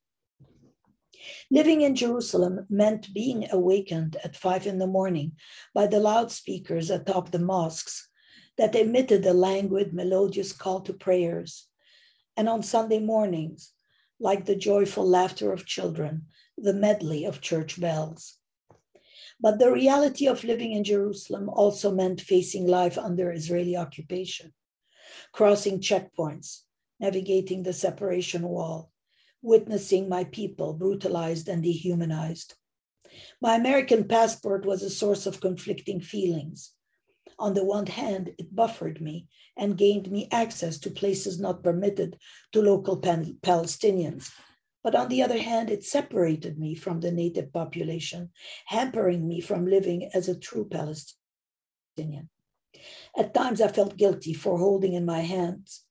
Living 1.50 1.80
in 1.80 1.96
Jerusalem 1.96 2.66
meant 2.70 3.12
being 3.12 3.48
awakened 3.50 4.16
at 4.22 4.36
five 4.36 4.66
in 4.66 4.78
the 4.78 4.86
morning 4.86 5.32
by 5.74 5.86
the 5.86 6.00
loudspeakers 6.00 6.90
atop 6.90 7.30
the 7.30 7.38
mosques 7.38 8.08
that 8.56 8.74
emitted 8.74 9.26
a 9.26 9.32
languid, 9.32 9.92
melodious 9.92 10.52
call 10.52 10.80
to 10.82 10.92
prayers. 10.92 11.66
And 12.36 12.48
on 12.48 12.62
Sunday 12.62 13.00
mornings, 13.00 13.72
like 14.20 14.44
the 14.44 14.56
joyful 14.56 15.06
laughter 15.06 15.52
of 15.52 15.66
children, 15.66 16.26
the 16.56 16.72
medley 16.72 17.24
of 17.24 17.40
church 17.40 17.80
bells. 17.80 18.36
But 19.40 19.58
the 19.58 19.70
reality 19.70 20.26
of 20.26 20.42
living 20.42 20.72
in 20.72 20.84
Jerusalem 20.84 21.48
also 21.48 21.92
meant 21.92 22.20
facing 22.20 22.66
life 22.66 22.98
under 22.98 23.30
Israeli 23.30 23.76
occupation, 23.76 24.52
crossing 25.32 25.80
checkpoints, 25.80 26.62
navigating 26.98 27.62
the 27.62 27.72
separation 27.72 28.42
wall, 28.42 28.90
witnessing 29.40 30.08
my 30.08 30.24
people 30.24 30.72
brutalized 30.72 31.48
and 31.48 31.62
dehumanized. 31.62 32.54
My 33.40 33.54
American 33.54 34.08
passport 34.08 34.66
was 34.66 34.82
a 34.82 34.90
source 34.90 35.26
of 35.26 35.40
conflicting 35.40 36.00
feelings. 36.00 36.72
On 37.38 37.54
the 37.54 37.64
one 37.64 37.86
hand, 37.86 38.34
it 38.38 38.54
buffered 38.54 39.00
me 39.00 39.28
and 39.56 39.78
gained 39.78 40.10
me 40.10 40.28
access 40.32 40.78
to 40.80 40.90
places 40.90 41.38
not 41.38 41.62
permitted 41.62 42.18
to 42.52 42.60
local 42.60 43.00
Palestinians. 43.00 44.30
But 44.88 44.94
on 44.94 45.10
the 45.10 45.22
other 45.22 45.36
hand, 45.36 45.68
it 45.68 45.84
separated 45.84 46.58
me 46.58 46.74
from 46.74 47.00
the 47.00 47.12
native 47.12 47.52
population, 47.52 48.30
hampering 48.64 49.28
me 49.28 49.38
from 49.42 49.66
living 49.66 50.08
as 50.14 50.30
a 50.30 50.38
true 50.38 50.66
Palestinian. 50.66 52.30
At 53.14 53.34
times, 53.34 53.60
I 53.60 53.68
felt 53.68 53.98
guilty 53.98 54.32
for 54.32 54.56
holding 54.56 54.94
in 54.94 55.04
my 55.04 55.20
hands 55.20 55.84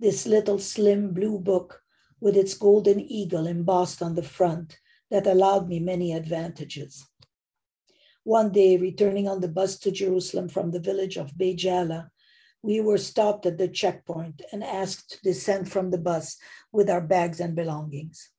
this 0.00 0.26
little 0.26 0.58
slim 0.58 1.12
blue 1.12 1.38
book 1.38 1.82
with 2.20 2.38
its 2.38 2.54
golden 2.54 3.00
eagle 3.00 3.46
embossed 3.46 4.00
on 4.00 4.14
the 4.14 4.22
front 4.22 4.78
that 5.10 5.26
allowed 5.26 5.68
me 5.68 5.78
many 5.78 6.14
advantages. 6.14 7.06
One 8.24 8.50
day, 8.50 8.78
returning 8.78 9.28
on 9.28 9.42
the 9.42 9.48
bus 9.48 9.78
to 9.80 9.90
Jerusalem 9.90 10.48
from 10.48 10.70
the 10.70 10.80
village 10.80 11.18
of 11.18 11.36
Beit 11.36 11.58
Jala, 11.58 12.10
we 12.62 12.80
were 12.80 12.96
stopped 12.96 13.44
at 13.44 13.58
the 13.58 13.68
checkpoint 13.68 14.40
and 14.52 14.64
asked 14.64 15.10
to 15.10 15.22
descend 15.22 15.70
from 15.70 15.90
the 15.90 15.98
bus 15.98 16.38
with 16.72 16.88
our 16.88 17.02
bags 17.02 17.40
and 17.40 17.54
belongings. 17.54 18.30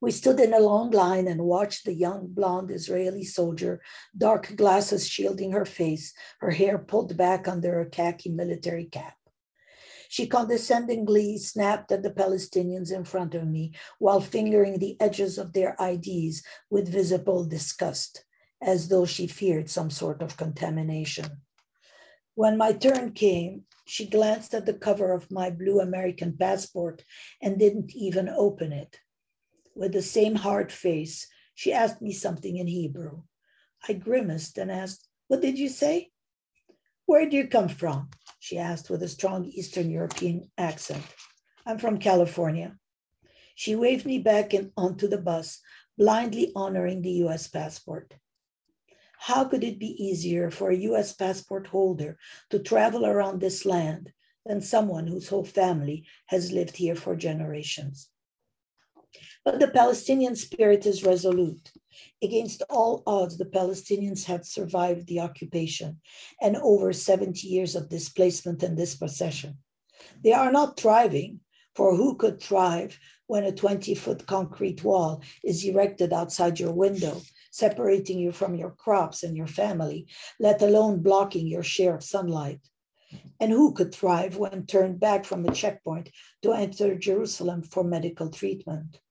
We 0.00 0.10
stood 0.10 0.40
in 0.40 0.52
a 0.52 0.58
long 0.58 0.90
line 0.90 1.28
and 1.28 1.42
watched 1.42 1.84
the 1.84 1.94
young 1.94 2.26
blonde 2.28 2.70
Israeli 2.70 3.24
soldier, 3.24 3.80
dark 4.16 4.56
glasses 4.56 5.08
shielding 5.08 5.52
her 5.52 5.64
face, 5.64 6.12
her 6.40 6.50
hair 6.50 6.78
pulled 6.78 7.16
back 7.16 7.46
under 7.46 7.80
a 7.80 7.88
khaki 7.88 8.30
military 8.30 8.86
cap. 8.86 9.14
She 10.08 10.26
condescendingly 10.26 11.38
snapped 11.38 11.90
at 11.92 12.02
the 12.02 12.10
Palestinians 12.10 12.92
in 12.92 13.04
front 13.04 13.34
of 13.34 13.46
me 13.46 13.72
while 13.98 14.20
fingering 14.20 14.78
the 14.78 15.00
edges 15.00 15.38
of 15.38 15.52
their 15.52 15.74
IDs 15.80 16.42
with 16.68 16.92
visible 16.92 17.44
disgust, 17.44 18.24
as 18.60 18.88
though 18.88 19.06
she 19.06 19.26
feared 19.26 19.70
some 19.70 19.88
sort 19.88 20.20
of 20.20 20.36
contamination. 20.36 21.42
When 22.34 22.56
my 22.58 22.72
turn 22.72 23.12
came, 23.12 23.64
she 23.86 24.06
glanced 24.06 24.52
at 24.54 24.66
the 24.66 24.74
cover 24.74 25.12
of 25.12 25.30
my 25.30 25.50
blue 25.50 25.80
American 25.80 26.36
passport 26.36 27.04
and 27.40 27.58
didn't 27.58 27.94
even 27.94 28.28
open 28.28 28.72
it. 28.72 28.98
With 29.74 29.92
the 29.92 30.02
same 30.02 30.34
hard 30.34 30.70
face, 30.70 31.26
she 31.54 31.72
asked 31.72 32.02
me 32.02 32.12
something 32.12 32.56
in 32.56 32.66
Hebrew. 32.66 33.22
I 33.88 33.94
grimaced 33.94 34.58
and 34.58 34.70
asked, 34.70 35.08
What 35.28 35.40
did 35.40 35.58
you 35.58 35.68
say? 35.68 36.10
Where 37.06 37.28
do 37.28 37.36
you 37.36 37.48
come 37.48 37.68
from? 37.68 38.10
She 38.38 38.58
asked 38.58 38.90
with 38.90 39.02
a 39.02 39.08
strong 39.08 39.46
Eastern 39.46 39.90
European 39.90 40.50
accent. 40.58 41.04
I'm 41.66 41.78
from 41.78 41.98
California. 41.98 42.76
She 43.54 43.74
waved 43.74 44.06
me 44.06 44.18
back 44.18 44.52
and 44.52 44.72
onto 44.76 45.08
the 45.08 45.18
bus, 45.18 45.60
blindly 45.96 46.52
honoring 46.54 47.02
the 47.02 47.24
US 47.24 47.48
passport. 47.48 48.14
How 49.18 49.44
could 49.44 49.64
it 49.64 49.78
be 49.78 50.04
easier 50.04 50.50
for 50.50 50.70
a 50.70 50.82
US 50.90 51.12
passport 51.12 51.68
holder 51.68 52.18
to 52.50 52.58
travel 52.58 53.06
around 53.06 53.40
this 53.40 53.64
land 53.64 54.12
than 54.44 54.60
someone 54.60 55.06
whose 55.06 55.28
whole 55.28 55.44
family 55.44 56.04
has 56.26 56.52
lived 56.52 56.76
here 56.76 56.96
for 56.96 57.14
generations? 57.16 58.11
But 59.44 59.58
the 59.58 59.68
Palestinian 59.68 60.36
spirit 60.36 60.86
is 60.86 61.04
resolute. 61.04 61.72
Against 62.22 62.62
all 62.70 63.02
odds, 63.06 63.38
the 63.38 63.44
Palestinians 63.44 64.24
have 64.24 64.46
survived 64.46 65.08
the 65.08 65.20
occupation 65.20 66.00
and 66.40 66.56
over 66.56 66.92
70 66.92 67.46
years 67.48 67.74
of 67.74 67.88
displacement 67.88 68.62
and 68.62 68.76
dispossession. 68.76 69.58
They 70.22 70.32
are 70.32 70.52
not 70.52 70.78
thriving, 70.78 71.40
for 71.74 71.96
who 71.96 72.16
could 72.16 72.40
thrive 72.40 72.98
when 73.26 73.44
a 73.44 73.52
20 73.52 73.94
foot 73.94 74.26
concrete 74.26 74.84
wall 74.84 75.22
is 75.42 75.64
erected 75.64 76.12
outside 76.12 76.60
your 76.60 76.72
window, 76.72 77.20
separating 77.50 78.18
you 78.18 78.30
from 78.30 78.54
your 78.54 78.70
crops 78.70 79.22
and 79.22 79.36
your 79.36 79.46
family, 79.46 80.06
let 80.38 80.62
alone 80.62 81.02
blocking 81.02 81.46
your 81.46 81.62
share 81.62 81.96
of 81.96 82.04
sunlight? 82.04 82.60
And 83.40 83.50
who 83.50 83.74
could 83.74 83.94
thrive 83.94 84.36
when 84.36 84.66
turned 84.66 85.00
back 85.00 85.24
from 85.24 85.44
a 85.44 85.52
checkpoint 85.52 86.10
to 86.42 86.52
enter 86.52 86.94
Jerusalem 86.94 87.62
for 87.62 87.82
medical 87.84 88.30
treatment? 88.30 89.01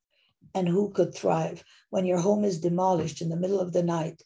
And 0.54 0.68
who 0.68 0.92
could 0.92 1.14
thrive 1.14 1.64
when 1.90 2.06
your 2.06 2.20
home 2.20 2.44
is 2.44 2.60
demolished 2.60 3.22
in 3.22 3.30
the 3.30 3.36
middle 3.36 3.60
of 3.60 3.74
the 3.74 3.84
night 3.84 4.24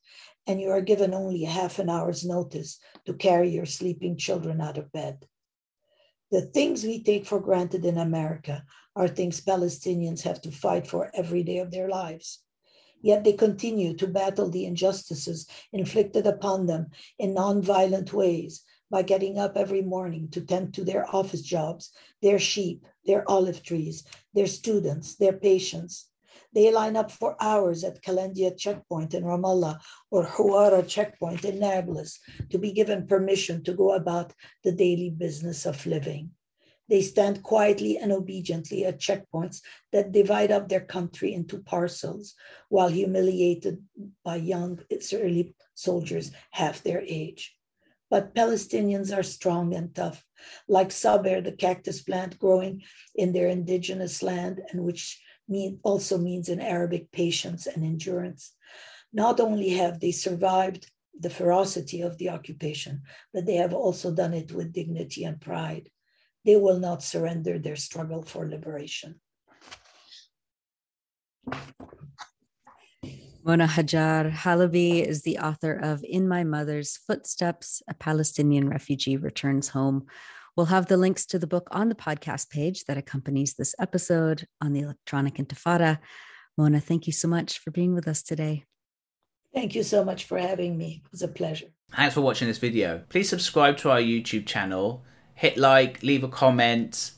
and 0.48 0.62
you 0.62 0.70
are 0.70 0.82
given 0.82 1.14
only 1.14 1.44
half 1.44 1.80
an 1.80 1.90
hour's 1.90 2.24
notice 2.26 2.80
to 3.06 3.14
carry 3.14 3.50
your 3.50 3.66
sleeping 3.66 4.18
children 4.18 4.62
out 4.62 4.78
of 4.78 4.92
bed. 4.92 5.28
The 6.32 6.42
things 6.42 6.84
we 6.84 7.04
take 7.04 7.26
for 7.26 7.40
granted 7.40 7.86
in 7.86 7.98
America 7.98 8.64
are 8.96 9.08
things 9.08 9.42
Palestinians 9.42 10.22
have 10.22 10.42
to 10.42 10.52
fight 10.52 10.88
for 10.88 11.12
every 11.14 11.44
day 11.44 11.60
of 11.60 11.72
their 11.72 11.90
lives. 11.90 12.42
Yet 13.02 13.24
they 13.24 13.34
continue 13.34 13.96
to 13.98 14.08
battle 14.08 14.50
the 14.50 14.66
injustices 14.66 15.48
inflicted 15.72 16.26
upon 16.26 16.66
them 16.66 16.88
in 17.20 17.36
nonviolent 17.36 18.14
ways 18.14 18.64
by 18.90 19.02
getting 19.02 19.38
up 19.38 19.58
every 19.58 19.82
morning 19.82 20.30
to 20.30 20.42
tend 20.42 20.74
to 20.74 20.84
their 20.84 21.06
office 21.16 21.42
jobs, 21.42 21.92
their 22.22 22.40
sheep, 22.40 22.86
their 23.06 23.30
olive 23.30 23.62
trees, 23.64 24.04
their 24.34 24.48
students, 24.48 25.16
their 25.16 25.34
patients, 25.34 26.10
they 26.56 26.72
line 26.72 26.96
up 26.96 27.12
for 27.12 27.36
hours 27.40 27.84
at 27.84 28.02
Kalandia 28.02 28.58
checkpoint 28.58 29.14
in 29.14 29.24
Ramallah 29.24 29.78
or 30.10 30.26
Huwara 30.26 30.88
checkpoint 30.88 31.44
in 31.44 31.60
Nablus 31.60 32.20
to 32.50 32.58
be 32.58 32.72
given 32.72 33.06
permission 33.06 33.62
to 33.66 33.74
go 33.74 33.92
about 33.92 34.32
the 34.64 34.72
daily 34.72 35.10
business 35.10 35.66
of 35.66 35.86
living. 35.86 36.32
They 36.88 37.02
stand 37.02 37.44
quietly 37.44 37.98
and 37.98 38.12
obediently 38.12 38.86
at 38.86 39.00
checkpoints 39.00 39.62
that 39.92 40.12
divide 40.12 40.52
up 40.52 40.70
their 40.70 40.86
country 40.86 41.34
into 41.34 41.62
parcels 41.62 42.36
while 42.70 42.90
humiliated 42.90 43.84
by 44.24 44.38
young 44.38 44.80
Israeli 44.90 45.56
soldiers 45.74 46.32
half 46.52 46.84
their 46.84 47.02
age. 47.02 47.56
But 48.10 48.36
Palestinians 48.36 49.16
are 49.18 49.24
strong 49.24 49.74
and 49.74 49.94
tough, 49.94 50.24
like 50.70 50.92
Saber, 50.92 51.42
the 51.42 51.52
cactus 51.52 52.02
plant 52.04 52.40
growing 52.40 52.84
in 53.16 53.34
their 53.34 53.48
indigenous 53.48 54.22
land 54.22 54.62
and 54.72 54.84
which 54.84 55.20
mean, 55.48 55.80
also 55.84 56.18
means 56.18 56.50
in 56.50 56.60
Arabic 56.60 57.12
patience 57.12 57.68
and 57.68 57.84
endurance. 57.84 58.54
Not 59.14 59.40
only 59.40 59.70
have 59.70 60.00
they 60.00 60.12
survived 60.12 60.92
the 61.18 61.30
ferocity 61.30 62.02
of 62.02 62.18
the 62.18 62.30
occupation, 62.30 63.02
but 63.34 63.46
they 63.46 63.56
have 63.56 63.74
also 63.74 64.14
done 64.14 64.34
it 64.34 64.52
with 64.52 64.74
dignity 64.74 65.24
and 65.24 65.40
pride. 65.40 65.90
They 66.44 66.56
will 66.58 66.80
not 66.80 67.04
surrender 67.04 67.58
their 67.58 67.76
struggle 67.76 68.22
for 68.24 68.48
liberation. 68.48 69.22
Mona 73.44 73.68
Hajjar 73.68 74.32
Halaby 74.32 75.06
is 75.06 75.22
the 75.22 75.38
author 75.38 75.74
of 75.74 76.04
In 76.04 76.28
My 76.28 76.44
Mother's 76.44 76.98
Footsteps 76.98 77.84
A 77.88 77.94
Palestinian 77.94 78.70
Refugee 78.70 79.18
Returns 79.18 79.70
Home, 79.70 80.08
We'll 80.56 80.68
have 80.68 80.86
the 80.86 80.96
links 80.96 81.26
to 81.28 81.40
the 81.40 81.48
book 81.48 81.68
on 81.72 81.90
the 81.90 81.96
podcast 81.96 82.50
page 82.50 82.86
that 82.86 82.98
accompanies 82.98 83.56
this 83.56 83.76
episode 83.78 84.48
on 84.62 84.72
the 84.72 84.80
Electronic 84.80 85.36
Intifada. 85.36 86.00
Mona, 86.58 86.80
thank 86.80 87.08
you 87.08 87.14
so 87.14 87.28
much 87.28 87.60
for 87.60 87.72
being 87.72 87.94
with 87.94 88.08
us 88.08 88.24
today. 88.24 88.64
Thank 89.54 89.76
you 89.76 89.84
so 89.84 90.06
much 90.06 90.24
for 90.24 90.38
having 90.38 90.78
me. 90.78 91.02
It 91.04 91.12
was 91.12 91.22
a 91.22 91.28
pleasure. 91.28 91.68
Thanks 91.92 92.14
for 92.14 92.22
watching 92.22 92.48
this 92.48 92.58
video. 92.58 93.04
Please 93.10 93.28
subscribe 93.28 93.76
to 93.80 93.92
our 93.92 94.00
YouTube 94.00 94.46
channel, 94.46 95.04
hit 95.34 95.58
like, 95.58 96.02
leave 96.04 96.24
a 96.24 96.30
comment. 96.30 97.12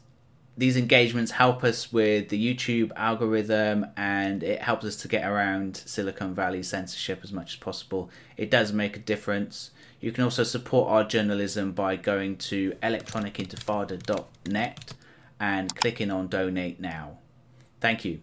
These 0.58 0.76
engagements 0.76 1.30
help 1.30 1.64
us 1.64 1.94
with 1.94 2.30
the 2.30 2.56
YouTube 2.56 2.92
algorithm 2.96 3.86
and 3.96 4.42
it 4.42 4.64
helps 4.64 4.84
us 4.86 4.96
to 4.98 5.08
get 5.08 5.24
around 5.24 5.78
Silicon 5.78 6.34
Valley 6.34 6.64
censorship 6.64 7.20
as 7.24 7.32
much 7.32 7.54
as 7.54 7.60
possible. 7.60 8.10
It 8.36 8.50
does 8.50 8.74
make 8.74 8.98
a 8.98 9.00
difference. 9.00 9.70
You 10.00 10.12
can 10.12 10.24
also 10.24 10.44
support 10.44 10.90
our 10.90 11.04
journalism 11.04 11.72
by 11.72 11.96
going 11.96 12.38
to 12.38 12.74
electronicintifada.net 12.84 14.94
and 15.40 15.76
clicking 15.76 16.12
on 16.12 16.28
donate 16.28 16.80
now. 16.80 17.18
Thank 17.82 18.06
you. 18.06 18.22